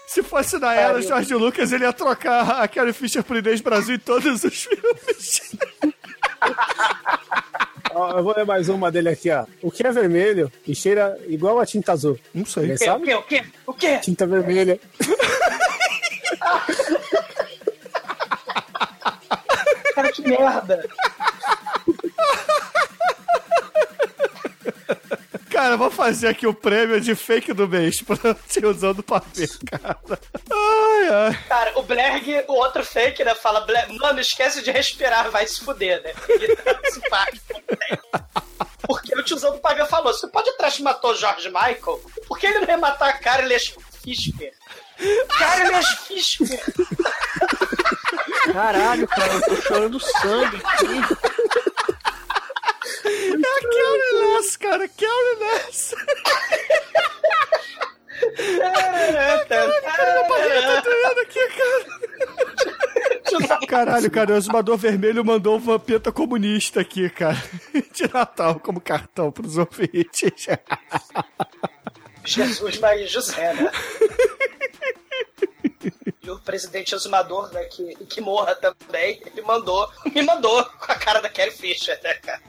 Se 0.07 0.23
fosse 0.23 0.59
na 0.59 0.73
era 0.75 1.03
George 1.03 1.35
Lucas, 1.35 1.73
ele 1.73 1.85
ia 1.85 1.93
trocar 1.93 2.63
a 2.63 2.69
Carrie 2.69 2.95
Fisher 2.95 3.23
por 3.23 3.37
Inês 3.37 3.61
Brasil 3.61 3.97
em 3.97 3.99
todos 3.99 4.45
os 4.45 4.65
filmes. 4.65 5.43
Ó, 7.97 8.19
eu 8.19 8.23
vou 8.23 8.35
ler 8.37 8.45
mais 8.45 8.69
uma 8.69 8.93
dele 8.93 9.09
aqui, 9.09 9.31
ó. 9.31 9.47
O 9.63 9.71
que 9.71 9.87
é 9.87 9.91
vermelho 9.91 10.53
e 10.67 10.75
cheira 10.75 11.19
igual 11.29 11.59
a 11.59 11.65
tinta 11.65 11.93
azul? 11.93 12.19
Não 12.35 12.45
sei. 12.45 12.73
O 12.73 12.79
sabe? 12.79 13.07
quê? 13.07 13.15
O 13.15 13.23
quê? 13.23 13.45
O 13.67 13.73
quê? 13.73 13.99
Tinta 13.99 14.27
vermelha. 14.27 14.79
Cara, 19.97 20.13
que 20.13 20.21
merda. 20.21 20.87
Cara, 25.51 25.73
eu 25.73 25.79
vou 25.79 25.91
fazer 25.91 26.29
aqui 26.29 26.47
o 26.47 26.53
prêmio 26.53 27.01
de 27.01 27.15
fake 27.15 27.55
do 27.55 27.67
mês 27.67 28.03
pra 28.03 28.35
tiozão 28.47 28.93
do 28.93 29.03
pavê, 29.03 29.49
cara. 29.71 29.99
Ai, 30.53 31.09
ai. 31.09 31.45
Cara, 31.49 31.79
o 31.79 31.83
Blerg, 31.83 32.45
o 32.47 32.53
outro 32.53 32.85
fake, 32.85 33.25
né? 33.25 33.35
Fala, 33.35 33.63
Blerg, 33.63 33.97
mano, 33.99 34.21
esquece 34.21 34.63
de 34.63 34.71
respirar, 34.71 35.31
vai 35.31 35.47
se 35.47 35.65
fuder, 35.65 36.03
né? 36.03 36.13
Ele 36.29 36.55
tá 36.57 36.79
simpático. 36.93 37.63
Porque 38.83 39.19
o 39.19 39.23
tiozão 39.23 39.53
do 39.53 39.59
pavê 39.61 39.87
falou: 39.87 40.13
se 40.13 40.27
o 40.27 40.29
podcast 40.29 40.83
matou 40.83 41.13
o 41.13 41.17
George 41.17 41.49
Michael, 41.49 42.03
por 42.29 42.39
que 42.39 42.49
ele 42.49 42.59
não 42.59 42.69
ia 42.69 42.77
matar 42.77 43.09
a 43.09 43.15
Carles 43.15 43.75
Fischer? 44.03 44.53
Carles 45.39 45.89
Fischer! 46.07 46.63
Caralho, 48.53 49.07
cara, 49.09 49.33
eu 49.35 49.43
tô 49.43 49.57
chorando 49.57 50.01
sangue 50.01 50.57
aqui. 50.57 50.87
É 53.07 53.11
a 53.37 53.61
Carrie 53.61 54.35
Ness, 54.35 54.57
cara, 54.57 54.89
Carrie 54.89 55.37
Ness. 55.41 55.95
Tá 59.49 60.81
doendo 60.81 61.21
aqui, 61.21 61.49
cara. 61.49 61.87
Caralho, 63.67 64.11
cara, 64.11 64.33
o 64.33 64.37
exumador 64.37 64.77
vermelho 64.77 65.25
mandou 65.25 65.57
uma 65.57 65.61
vampeta 65.79 66.11
comunista 66.13 66.81
aqui, 66.81 67.11
cara. 67.11 67.37
De 67.93 68.13
Natal, 68.13 68.59
como 68.61 68.81
cartão 68.81 69.31
pros 69.31 69.59
ouvintes. 69.59 70.47
Jesus, 72.25 72.79
Maria 72.79 73.05
e 73.05 73.09
José, 73.09 73.53
né? 73.55 73.71
E 76.23 76.31
o 76.31 76.39
presidente 76.39 76.95
exumador, 76.95 77.53
né, 77.53 77.65
que, 77.65 77.95
que 78.07 78.21
morra 78.21 78.55
também, 78.55 79.23
ele 79.25 79.43
mandou, 79.43 79.89
me 80.13 80.23
mandou 80.23 80.65
com 80.65 80.93
a 80.93 80.95
cara 80.95 81.21
da 81.21 81.29
Carrie 81.29 81.53
Fisher, 81.53 81.99
né, 82.03 82.15
cara? 82.15 82.41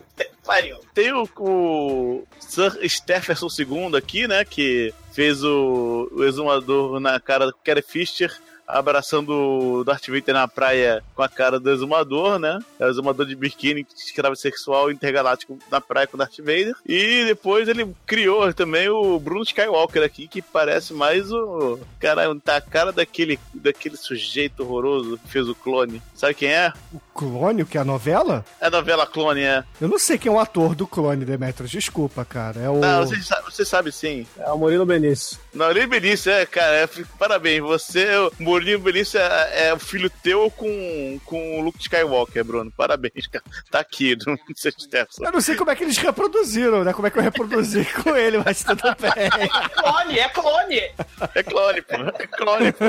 Pariu. 0.43 0.79
Tem 0.93 1.11
o, 1.11 1.29
o 1.37 2.27
Sir 2.39 2.77
Stephenson 2.89 3.47
II 3.47 3.95
aqui, 3.97 4.27
né? 4.27 4.45
Que 4.45 4.93
fez 5.11 5.43
o, 5.43 6.09
o 6.11 6.23
exumador 6.23 6.99
na 6.99 7.19
cara 7.19 7.47
do 7.47 7.53
Carrie 7.53 7.83
Fisher. 7.83 8.35
Abraçando 8.67 9.29
o 9.29 9.83
Darth 9.83 10.07
Vader 10.07 10.33
na 10.33 10.47
praia 10.47 11.03
com 11.15 11.23
a 11.23 11.29
cara 11.29 11.59
do 11.59 11.71
exumador, 11.71 12.37
né? 12.37 12.59
É 12.79 12.85
o 12.85 12.89
exumador 12.89 13.25
de 13.25 13.35
biquíni, 13.35 13.85
escravo 13.95 14.35
sexual 14.35 14.91
intergaláctico 14.91 15.57
na 15.71 15.79
praia 15.79 16.07
com 16.07 16.15
o 16.15 16.17
Darth 16.17 16.37
Vader. 16.39 16.75
E 16.85 17.23
depois 17.25 17.67
ele 17.67 17.95
criou 18.05 18.53
também 18.53 18.89
o 18.89 19.19
Bruno 19.19 19.43
Skywalker 19.43 20.03
aqui, 20.03 20.27
que 20.27 20.41
parece 20.41 20.93
mais 20.93 21.31
o. 21.31 21.79
Caralho, 21.99 22.39
tá 22.39 22.57
a 22.57 22.61
cara 22.61 22.91
daquele, 22.91 23.39
daquele 23.53 23.95
sujeito 23.95 24.63
horroroso 24.63 25.17
que 25.17 25.29
fez 25.29 25.47
o 25.47 25.55
clone. 25.55 26.01
Sabe 26.13 26.33
quem 26.33 26.49
é? 26.49 26.73
O 26.93 26.99
clone, 27.17 27.65
que 27.65 27.79
é 27.79 27.81
a 27.81 27.83
novela? 27.83 28.45
É 28.61 28.67
a 28.67 28.69
novela 28.69 29.07
Clone, 29.07 29.41
é. 29.41 29.63
Eu 29.81 29.87
não 29.87 29.97
sei 29.97 30.19
quem 30.19 30.31
é 30.31 30.35
o 30.35 30.39
ator 30.39 30.75
do 30.75 30.85
clone, 30.85 31.25
Demetrius. 31.25 31.71
Desculpa, 31.71 32.23
cara. 32.23 32.59
É 32.59 32.69
o. 32.69 32.79
Não, 32.79 33.05
você 33.05 33.19
sabe, 33.23 33.43
você 33.43 33.65
sabe 33.65 33.91
sim. 33.91 34.27
É 34.37 34.51
o 34.51 34.57
Murilo 34.57 34.85
Benício. 34.85 35.39
Não, 35.51 35.65
Murilo 35.65 35.87
Benício, 35.87 36.31
é, 36.31 36.45
cara, 36.45 36.75
é, 36.75 36.89
parabéns. 37.17 37.61
Você, 37.61 38.15
o 38.17 38.31
Murilo 38.39 38.83
Benício 38.83 39.19
é, 39.19 39.69
é 39.69 39.73
o 39.73 39.79
filho 39.79 40.09
teu 40.21 40.51
com, 40.51 41.19
com 41.25 41.59
o 41.59 41.61
Luke 41.63 41.79
Skywalker, 41.81 42.45
Bruno. 42.45 42.71
Parabéns, 42.71 43.25
cara. 43.25 43.43
Tá 43.71 43.79
aqui, 43.79 44.15
no 44.25 44.37
seu 44.55 44.71
Stepson. 44.71 45.25
Eu 45.25 45.31
não 45.31 45.41
sei 45.41 45.55
como 45.55 45.71
é 45.71 45.75
que 45.75 45.83
eles 45.83 45.97
reproduziram, 45.97 46.83
né? 46.83 46.93
Como 46.93 47.07
é 47.07 47.09
que 47.09 47.17
eu 47.17 47.23
reproduzi 47.23 47.83
com 48.03 48.15
ele, 48.15 48.37
mas 48.37 48.63
tudo 48.63 48.83
bem. 48.99 49.11
É 49.15 49.69
clone, 49.69 50.19
é 50.19 50.29
clone! 50.29 50.81
É 51.33 51.43
clone, 51.43 51.81
pô. 51.81 51.95
É 51.95 52.27
clone, 52.27 52.71
pô. 52.71 52.85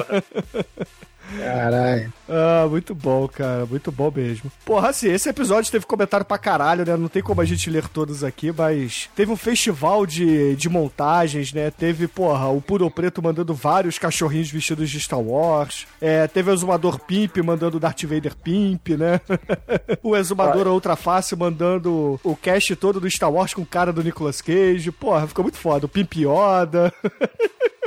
Caralho. 1.36 2.12
Ah, 2.28 2.66
muito 2.68 2.94
bom, 2.94 3.28
cara. 3.28 3.66
Muito 3.66 3.90
bom 3.92 4.12
mesmo. 4.14 4.50
Porra, 4.64 4.90
assim, 4.90 5.08
esse 5.10 5.28
episódio 5.28 5.70
teve 5.70 5.86
comentário 5.86 6.24
pra 6.24 6.38
caralho, 6.38 6.84
né? 6.84 6.96
Não 6.96 7.08
tem 7.08 7.22
como 7.22 7.40
a 7.40 7.44
gente 7.44 7.70
ler 7.70 7.88
todos 7.88 8.24
aqui, 8.24 8.52
mas 8.52 9.08
teve 9.14 9.30
um 9.30 9.36
festival 9.36 10.06
de, 10.06 10.56
de 10.56 10.68
montagens, 10.68 11.52
né? 11.52 11.70
Teve, 11.70 12.06
porra, 12.06 12.48
o 12.48 12.60
Puro 12.60 12.90
Preto 12.90 13.22
mandando 13.22 13.54
vários 13.54 13.98
cachorrinhos 13.98 14.50
vestidos 14.50 14.90
de 14.90 15.00
Star 15.00 15.20
Wars. 15.20 15.86
É, 16.00 16.26
teve 16.26 16.50
o 16.50 16.54
Exumador 16.54 17.00
Pimp 17.00 17.38
mandando 17.38 17.76
o 17.76 17.80
Darth 17.80 18.04
Vader 18.04 18.34
Pimp, 18.36 18.88
né? 18.90 19.20
o 20.02 20.16
Exumador 20.16 20.66
Outra 20.66 20.96
Face 20.96 21.34
mandando 21.36 22.18
o 22.22 22.36
cast 22.36 22.74
todo 22.76 23.00
do 23.00 23.10
Star 23.10 23.32
Wars 23.32 23.54
com 23.54 23.64
cara 23.64 23.92
do 23.92 24.02
Nicolas 24.02 24.40
Cage. 24.40 24.90
Porra, 24.90 25.26
ficou 25.26 25.42
muito 25.42 25.58
foda. 25.58 25.86
O 25.86 25.88
Pimp 25.88 26.14
Yoda. 26.16 26.92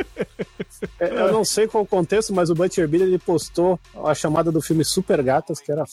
É, 1.00 1.06
Eu 1.08 1.32
não 1.32 1.46
sei 1.46 1.68
qual 1.68 1.84
o 1.84 1.88
contexto, 1.88 2.34
mas 2.34 2.50
o 2.50 2.56
Butcher 2.56 2.88
Billy 2.88 3.04
ele 3.04 3.20
postou 3.20 3.80
a 4.04 4.14
chamada 4.14 4.52
do 4.52 4.62
filme 4.62 4.84
Super 4.84 5.22
Gatas, 5.22 5.60
que 5.60 5.72
era 5.72 5.84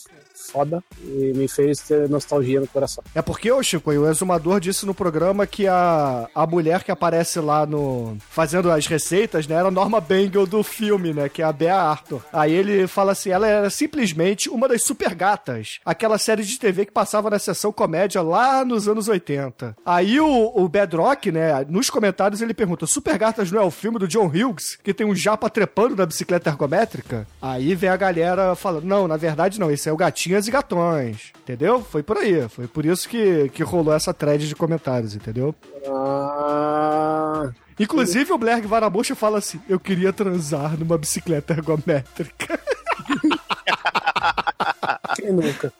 foda, 0.50 0.82
e 1.02 1.32
me 1.34 1.48
fez 1.48 1.80
ter 1.80 2.08
nostalgia 2.08 2.60
no 2.60 2.66
coração. 2.66 3.02
É 3.14 3.22
porque, 3.22 3.50
ô 3.50 3.62
Chico, 3.62 3.90
o 3.90 4.08
exumador 4.08 4.60
disse 4.60 4.86
no 4.86 4.94
programa 4.94 5.46
que 5.46 5.66
a, 5.66 6.28
a 6.34 6.46
mulher 6.46 6.82
que 6.82 6.90
aparece 6.90 7.40
lá 7.40 7.66
no. 7.66 8.16
fazendo 8.30 8.70
as 8.70 8.86
receitas, 8.86 9.46
né, 9.46 9.56
era 9.56 9.68
a 9.68 9.70
Norma 9.70 10.00
Bangle 10.00 10.46
do 10.46 10.62
filme, 10.62 11.12
né? 11.12 11.28
Que 11.28 11.42
é 11.42 11.44
a 11.44 11.52
Bea 11.52 11.76
Arthur. 11.76 12.22
Aí 12.32 12.52
ele 12.52 12.86
fala 12.86 13.12
assim: 13.12 13.30
ela 13.30 13.46
era 13.46 13.70
simplesmente 13.70 14.48
uma 14.48 14.68
das 14.68 14.82
super 14.82 15.14
gatas. 15.14 15.78
Aquela 15.84 16.18
série 16.18 16.42
de 16.42 16.58
TV 16.58 16.86
que 16.86 16.92
passava 16.92 17.30
na 17.30 17.38
sessão 17.38 17.72
comédia 17.72 18.22
lá 18.22 18.64
nos 18.64 18.88
anos 18.88 19.08
80. 19.08 19.76
Aí 19.84 20.20
o, 20.20 20.52
o 20.54 20.68
Bedrock, 20.68 21.30
né, 21.30 21.64
nos 21.68 21.90
comentários 21.90 22.40
ele 22.40 22.54
pergunta: 22.54 22.86
Super 22.86 23.18
Gatas 23.18 23.50
não 23.50 23.60
é 23.60 23.64
o 23.64 23.70
filme 23.70 23.98
do 23.98 24.08
John 24.08 24.26
Hughes, 24.26 24.76
que 24.82 24.94
tem 24.94 25.06
um 25.06 25.14
japa 25.14 25.50
trepando 25.50 25.96
na 25.96 26.06
bicicleta 26.06 26.50
ergométrica? 26.50 27.26
Aí 27.40 27.74
vem 27.74 27.90
a 27.90 27.96
galera 27.96 28.54
falando: 28.54 28.84
não, 28.84 29.08
na 29.08 29.16
verdade 29.16 29.58
não, 29.58 29.70
esse 29.70 29.88
é 29.88 29.92
o 29.92 29.96
Gatinhas 30.38 30.46
e 30.46 30.50
Gatões. 30.50 31.32
Entendeu? 31.42 31.82
Foi 31.82 32.02
por 32.02 32.16
aí. 32.16 32.48
Foi 32.48 32.66
por 32.66 32.86
isso 32.86 33.08
que, 33.08 33.48
que 33.50 33.62
rolou 33.62 33.94
essa 33.94 34.14
thread 34.14 34.46
de 34.46 34.54
comentários, 34.54 35.14
entendeu? 35.14 35.54
Ah, 35.86 37.50
Inclusive 37.78 38.32
o 38.32 38.38
Blerg 38.38 38.66
Varabucha 38.66 39.14
fala 39.14 39.38
assim: 39.38 39.60
eu 39.68 39.80
queria 39.80 40.12
transar 40.12 40.78
numa 40.78 40.96
bicicleta 40.96 41.52
ergométrica. 41.52 42.58
quem 45.16 45.32
nunca? 45.32 45.72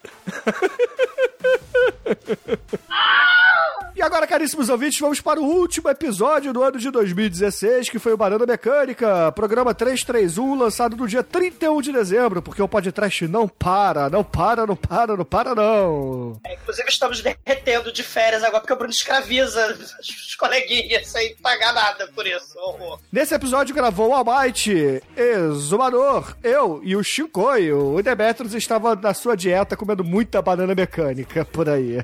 E 3.98 4.02
agora, 4.02 4.28
caríssimos 4.28 4.68
ouvintes, 4.68 5.00
vamos 5.00 5.20
para 5.20 5.40
o 5.40 5.44
último 5.44 5.90
episódio 5.90 6.52
do 6.52 6.62
ano 6.62 6.78
de 6.78 6.88
2016, 6.88 7.88
que 7.90 7.98
foi 7.98 8.12
o 8.12 8.16
Banana 8.16 8.46
Mecânica, 8.46 9.32
programa 9.32 9.74
331, 9.74 10.54
lançado 10.54 10.96
no 10.96 11.08
dia 11.08 11.24
31 11.24 11.82
de 11.82 11.90
dezembro, 11.90 12.40
porque 12.40 12.62
o 12.62 12.68
podcast 12.68 13.26
não 13.26 13.48
para, 13.48 14.08
não 14.08 14.22
para, 14.22 14.64
não 14.64 14.76
para, 14.76 15.16
não 15.16 15.24
para, 15.24 15.52
não. 15.52 16.40
É, 16.46 16.54
inclusive, 16.54 16.88
estamos 16.88 17.20
derretendo 17.20 17.92
de 17.92 18.04
férias 18.04 18.44
agora, 18.44 18.60
porque 18.60 18.72
o 18.72 18.76
Bruno 18.76 18.92
escraviza 18.92 19.76
os 19.98 20.36
coleguinhas 20.36 21.08
sem 21.08 21.34
pagar 21.38 21.74
nada 21.74 22.06
por 22.14 22.24
isso. 22.24 22.56
Horror. 22.56 23.00
Nesse 23.10 23.34
episódio 23.34 23.74
gravou 23.74 24.10
o 24.10 24.14
Almighty, 24.14 25.02
Exumador, 25.16 26.36
eu 26.44 26.80
e 26.84 26.94
o 26.94 27.02
Chicoio. 27.02 27.96
O 27.96 28.00
Demetrius 28.00 28.54
estava 28.54 28.94
na 28.94 29.12
sua 29.12 29.36
dieta 29.36 29.76
comendo 29.76 30.04
muita 30.04 30.40
banana 30.40 30.72
mecânica 30.72 31.44
por 31.44 31.68
aí. 31.68 31.98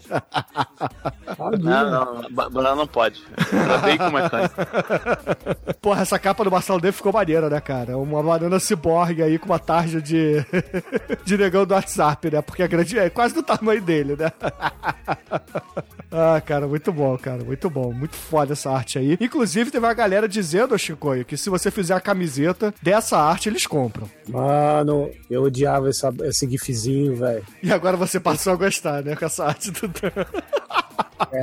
Não, 1.91 2.23
não, 2.23 2.31
ba- 2.31 2.49
banana 2.49 2.77
não 2.77 2.87
pode. 2.87 3.23
Era 3.53 3.79
bacon 3.79 4.11
mecânico. 4.11 4.55
Porra, 5.81 6.03
essa 6.03 6.19
capa 6.19 6.45
do 6.45 6.51
Marcelo 6.51 6.81
D 6.81 6.93
ficou 6.93 7.13
maneira, 7.13 7.49
né, 7.49 7.61
cara? 7.61 7.97
Uma 7.99 8.23
banana 8.23 8.59
ciborgue 8.59 9.23
aí 9.23 9.39
com 9.39 9.47
uma 9.47 9.59
tarja 9.59 10.01
de, 10.01 10.45
de 11.25 11.37
negão 11.37 11.65
do 11.67 11.75
WhatsApp, 11.75 12.31
né? 12.31 12.43
Porque 12.43 12.63
a 12.63 12.67
grande 12.67 12.99
é 12.99 13.11
quase 13.11 13.35
do 13.35 13.43
tamanho 13.43 13.83
dele, 13.83 14.17
né? 14.17 14.33
ah, 16.11 16.41
cara, 16.45 16.67
muito 16.67 16.93
bom, 16.93 17.17
cara, 17.19 17.43
muito 17.45 17.69
bom. 17.71 17.93
Muito 17.93 18.17
foda 18.17 18.53
essa 18.53 18.71
arte 18.71 18.99
aí. 18.99 19.17
Inclusive, 19.21 19.71
teve 19.71 19.85
uma 19.85 19.95
galera 19.95 20.29
dizendo, 20.29 20.79
Chicoio, 20.79 21.25
que 21.25 21.37
se 21.37 21.51
você 21.51 21.71
fizer 21.71 21.95
a 21.95 22.01
camiseta 22.01 22.73
dessa 22.83 23.19
arte, 23.19 23.49
eles 23.49 23.67
compram. 23.67 24.09
Mano, 24.29 25.11
eu 25.31 25.43
odiava 25.43 25.89
essa, 25.89 26.13
esse 26.23 26.49
gifzinho, 26.49 27.17
velho. 27.17 27.45
E 27.63 27.73
agora 27.73 27.97
você 27.97 28.19
passou 28.21 28.53
a 28.53 28.57
gostar, 28.57 29.03
né? 29.03 29.17
Com 29.17 29.25
essa 29.25 29.45
arte 29.47 29.71
do 29.71 29.89
Dan. 29.89 30.25
É, 31.33 31.41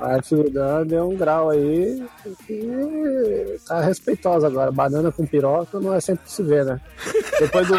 a 0.00 0.14
arte 0.14 0.34
do 0.34 0.50
Dan 0.50 0.86
deu 0.86 1.08
um 1.08 1.16
grau 1.16 1.50
aí 1.50 2.06
que 2.46 3.56
tá 3.66 3.80
respeitosa 3.80 4.46
agora. 4.46 4.72
Banana 4.72 5.12
com 5.12 5.26
piroca 5.26 5.78
não 5.80 5.94
é 5.94 6.00
sempre 6.00 6.24
que 6.24 6.32
se 6.32 6.42
vê, 6.42 6.64
né? 6.64 6.80
Depois 7.38 7.66
do. 7.68 7.76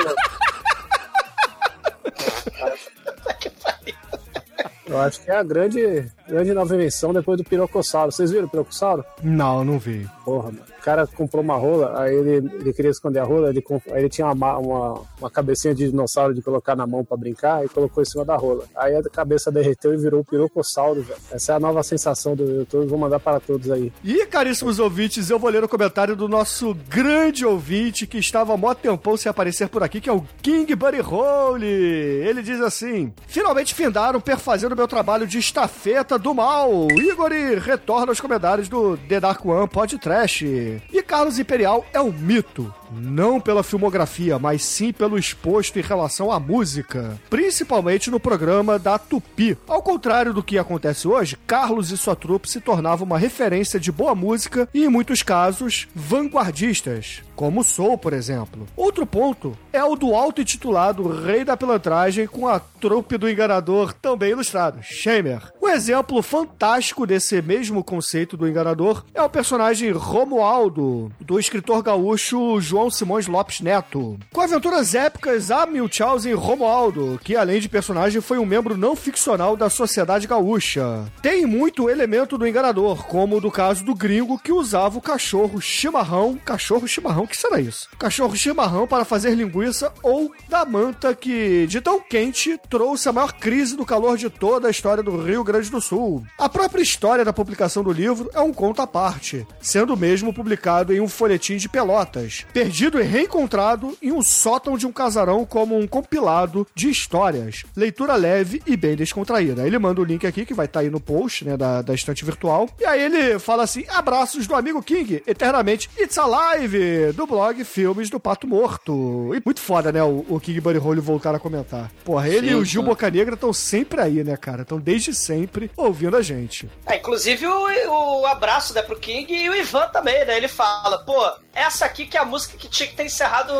Eu 4.88 5.00
acho 5.00 5.24
que 5.24 5.32
é 5.32 5.36
a 5.38 5.44
grande, 5.44 6.12
grande 6.28 6.54
nova 6.54 6.76
invenção 6.76 7.14
depois 7.14 7.38
do 7.38 7.46
pirocossauro. 7.46 8.12
Vocês 8.12 8.30
viram 8.30 8.46
o 8.48 8.50
pirocossauro? 8.50 9.06
Não, 9.24 9.64
não 9.64 9.80
vi. 9.80 10.06
Porra, 10.26 10.52
mano. 10.52 10.71
O 10.82 10.84
cara 10.84 11.06
comprou 11.06 11.44
uma 11.44 11.56
rola, 11.56 12.02
aí 12.02 12.16
ele, 12.16 12.52
ele 12.56 12.74
queria 12.74 12.90
esconder 12.90 13.20
a 13.20 13.24
rola, 13.24 13.50
ele, 13.50 13.64
aí 13.92 14.00
ele 14.00 14.10
tinha 14.10 14.26
uma, 14.32 14.58
uma, 14.58 15.02
uma 15.20 15.30
cabecinha 15.30 15.76
de 15.76 15.88
dinossauro 15.88 16.34
de 16.34 16.42
colocar 16.42 16.76
na 16.76 16.88
mão 16.88 17.06
pra 17.06 17.16
brincar 17.16 17.64
e 17.64 17.70
colocou 17.70 18.02
em 18.02 18.06
cima 18.06 18.26
da 18.26 18.36
rola. 18.36 18.66
Aí 18.76 18.96
a 18.96 19.04
cabeça 19.04 19.52
derreteu 19.52 19.94
e 19.94 19.98
virou 19.98 20.22
o 20.22 20.26
pirocossauro, 20.26 21.04
velho. 21.04 21.20
Essa 21.32 21.54
é 21.54 21.56
a 21.56 21.60
nova 21.60 21.84
sensação 21.84 22.36
do 22.36 22.44
YouTube, 22.44 22.88
vou 22.88 22.98
mandar 22.98 23.20
para 23.20 23.40
todos 23.40 23.70
aí. 23.70 23.94
E, 24.04 24.26
caríssimos 24.26 24.80
ouvintes, 24.80 25.30
eu 25.30 25.38
vou 25.38 25.52
ler 25.52 25.64
o 25.64 25.70
comentário 25.70 26.16
do 26.16 26.28
nosso 26.28 26.74
grande 26.90 27.46
ouvinte 27.46 28.08
que 28.08 28.18
estava 28.18 28.58
mó 28.58 28.74
tempão 28.74 29.16
sem 29.16 29.30
aparecer 29.30 29.70
por 29.70 29.84
aqui, 29.84 30.02
que 30.02 30.10
é 30.10 30.14
o 30.14 30.26
King 30.42 30.74
Buddy 30.74 31.02
Hole. 31.02 31.64
Ele 31.64 32.42
diz 32.42 32.60
assim: 32.60 33.14
Finalmente 33.28 33.76
findaram 33.76 34.20
perfazendo 34.20 34.76
meu 34.76 34.88
trabalho 34.88 35.28
de 35.28 35.38
estafeta 35.38 36.18
do 36.18 36.34
mal. 36.34 36.88
Igor 36.92 37.32
retorna 37.64 38.12
aos 38.12 38.20
comentários 38.20 38.68
do 38.68 38.98
The 38.98 39.20
Dark 39.20 39.46
One 39.46 39.68
Pod 39.68 39.96
Trash. 40.00 40.44
E 40.92 41.02
Carlos 41.02 41.40
Imperial 41.40 41.86
é 41.94 42.00
um 42.00 42.12
mito. 42.12 42.74
Não 42.92 43.40
pela 43.40 43.64
filmografia, 43.64 44.38
mas 44.38 44.64
sim 44.64 44.92
pelo 44.92 45.18
exposto 45.18 45.80
em 45.80 45.82
relação 45.82 46.32
à 46.32 46.40
música, 46.40 47.20
principalmente 47.30 48.12
no 48.12 48.20
programa 48.20 48.78
da 48.78 49.00
Tupi. 49.00 49.58
Ao 49.68 49.82
contrário 49.82 50.34
do 50.34 50.44
que 50.44 50.58
acontece 50.58 51.08
hoje, 51.08 51.38
Carlos 51.48 51.92
e 51.92 51.98
sua 51.98 52.16
trupe 52.16 52.50
se 52.50 52.60
tornavam 52.60 53.06
uma 53.06 53.18
referência 53.18 53.80
de 53.80 53.92
boa 53.92 54.14
música 54.14 54.68
e, 54.74 54.84
em 54.84 54.90
muitos 54.90 55.24
casos, 55.24 55.88
vanguardistas, 55.96 57.22
como 57.36 57.64
Soul, 57.64 57.98
por 57.98 58.14
exemplo. 58.14 58.68
Outro 58.76 59.06
ponto 59.06 59.58
é 59.72 59.84
o 59.84 59.96
do 59.96 60.14
auto-intitulado 60.14 61.08
Rei 61.08 61.44
da 61.44 61.56
Pilantragem 61.56 62.28
com 62.28 62.48
a 62.48 62.60
trupe 62.60 63.18
do 63.18 63.30
enganador 63.30 63.94
também 63.94 64.32
ilustrado, 64.32 64.80
Shamer. 64.82 65.52
Um 65.62 65.70
exemplo 65.70 66.22
fantástico 66.22 67.06
desse 67.06 67.42
mesmo 67.42 67.84
conceito 67.84 68.36
do 68.36 68.48
enganador 68.48 69.04
é 69.14 69.22
o 69.22 69.30
personagem 69.30 69.92
Romualdo, 69.92 71.12
do 71.20 71.40
escritor 71.40 71.84
gaúcho 71.84 72.60
João 72.60 72.81
Simões 72.90 73.28
Lopes 73.28 73.62
Neto. 73.62 74.18
Com 74.32 74.42
aventuras 74.42 74.96
épicas 74.96 75.52
a 75.52 75.66
Milchausen 75.66 76.34
Romualdo, 76.34 77.20
que 77.24 77.36
além 77.36 77.60
de 77.60 77.70
personagem 77.70 78.22
foi 78.22 78.38
um 78.38 78.46
membro 78.46 78.78
não 78.78 78.96
ficcional 78.96 79.56
da 79.56 79.70
sociedade 79.70 80.28
gaúcha. 80.28 81.06
Tem 81.22 81.46
muito 81.46 81.90
elemento 81.90 82.38
do 82.38 82.48
enganador, 82.48 83.06
como 83.06 83.42
do 83.42 83.52
caso 83.52 83.84
do 83.84 83.94
gringo 83.94 84.40
que 84.40 84.52
usava 84.52 84.98
o 84.98 85.02
cachorro 85.02 85.62
chimarrão, 85.62 86.40
cachorro 86.44 86.88
chimarrão, 86.88 87.28
que 87.28 87.38
será 87.38 87.60
isso? 87.60 87.90
Cachorro 88.00 88.36
chimarrão 88.36 88.88
para 88.88 89.06
fazer 89.06 89.36
linguiça 89.36 89.94
ou 90.02 90.32
da 90.50 90.66
manta 90.66 91.14
que, 91.14 91.68
de 91.68 91.82
tão 91.82 92.00
quente, 92.00 92.60
trouxe 92.70 93.10
a 93.10 93.14
maior 93.14 93.34
crise 93.34 93.76
do 93.76 93.86
calor 93.86 94.18
de 94.18 94.30
toda 94.30 94.68
a 94.68 94.72
história 94.72 95.04
do 95.04 95.22
Rio 95.22 95.44
Grande 95.44 95.70
do 95.70 95.82
Sul. 95.82 96.24
A 96.38 96.50
própria 96.50 96.82
história 96.82 97.26
da 97.26 97.34
publicação 97.34 97.84
do 97.84 97.92
livro 97.92 98.30
é 98.34 98.40
um 98.40 98.54
conto 98.54 98.82
à 98.82 98.88
parte, 98.88 99.46
sendo 99.62 99.98
mesmo 99.98 100.34
publicado 100.34 100.94
em 100.94 101.02
um 101.02 101.08
folhetim 101.08 101.58
de 101.58 101.68
pelotas, 101.68 102.46
perdido 102.72 103.02
e 103.02 103.04
reencontrado 103.04 103.98
em 104.02 104.14
um 104.14 104.22
sótão 104.22 104.78
de 104.78 104.88
um 104.88 104.94
casarão 104.94 105.46
como 105.46 105.78
um 105.78 105.86
compilado 105.86 106.66
de 106.74 106.90
histórias. 106.90 107.66
Leitura 107.76 108.16
leve 108.16 108.62
e 108.66 108.78
bem 108.78 108.96
descontraída. 108.96 109.62
Aí 109.62 109.68
Ele 109.68 109.78
manda 109.78 110.00
o 110.00 110.06
link 110.06 110.26
aqui, 110.26 110.46
que 110.46 110.54
vai 110.54 110.68
estar 110.68 110.80
aí 110.80 110.90
no 110.90 111.02
post, 111.02 111.44
né, 111.44 111.58
da, 111.58 111.82
da 111.82 111.94
estante 111.94 112.24
virtual. 112.24 112.70
E 112.80 112.86
aí 112.86 113.02
ele 113.02 113.40
fala 113.40 113.64
assim, 113.64 113.84
abraços 113.90 114.48
do 114.48 114.56
amigo 114.56 114.82
King, 114.82 115.22
eternamente, 115.28 115.90
It's 116.00 116.18
Alive, 116.18 117.12
do 117.12 117.28
blog 117.28 117.62
Filmes 117.66 118.10
do 118.10 118.22
Pato 118.22 118.48
Morto. 118.48 119.36
E 119.36 119.42
muito 119.44 119.60
foda, 119.60 119.92
né, 119.92 120.02
o, 120.02 120.26
o 120.30 120.40
King 120.40 120.62
Buddy 120.62 120.80
Hole 120.80 121.02
voltar 121.02 121.36
a 121.36 121.40
comentar. 121.40 121.92
Porra, 122.06 122.30
ele 122.30 122.48
Sim, 122.48 122.54
e 122.54 122.56
o 122.56 122.64
Gil 122.64 122.84
sim. 122.84 122.88
Bocanegra 122.88 123.34
estão 123.34 123.52
sempre 123.52 124.00
aí, 124.00 124.24
né, 124.24 124.38
cara? 124.38 124.62
Estão 124.62 124.80
desde 124.80 125.14
sempre 125.14 125.70
ouvindo 125.76 126.16
a 126.16 126.22
gente. 126.22 126.70
É, 126.86 126.96
inclusive 126.96 127.46
o, 127.46 128.22
o 128.22 128.26
abraço 128.26 128.74
né, 128.74 128.82
pro 128.82 128.98
King 128.98 129.34
e 129.34 129.50
o 129.50 129.56
Ivan 129.56 129.90
também, 129.90 130.26
né? 130.26 130.38
Ele 130.38 130.48
fala, 130.48 131.00
pô, 131.00 131.22
essa 131.54 131.86
aqui 131.86 132.06
que 132.06 132.18
é 132.18 132.20
a 132.20 132.26
música 132.26 132.58
que 132.58 132.68
tinha 132.70 132.88
que 132.88 132.96
ter 132.96 133.04
encerrado 133.06 133.52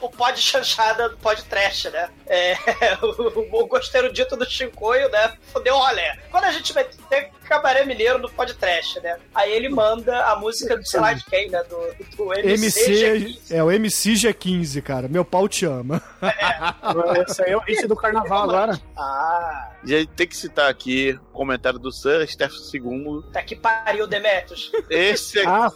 o 0.00 0.08
pod 0.10 0.38
chanchada 0.40 1.08
do 1.08 1.16
pod 1.18 1.42
trash, 1.44 1.84
né? 1.84 2.08
É, 2.26 2.56
o, 3.02 3.62
o 3.62 3.66
gosteiro 3.66 4.12
dito 4.12 4.36
do 4.36 4.48
Chincoio, 4.48 5.08
né? 5.10 5.32
Fudeu 5.52 5.74
o 5.74 5.78
rolê. 5.78 6.16
Quando 6.30 6.44
a 6.44 6.52
gente 6.52 6.72
vai 6.72 6.84
ter 6.84 7.30
cabaré 7.48 7.84
mineiro 7.84 8.18
no 8.18 8.30
pod 8.30 8.54
trash, 8.54 8.96
né? 9.02 9.18
Aí 9.34 9.52
ele 9.52 9.68
manda 9.68 10.24
a 10.26 10.36
música 10.36 10.76
do 10.76 10.86
sei 10.86 11.00
lá 11.00 11.12
de 11.12 11.24
quem, 11.24 11.48
né? 11.50 11.62
Do, 11.64 12.16
do 12.16 12.34
MC, 12.34 13.04
MC, 13.04 13.54
é 13.54 13.62
o 13.62 13.70
MC 13.70 14.12
G15, 14.12 14.82
cara. 14.82 15.08
Meu 15.08 15.24
pau 15.24 15.48
te 15.48 15.64
ama. 15.66 16.02
Esse 17.28 17.42
aí 17.42 17.52
é 17.52 17.56
o 17.56 17.60
hit 17.60 17.86
do 17.86 17.96
carnaval 17.96 18.44
agora. 18.44 18.80
Ah, 18.96 19.70
E 19.84 19.94
aí 19.94 20.06
tem 20.06 20.26
que 20.26 20.36
citar 20.36 20.70
aqui 20.70 21.18
o 21.30 21.32
comentário 21.32 21.78
do 21.78 21.90
Sir 21.92 22.26
Steph 22.28 22.52
II. 22.72 23.22
tá 23.32 23.42
que 23.42 23.56
pariu, 23.56 24.06
Demetrius. 24.06 24.70
Esse 24.88 25.38
aqui, 25.40 25.48
Ah, 25.48 25.70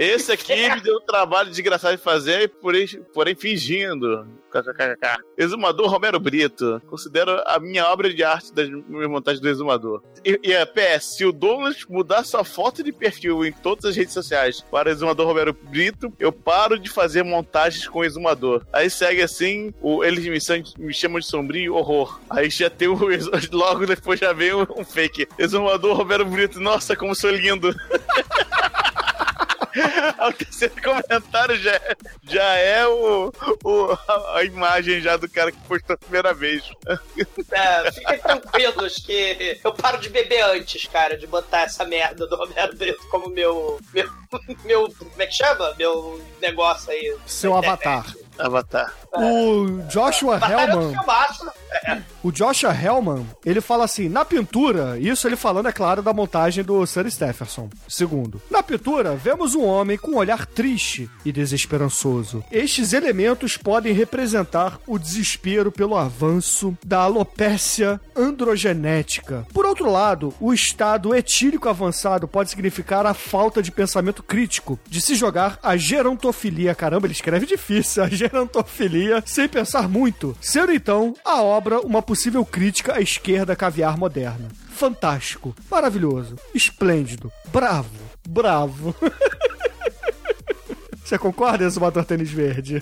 esse 0.00 0.32
aqui 0.32 0.70
me 0.70 0.80
deu 0.80 0.96
um 0.96 1.04
trabalho 1.04 1.50
desgraçado 1.50 1.94
de 1.94 2.02
fazer, 2.02 2.48
porém, 2.48 2.86
porém 3.12 3.34
fingindo. 3.34 4.26
KKKK. 4.50 5.22
Exumador 5.36 5.90
Romero 5.90 6.18
Brito. 6.18 6.80
Considero 6.88 7.42
a 7.46 7.60
minha 7.60 7.86
obra 7.86 8.12
de 8.12 8.24
arte 8.24 8.50
das 8.52 8.68
minhas 8.68 9.10
montagens 9.10 9.42
do 9.42 9.48
Exumador. 9.48 10.02
E, 10.24 10.40
e 10.42 10.56
a 10.56 10.66
PS, 10.66 11.16
se 11.16 11.24
o 11.26 11.30
Douglas 11.30 11.84
mudar 11.86 12.24
sua 12.24 12.42
foto 12.44 12.82
de 12.82 12.92
perfil 12.92 13.44
em 13.44 13.52
todas 13.52 13.84
as 13.84 13.94
redes 13.94 14.14
sociais 14.14 14.62
para 14.70 14.90
Exumador 14.90 15.26
Romero 15.26 15.52
Brito, 15.52 16.10
eu 16.18 16.32
paro 16.32 16.78
de 16.78 16.88
fazer 16.88 17.22
montagens 17.22 17.86
com 17.86 18.02
Exumador. 18.02 18.64
Aí 18.72 18.88
segue 18.88 19.20
assim, 19.20 19.72
o, 19.82 20.02
eles 20.02 20.24
me, 20.24 20.62
me 20.78 20.94
chamam 20.94 21.20
de 21.20 21.26
sombrio 21.26 21.74
horror. 21.74 22.18
Aí 22.30 22.48
já 22.48 22.70
tem 22.70 22.88
o. 22.88 22.98
Logo 23.52 23.86
depois 23.86 24.18
já 24.18 24.32
vem 24.32 24.54
um, 24.54 24.66
um 24.78 24.84
fake. 24.84 25.28
Exumador 25.38 25.94
Romero 25.94 26.24
Brito. 26.24 26.58
Nossa, 26.58 26.96
como 26.96 27.14
sou 27.14 27.30
lindo. 27.30 27.74
o 30.28 30.32
terceiro 30.32 30.74
comentário 30.82 31.56
já, 31.58 31.72
é- 31.74 31.96
já 32.24 32.54
é 32.56 32.86
o, 32.86 33.32
o- 33.64 33.98
a, 34.34 34.44
imagem 34.44 35.00
já 35.00 35.16
do 35.16 35.28
cara 35.28 35.52
que 35.52 35.58
postou 35.60 35.94
a 35.94 35.98
primeira 35.98 36.34
vez. 36.34 36.62
É, 37.52 37.90
fiquem 37.90 38.18
tranquilos 38.18 38.98
que 38.98 39.60
eu 39.64 39.72
paro 39.72 39.98
de 39.98 40.08
beber 40.08 40.42
antes, 40.42 40.86
cara, 40.86 41.16
de 41.16 41.26
botar 41.26 41.62
essa 41.62 41.84
merda 41.84 42.26
do 42.26 42.36
Romero 42.36 42.76
Brito 42.76 43.00
como 43.10 43.28
meu. 43.28 43.80
meu. 43.92 44.08
meu. 44.64 44.92
como 44.96 45.10
é 45.18 45.26
que 45.26 45.34
chama? 45.34 45.74
Meu 45.76 46.24
negócio 46.40 46.92
aí. 46.92 47.16
Seu 47.26 47.56
avatar. 47.56 48.06
Avatar. 48.40 48.92
O 49.14 49.82
Joshua 49.88 50.38
do 50.38 50.46
Hellman, 50.46 50.94
o 52.22 52.30
Joshua 52.30 52.74
Hellman, 52.74 53.26
ele 53.44 53.60
fala 53.60 53.84
assim, 53.84 54.08
na 54.08 54.24
pintura, 54.24 54.98
isso 54.98 55.26
ele 55.26 55.36
falando, 55.36 55.68
é 55.68 55.72
claro, 55.72 56.02
da 56.02 56.12
montagem 56.12 56.62
do 56.62 56.84
Sir 56.86 57.10
Stephenson. 57.10 57.70
Segundo, 57.88 58.40
na 58.50 58.62
pintura, 58.62 59.16
vemos 59.16 59.54
um 59.54 59.64
homem 59.64 59.96
com 59.96 60.12
um 60.12 60.16
olhar 60.16 60.46
triste 60.46 61.10
e 61.24 61.32
desesperançoso. 61.32 62.44
Estes 62.52 62.92
elementos 62.92 63.56
podem 63.56 63.92
representar 63.92 64.78
o 64.86 64.98
desespero 64.98 65.72
pelo 65.72 65.96
avanço 65.96 66.76
da 66.84 67.00
alopécia 67.00 68.00
androgenética. 68.14 69.46
Por 69.52 69.64
outro 69.64 69.90
lado, 69.90 70.34
o 70.40 70.52
estado 70.52 71.14
etílico 71.14 71.68
avançado 71.68 72.28
pode 72.28 72.50
significar 72.50 73.06
a 73.06 73.14
falta 73.14 73.62
de 73.62 73.72
pensamento 73.72 74.22
crítico, 74.22 74.78
de 74.88 75.00
se 75.00 75.14
jogar 75.14 75.58
a 75.62 75.76
gerontofilia. 75.76 76.74
Caramba, 76.74 77.06
ele 77.06 77.14
escreve 77.14 77.46
difícil, 77.46 78.02
a 78.02 78.08
gerontofilia, 78.30 79.22
sem 79.26 79.48
pensar 79.48 79.88
muito. 79.88 80.36
Sendo 80.40 80.72
então 80.72 81.14
a 81.24 81.42
obra 81.42 81.80
uma 81.80 82.00
possível 82.02 82.44
crítica 82.44 82.94
à 82.96 83.00
esquerda 83.00 83.56
caviar 83.56 83.98
moderna. 83.98 84.48
Fantástico, 84.70 85.54
maravilhoso, 85.70 86.36
esplêndido, 86.54 87.30
bravo, 87.52 87.90
bravo. 88.28 88.94
Você 91.10 91.18
concorda, 91.18 91.64
Exumador 91.64 92.04
Tênis 92.04 92.30
Verde? 92.30 92.80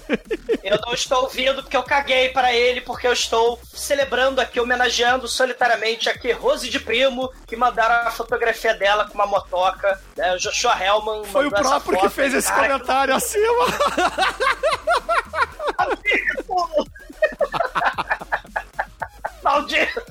Eu 0.63 0.79
não 0.85 0.93
estou 0.93 1.23
ouvindo 1.23 1.63
porque 1.63 1.79
eu 1.79 1.83
caguei 1.83 2.29
para 2.29 2.53
ele, 2.53 2.83
porque 2.83 3.07
eu 3.07 3.13
estou 3.15 3.59
celebrando 3.73 4.39
aqui, 4.39 4.61
homenageando 4.61 5.27
solitariamente 5.27 6.11
aqui 6.11 6.31
Rose 6.33 6.69
de 6.69 6.79
Primo, 6.79 7.33
que 7.47 7.57
mandaram 7.57 8.07
a 8.07 8.11
fotografia 8.11 8.75
dela 8.75 9.09
com 9.09 9.15
uma 9.15 9.27
motoca. 9.27 9.99
Né? 10.15 10.35
O 10.35 10.39
Joshua 10.39 10.77
Hellman 10.79 11.25
Foi 11.25 11.47
o 11.47 11.51
próprio 11.51 11.97
que 11.97 12.03
foto. 12.03 12.11
fez 12.11 12.35
esse 12.35 12.49
Cara, 12.49 12.69
comentário 12.69 13.15
acima. 13.15 13.65
Maldito! 19.43 20.03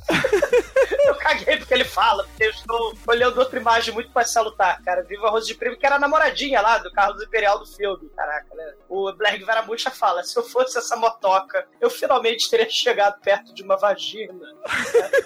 Eu 1.07 1.15
caguei 1.15 1.57
porque 1.57 1.73
ele 1.73 1.85
fala, 1.85 2.23
porque 2.25 2.43
eu 2.43 2.49
estou 2.51 2.93
olhando 3.07 3.37
outra 3.39 3.59
imagem 3.59 3.93
muito 3.93 4.11
mais 4.13 4.31
salutar, 4.31 4.81
cara. 4.83 5.03
Viva 5.03 5.29
Rose 5.29 5.47
de 5.47 5.55
Primo, 5.55 5.77
que 5.77 5.85
era 5.85 5.95
a 5.95 5.99
namoradinha 5.99 6.61
lá 6.61 6.77
do 6.77 6.91
Carlos 6.91 7.23
Imperial 7.23 7.59
do 7.59 7.65
filme. 7.65 8.09
Caraca, 8.15 8.53
né? 8.55 8.73
O 8.89 9.11
Blair 9.13 9.45
Varabucha 9.45 9.89
fala: 9.89 10.23
se 10.23 10.37
eu 10.37 10.43
fosse 10.43 10.77
essa 10.77 10.95
motoca, 10.95 11.65
eu 11.79 11.89
finalmente 11.89 12.49
teria 12.49 12.69
chegado 12.69 13.19
perto 13.21 13.53
de 13.53 13.63
uma 13.63 13.77
vagina. 13.77 14.33
né? 14.33 14.53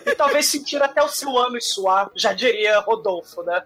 E 0.11 0.15
talvez 0.15 0.47
sentir 0.47 0.82
até 0.82 1.01
o 1.01 1.07
seu 1.07 1.38
ânus 1.38 1.73
suar, 1.73 2.09
já 2.15 2.34
diria 2.34 2.79
Rodolfo, 2.79 3.43
né? 3.43 3.63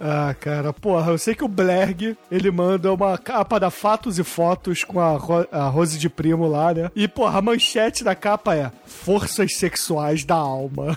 Ah, 0.00 0.32
cara, 0.38 0.72
porra, 0.72 1.10
eu 1.10 1.18
sei 1.18 1.34
que 1.34 1.42
o 1.42 1.48
Blerg, 1.48 2.16
ele 2.30 2.50
manda 2.52 2.92
uma 2.92 3.18
capa 3.18 3.58
da 3.58 3.68
Fatos 3.68 4.16
e 4.18 4.22
Fotos 4.22 4.84
com 4.84 5.00
a, 5.00 5.16
Ro 5.16 5.46
a 5.50 5.64
Rose 5.68 5.98
de 5.98 6.08
Primo 6.08 6.46
lá, 6.46 6.72
né? 6.72 6.90
E, 6.94 7.08
porra, 7.08 7.38
a 7.38 7.42
manchete 7.42 8.04
da 8.04 8.14
capa 8.14 8.54
é 8.54 8.70
Forças 8.86 9.56
Sexuais 9.56 10.24
da 10.24 10.36
Alma. 10.36 10.87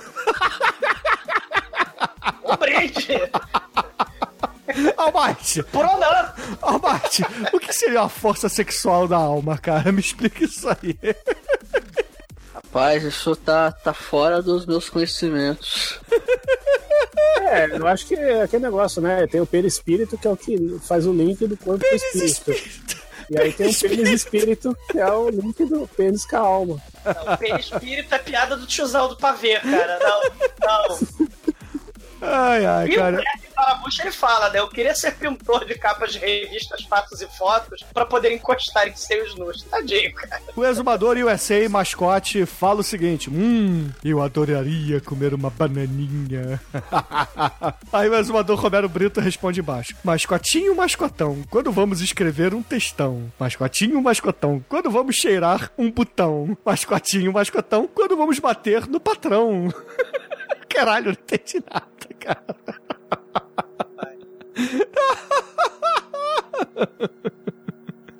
Um 2.43 2.55
brinde! 2.57 3.29
Albate! 4.97 5.63
Pronto! 5.63 6.05
Albate, 6.61 7.23
o 7.53 7.59
que 7.59 7.73
seria 7.73 8.01
a 8.01 8.09
força 8.09 8.47
sexual 8.47 9.07
da 9.07 9.17
alma, 9.17 9.57
cara? 9.57 9.91
Me 9.91 9.99
explica 9.99 10.43
isso 10.45 10.67
aí. 10.69 10.97
Rapaz, 12.53 13.03
isso 13.03 13.35
tá, 13.35 13.71
tá 13.71 13.93
fora 13.93 14.41
dos 14.41 14.65
meus 14.65 14.89
conhecimentos. 14.89 15.99
É, 17.41 17.77
eu 17.77 17.85
acho 17.87 18.07
que 18.07 18.15
é 18.15 18.43
aquele 18.43 18.63
negócio, 18.63 19.01
né? 19.01 19.27
Tem 19.27 19.41
o 19.41 19.45
perispírito, 19.45 20.17
que 20.17 20.25
é 20.27 20.31
o 20.31 20.37
que 20.37 20.79
faz 20.81 21.05
o 21.05 21.11
link 21.11 21.45
do 21.47 21.57
corpo 21.57 21.83
com 21.83 21.95
o 21.95 22.23
espírito. 22.23 22.90
E 23.31 23.39
aí 23.39 23.53
tem 23.53 23.69
o 23.69 23.79
pênis 23.79 24.09
espírito, 24.11 24.77
que 24.91 24.99
é 24.99 25.09
o 25.09 25.29
link 25.29 25.63
do 25.63 25.87
pênis 25.87 26.25
com 26.25 26.35
a 26.35 26.39
alma. 26.39 26.81
Não, 27.05 27.33
o 27.33 27.37
perispírito 27.37 28.13
é 28.13 28.19
piada 28.19 28.57
do 28.57 28.67
tiozão 28.67 29.07
do 29.07 29.15
pavê, 29.15 29.57
cara. 29.61 29.97
Não, 29.99 30.21
não. 30.59 30.99
Ai, 32.21 32.65
ai, 32.65 32.89
cara. 32.89 33.23
Parabucha 33.61 34.01
ele 34.01 34.11
fala, 34.11 34.49
né? 34.49 34.57
Eu 34.57 34.67
queria 34.67 34.95
ser 34.95 35.11
pintor 35.11 35.65
de 35.65 35.75
capas 35.75 36.13
de 36.13 36.17
revistas, 36.17 36.81
fatos 36.85 37.21
e 37.21 37.27
fotos 37.27 37.83
pra 37.93 38.07
poder 38.07 38.33
encostar 38.33 38.87
em 38.87 38.95
seios 38.95 39.35
nus. 39.35 39.61
Tadinho, 39.61 40.11
cara. 40.15 40.41
O 40.55 40.65
exumador 40.65 41.15
USA 41.17 41.69
mascote 41.69 42.43
fala 42.47 42.79
o 42.79 42.83
seguinte: 42.83 43.29
Hum, 43.29 43.87
eu 44.03 44.19
adoraria 44.19 44.99
comer 44.99 45.35
uma 45.35 45.51
bananinha. 45.51 46.59
Aí 47.93 48.09
o 48.09 48.15
exumador 48.15 48.59
Romero 48.59 48.89
Brito 48.89 49.19
responde 49.19 49.59
embaixo: 49.59 49.95
Mascotinho, 50.03 50.75
mascotão, 50.75 51.43
quando 51.47 51.71
vamos 51.71 52.01
escrever 52.01 52.55
um 52.55 52.63
textão? 52.63 53.31
Mascotinho, 53.39 54.01
mascotão, 54.01 54.65
quando 54.67 54.89
vamos 54.89 55.17
cheirar 55.17 55.71
um 55.77 55.91
botão? 55.91 56.57
Mascotinho, 56.65 57.31
mascotão, 57.31 57.87
quando 57.93 58.17
vamos 58.17 58.39
bater 58.39 58.87
no 58.87 58.99
patrão? 58.99 59.71
Caralho, 60.67 61.05
não 61.05 61.11
entendi 61.11 61.63
nada, 61.69 61.85
cara. 62.19 63.00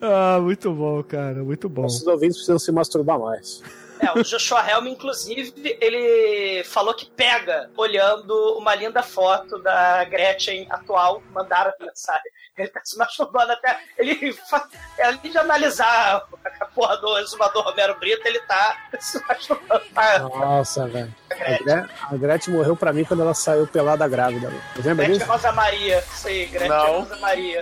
Ah, 0.03 0.39
muito 0.41 0.73
bom, 0.73 1.03
cara, 1.03 1.43
muito 1.43 1.69
bom. 1.69 1.83
Nossos 1.83 2.07
ouvintes 2.07 2.37
precisam 2.37 2.57
se 2.57 2.71
masturbar 2.71 3.19
mais. 3.19 3.61
É, 3.99 4.11
o 4.19 4.23
Joshua 4.23 4.67
Helm, 4.67 4.87
inclusive, 4.87 5.77
ele 5.79 6.63
falou 6.63 6.91
que 6.95 7.05
pega 7.11 7.69
olhando 7.77 8.33
uma 8.57 8.73
linda 8.73 9.03
foto 9.03 9.59
da 9.59 10.03
Gretchen 10.05 10.65
atual, 10.71 11.21
mandaram 11.31 11.71
a 11.79 11.83
mensagem. 11.85 12.31
Ele 12.57 12.67
tá 12.69 12.81
se 12.83 12.97
masturbando 12.97 13.51
até. 13.51 13.79
Ele, 13.95 14.33
fa- 14.33 14.67
além 14.99 15.19
de 15.31 15.37
analisar 15.37 16.27
a 16.59 16.65
porra 16.65 16.97
do 16.97 17.19
exumador 17.19 17.63
Romero 17.63 17.95
Brito, 17.99 18.27
ele 18.27 18.39
tá 18.41 18.75
se 18.99 19.21
masturbando. 19.27 19.83
Nossa, 20.29 20.87
velho. 20.87 21.13
A, 21.39 21.63
Gre- 21.63 21.85
a 22.11 22.15
Gretchen 22.17 22.53
morreu 22.53 22.75
pra 22.75 22.91
mim 22.93 23.03
quando 23.03 23.21
ela 23.21 23.33
saiu 23.33 23.65
pelada 23.67 24.07
grávida. 24.07 24.47
velho. 24.49 24.61
Lembra 24.77 25.05
Gretchen 25.05 25.17
disso? 25.19 25.31
Rosa 25.31 25.51
Maria. 25.51 26.03
Isso 26.13 26.27
aí, 26.27 26.45
Gretchen 26.47 26.69
Não. 26.69 26.99
Rosa 27.01 27.15
Maria. 27.17 27.61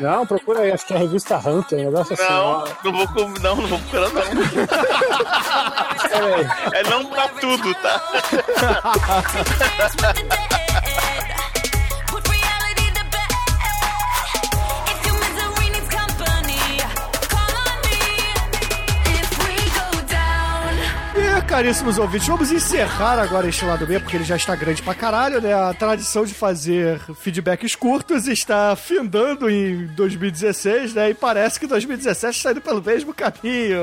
Não, 0.00 0.26
procura 0.26 0.60
aí, 0.60 0.72
acho 0.72 0.86
que 0.86 0.92
é 0.92 0.96
a 0.96 1.00
revista 1.00 1.36
Hunter, 1.36 1.78
um 1.78 1.84
negócio 1.84 2.14
assim. 2.14 2.22
Não, 2.22 2.64
não 2.84 2.92
vou 3.06 3.28
não, 3.40 3.56
não 3.56 3.66
vou 3.66 3.78
procurar 3.78 4.08
não. 4.10 4.22
É 6.72 6.82
não 6.84 7.06
pra 7.06 7.28
tudo, 7.28 7.74
tá? 7.76 8.00
caríssimos 21.50 21.98
ouvintes, 21.98 22.28
vamos 22.28 22.52
encerrar 22.52 23.18
agora 23.18 23.48
este 23.48 23.64
lado 23.64 23.84
B, 23.84 23.98
porque 23.98 24.16
ele 24.16 24.22
já 24.22 24.36
está 24.36 24.54
grande 24.54 24.80
pra 24.82 24.94
caralho, 24.94 25.40
né? 25.40 25.52
A 25.52 25.74
tradição 25.74 26.24
de 26.24 26.32
fazer 26.32 27.00
feedbacks 27.16 27.74
curtos 27.74 28.28
está 28.28 28.76
findando 28.76 29.50
em 29.50 29.88
2016, 29.88 30.94
né? 30.94 31.10
E 31.10 31.14
parece 31.14 31.58
que 31.58 31.66
2017 31.66 32.36
está 32.36 32.52
indo 32.52 32.60
pelo 32.60 32.80
mesmo 32.80 33.12
caminho. 33.12 33.80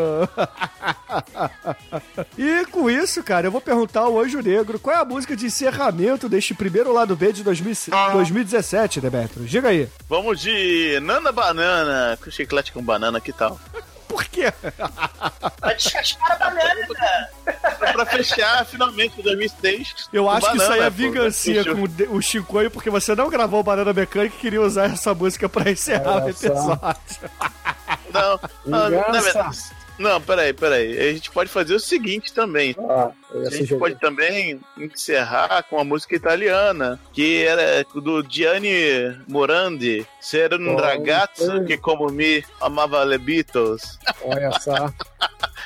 e 2.40 2.66
com 2.68 2.90
isso, 2.90 3.22
cara, 3.22 3.48
eu 3.48 3.52
vou 3.52 3.60
perguntar 3.60 4.00
ao 4.00 4.18
Anjo 4.18 4.40
Negro 4.40 4.80
qual 4.80 4.96
é 4.96 5.00
a 5.02 5.06
música 5.06 5.36
de 5.36 5.48
encerramento 5.48 6.30
deste 6.30 6.54
primeiro 6.54 6.94
lado 6.94 7.18
B 7.18 7.34
de 7.34 7.44
2000 7.44 7.92
2017, 8.14 9.02
Demetrio? 9.02 9.46
Diga 9.46 9.68
aí. 9.68 9.90
Vamos 10.08 10.40
de 10.40 11.02
Nana 11.02 11.34
Banana, 11.34 12.18
com 12.24 12.32
chiclete 12.32 12.72
com 12.72 12.82
banana, 12.82 13.20
que 13.20 13.34
tal? 13.34 13.60
Por 14.18 14.26
quê? 14.30 14.52
Vai 15.62 15.76
descascar 15.76 16.32
a 16.32 16.36
banana. 16.50 16.88
É 17.82 17.92
pra 17.92 18.04
fechar 18.08 18.66
finalmente 18.66 19.22
2006. 19.22 20.10
Eu 20.12 20.28
acho 20.28 20.50
que 20.52 20.58
isso 20.58 20.72
aí 20.72 20.80
é 20.80 20.90
banana, 20.90 20.92
pô. 20.92 20.98
vingancinha 20.98 21.64
Fechou. 21.64 21.76
com 21.76 22.14
o 22.14 22.18
o 22.18 22.22
Chicoio, 22.22 22.72
porque 22.72 22.90
você 22.90 23.14
não 23.14 23.30
gravou 23.30 23.62
Banana 23.62 23.94
Mecânica 23.94 24.36
e 24.36 24.40
queria 24.40 24.62
usar 24.62 24.86
essa 24.86 25.14
música 25.14 25.48
pra 25.48 25.70
encerrar 25.70 26.26
o 26.26 26.30
episódio. 26.30 26.98
Não, 28.12 28.40
não, 28.66 28.90
Vingança. 28.90 29.12
na 29.12 29.22
verdade. 29.22 29.58
Não, 30.00 30.22
peraí, 30.22 30.54
peraí. 30.54 31.10
A 31.10 31.14
gente 31.14 31.30
pode 31.32 31.50
fazer 31.50 31.76
o 31.76 31.80
seguinte 31.80 32.34
também. 32.34 32.70
Ia 32.70 33.14
A 33.34 33.44
gente 33.50 33.58
sugerir. 33.58 33.80
pode 33.80 33.96
também 33.96 34.60
encerrar 34.78 35.64
com 35.70 35.80
a 35.80 35.84
música 35.84 36.16
italiana, 36.16 37.00
que 37.14 37.44
era 37.46 37.86
do 37.94 38.24
Gianni 38.28 39.18
Morandi, 39.28 40.06
Ser 40.22 40.54
um 40.54 40.76
Oh, 40.76 40.82
ragazzo 40.82 41.64
que 41.66 41.78
como 41.78 42.10
me 42.12 42.44
amava 42.62 43.04
le 43.04 43.18
Beatles. 43.18 44.00
Olha 44.24 44.52
só. 44.60 44.74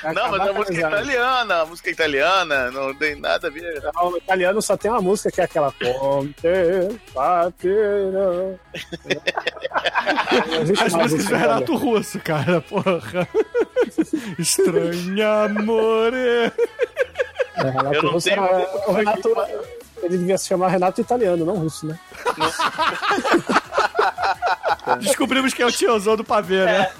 Não, 0.02 0.30
mas 0.32 0.40
a 0.48 0.52
música 0.52 0.80
italiana, 0.88 1.60
a 1.60 1.66
música 1.66 1.90
italiana, 1.90 2.72
não 2.72 2.92
tem 2.92 3.14
nada 3.14 3.46
a 3.46 3.50
ver. 3.50 3.80
Não, 3.94 4.08
O 4.08 4.16
italiano 4.16 4.60
só 4.60 4.76
tem 4.76 4.90
uma 4.90 5.00
música 5.00 5.30
que 5.30 5.40
é 5.40 5.44
aquela 5.44 5.70
Conte 5.70 6.98
Patino. 7.14 8.58
As 10.84 10.92
músicas 10.92 11.26
do 11.26 11.36
Renato 11.36 11.76
Russo, 11.76 12.18
cara, 12.18 12.60
porra. 12.62 13.28
Estranha 14.40 15.44
amore. 15.44 16.50
É, 17.56 17.62
Renato 17.70 17.94
Eu 17.94 18.02
não 18.02 18.12
Russo 18.12 18.28
tenho- 18.28 18.44
era- 18.44 18.68
o 18.88 18.92
Renato, 18.92 19.28
ele 20.02 20.18
devia 20.18 20.38
se 20.38 20.48
chamar 20.48 20.68
Renato 20.68 21.00
Italiano, 21.00 21.44
não 21.44 21.56
russo, 21.56 21.86
né? 21.86 21.98
Descobrimos 25.00 25.54
que 25.54 25.62
é 25.62 25.66
o 25.66 25.70
tiozão 25.72 26.16
do 26.16 26.24
pavê, 26.24 26.64
né? 26.64 26.90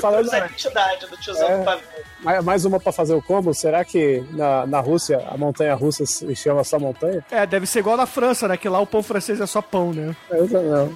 Falando, 0.00 0.26
Essa 0.26 0.38
identidade 0.38 1.06
do 1.06 1.16
tiozão 1.18 1.48
É. 1.48 1.58
do 1.58 1.64
pavê. 1.64 2.42
mais, 2.42 2.64
uma 2.64 2.78
pra 2.80 2.92
fazer 2.92 3.14
o 3.14 3.22
combo, 3.22 3.54
será 3.54 3.84
que 3.84 4.22
na, 4.30 4.66
na 4.66 4.80
Rússia 4.80 5.24
a 5.30 5.36
montanha 5.36 5.74
russa 5.74 6.04
se 6.06 6.34
chama 6.36 6.62
só 6.64 6.78
montanha? 6.78 7.24
É, 7.30 7.46
deve 7.46 7.66
ser 7.66 7.78
igual 7.80 7.96
na 7.96 8.06
França, 8.06 8.46
né? 8.48 8.56
Que 8.56 8.68
lá 8.68 8.80
o 8.80 8.86
pão 8.86 9.02
francês 9.02 9.40
é 9.40 9.46
só 9.46 9.62
pão, 9.62 9.92
né? 9.92 10.14
Eu 10.30 10.46
não. 10.48 10.86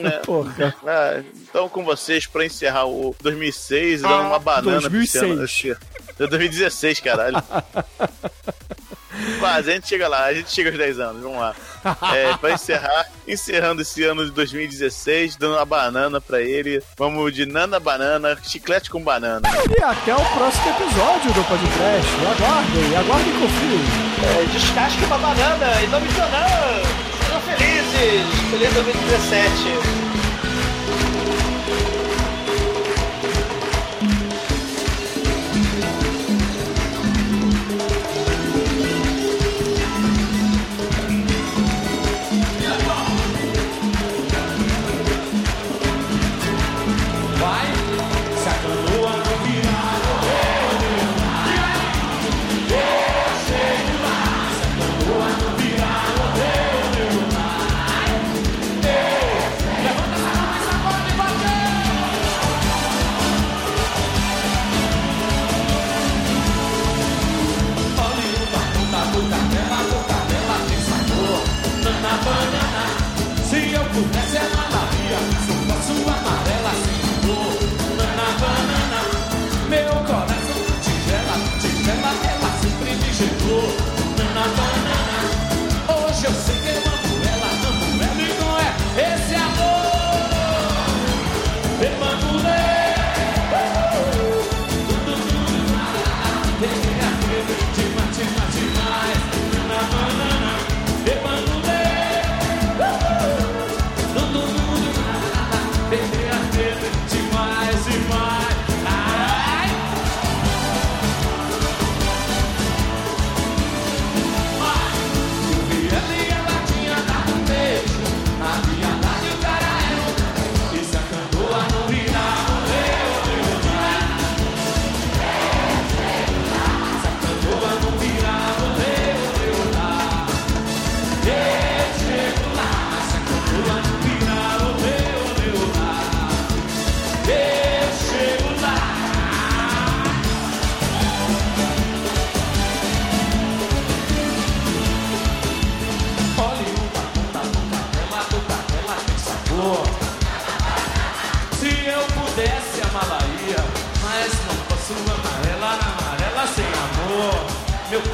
né? 0.00 0.10
Porra. 0.24 0.74
Ah, 0.86 1.22
então, 1.42 1.68
com 1.68 1.84
vocês, 1.84 2.26
pra 2.26 2.44
encerrar 2.44 2.86
o 2.86 3.14
2006, 3.20 4.02
dando 4.02 4.26
uma 4.26 4.38
banana 4.38 4.62
pro 4.82 4.90
2006. 4.90 5.22
Luciano. 5.38 5.42
Acho 5.44 5.62
que- 5.62 6.26
2016, 6.26 7.00
caralho. 7.00 7.36
Quase, 9.40 9.70
a 9.70 9.74
gente 9.74 9.88
chega 9.88 10.06
lá, 10.08 10.24
a 10.26 10.34
gente 10.34 10.50
chega 10.50 10.68
aos 10.70 10.78
10 10.78 11.00
anos, 11.00 11.22
vamos 11.22 11.38
lá. 11.38 11.54
É, 12.14 12.36
pra 12.36 12.52
encerrar, 12.52 13.06
encerrando 13.26 13.82
esse 13.82 14.02
ano 14.04 14.24
de 14.24 14.30
2016, 14.32 15.36
dando 15.36 15.54
uma 15.54 15.64
banana 15.64 16.20
pra 16.20 16.40
ele. 16.40 16.82
Vamos 16.96 17.32
de 17.34 17.46
Nana 17.46 17.78
Banana, 17.78 18.36
chiclete 18.42 18.90
com 18.90 19.02
banana. 19.02 19.42
E 19.46 19.82
até 19.82 20.14
o 20.14 20.24
próximo 20.34 20.70
episódio 20.70 21.32
do 21.32 21.44
podcast. 21.44 22.10
Aguardem, 22.20 22.96
aguardem 22.96 23.30
e 23.30 23.40
confiem. 23.40 24.08
É, 24.24 24.44
descasque 24.52 25.04
uma 25.04 25.18
banana 25.18 25.82
e 25.82 25.86
não 25.88 26.00
me 26.00 26.08
não. 26.08 27.08
Sejam 27.28 27.40
felizes. 27.42 28.50
Feliz 28.50 28.72
2017. 28.74 29.97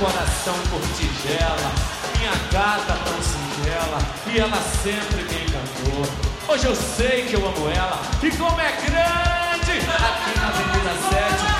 Coração 0.04 0.54
por 0.68 0.82
tigela, 0.98 1.72
minha 2.18 2.32
gata 2.52 2.92
tão 3.04 3.22
singela, 3.22 3.98
e 4.26 4.38
ela 4.38 4.60
sempre 4.82 5.22
me 5.22 5.44
encantou. 5.44 6.04
Hoje 6.46 6.66
eu 6.66 6.76
sei 6.76 7.24
que 7.24 7.34
eu 7.34 7.46
amo 7.46 7.70
ela, 7.70 8.02
e 8.22 8.30
como 8.32 8.60
é 8.60 8.72
grande, 8.84 9.78
aqui 9.80 10.38
na 10.38 10.48
Avenida 10.48 10.92
7, 11.08 11.53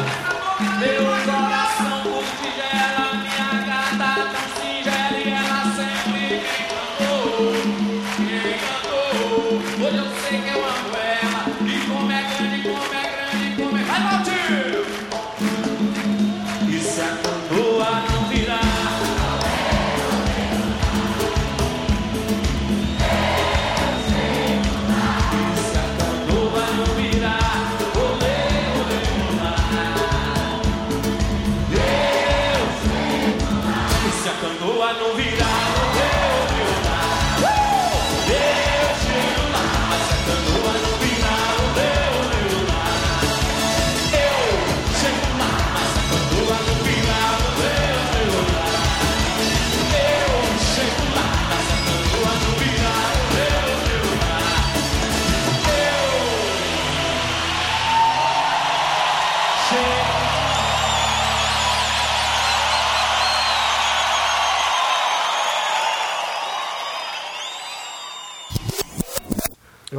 Meu 0.80 1.04
coração 1.26 1.98
por 2.04 2.26
tigela, 2.38 3.06
minha 3.24 3.50
gata 3.66 4.10
tão 4.32 4.46
singela 4.60 5.18
e 5.18 5.20
ela 5.32 5.60
sempre 5.76 6.12
me 6.12 6.26
encantou, 6.36 7.52
me 8.20 8.36
encantou. 8.52 9.48
Hoje 9.86 9.98
eu 9.98 10.08
sei 10.22 10.38
que 10.42 10.50
eu 10.50 10.62
amo 10.66 10.92
ela, 10.98 11.42
e 11.62 11.74
como 11.88 12.12
é 12.12 12.14
grande, 12.24 12.37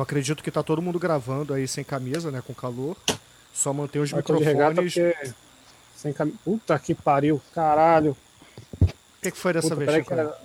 acredito 0.08 0.42
que 0.42 0.50
tá 0.50 0.62
todo 0.62 0.80
mundo 0.80 0.98
gravando 0.98 1.52
aí 1.52 1.68
sem 1.68 1.84
camisa, 1.84 2.30
né? 2.30 2.42
Com 2.44 2.54
calor. 2.54 2.96
Só 3.52 3.72
mantém 3.74 4.00
os 4.00 4.10
regata 4.10 4.32
microfones. 4.80 4.94
porque... 4.94 5.32
Sem 5.96 6.12
cam... 6.12 6.30
Puta 6.44 6.78
que 6.78 6.94
pariu, 6.94 7.40
caralho. 7.54 8.16
O 8.80 8.86
que, 9.20 9.30
que 9.32 9.36
foi 9.36 9.52
dessa 9.52 9.68
Puta, 9.74 9.84
vez, 9.84 9.92
Chico? 9.98 10.12
era- 10.14 10.38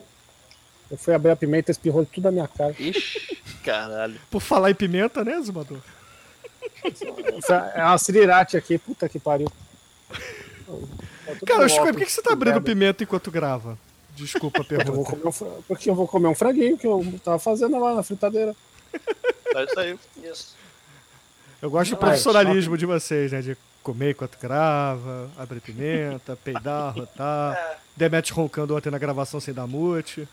Eu 0.92 0.98
fui 0.98 1.14
abrir 1.14 1.32
a 1.32 1.36
pimenta 1.36 1.70
e 1.70 1.74
espirrou 1.74 2.06
tudo 2.06 2.26
na 2.26 2.32
minha 2.32 2.48
cara. 2.48 2.76
Ixi, 2.78 3.38
caralho. 3.64 4.20
Por 4.30 4.42
falar 4.42 4.72
em 4.72 4.76
pimenta, 4.76 5.24
né, 5.24 5.40
Zumador? 5.42 5.78
É 7.76 7.84
uma 7.84 7.98
cirirate 7.98 8.58
aqui, 8.58 8.78
puta 8.78 9.08
que 9.08 9.20
pariu. 9.20 9.48
Cara, 11.46 11.70
Chico, 11.70 11.86
por 11.86 11.96
que, 11.98 12.06
que 12.06 12.12
você 12.12 12.22
tá 12.22 12.34
abrindo 12.34 12.62
pimenta 12.62 13.04
enquanto 13.04 13.32
grava? 13.32 13.78
Desculpa 14.16 14.62
a 14.62 14.64
Porque 14.64 14.76
eu, 14.76 14.94
vou 14.94 15.04
pergunta. 15.06 15.32
comer 15.32 15.52
um, 15.58 15.62
porque 15.68 15.90
eu 15.90 15.96
vou 15.96 16.08
comer 16.08 16.28
um 16.28 16.36
franguinho 16.36 16.78
que 16.78 16.86
eu 16.88 17.04
tava 17.24 17.40
fazendo 17.40 17.80
lá 17.80 17.96
na 17.96 18.04
fritadeira. 18.04 18.56
É 19.56 19.64
isso 19.64 19.80
aí. 19.80 20.00
Isso. 20.24 20.56
Eu 21.62 21.70
gosto 21.70 21.92
do 21.92 21.96
Ah, 21.96 22.00
profissionalismo 22.00 22.78
de 22.78 22.86
vocês, 22.86 23.32
né? 23.32 23.42
De 23.42 23.58
comer 23.82 24.12
enquanto 24.12 24.38
grava, 24.40 25.30
abrir 25.38 25.60
pimenta, 25.62 26.36
peidar, 26.44 26.94
rotar. 26.94 27.80
Demet 27.96 28.32
roncando 28.34 28.76
ontem 28.76 28.90
na 28.90 28.98
gravação 28.98 29.40
sem 29.40 29.54
dar 29.54 29.68
mute. 29.68 30.28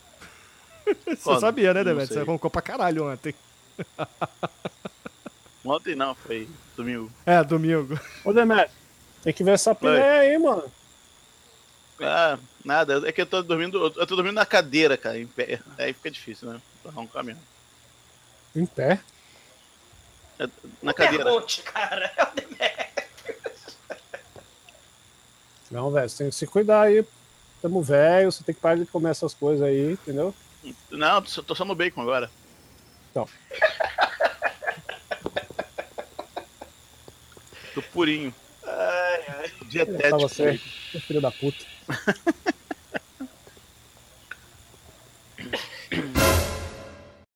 Você 1.06 1.40
sabia, 1.40 1.72
né, 1.74 1.84
Demet? 1.84 2.08
Você 2.12 2.22
roncou 2.22 2.50
pra 2.50 2.62
caralho 2.62 3.10
ontem. 3.12 3.34
Ontem 5.64 5.94
não, 5.94 6.14
foi 6.14 6.48
domingo. 6.74 7.12
É, 7.26 7.44
domingo. 7.44 7.98
Ô, 8.24 8.32
Demet, 8.32 8.70
tem 9.22 9.32
que 9.32 9.44
ver 9.44 9.52
essa 9.52 9.74
piné 9.74 10.20
aí, 10.20 10.38
mano. 10.38 10.64
Ah, 12.00 12.38
nada, 12.64 13.06
é 13.06 13.12
que 13.12 13.20
eu 13.20 13.26
tô 13.26 13.42
dormindo, 13.42 13.78
eu 13.96 14.06
tô 14.06 14.16
dormindo 14.16 14.34
na 14.34 14.46
cadeira, 14.46 14.96
cara, 14.96 15.18
em 15.18 15.26
pé. 15.26 15.60
Aí 15.78 15.92
fica 15.92 16.10
difícil, 16.10 16.48
né? 16.48 16.60
Pra 16.82 16.90
arrancar 16.90 17.22
mesmo. 17.22 17.42
Em 18.54 18.66
pé? 18.66 19.00
É, 20.38 20.48
Na 20.82 20.92
cadeira. 20.92 21.24
Pergunte, 21.24 21.62
cara. 21.62 22.12
É 22.16 22.22
o 22.22 22.34
Demetrio. 22.34 22.90
Não, 25.70 25.90
velho, 25.90 26.08
você 26.08 26.18
tem 26.18 26.30
que 26.30 26.36
se 26.36 26.46
cuidar 26.46 26.82
aí. 26.82 27.04
Tamo 27.62 27.82
velho, 27.82 28.32
você 28.32 28.42
tem 28.42 28.54
que 28.54 28.60
parar 28.60 28.76
de 28.76 28.86
comer 28.86 29.10
essas 29.10 29.34
coisas 29.34 29.62
aí, 29.66 29.92
entendeu? 29.92 30.34
Não, 30.90 31.22
tô 31.22 31.42
tô 31.42 31.54
só 31.54 31.64
no 31.64 31.74
bacon 31.74 32.02
agora. 32.02 32.30
Então. 33.10 33.28
Tô 37.74 37.82
purinho. 37.82 38.34
Ai, 38.64 39.24
ai. 39.28 39.52
Dietético. 39.66 40.18
você, 40.18 40.58
filho 41.06 41.20
da 41.20 41.30
puta. 41.30 41.64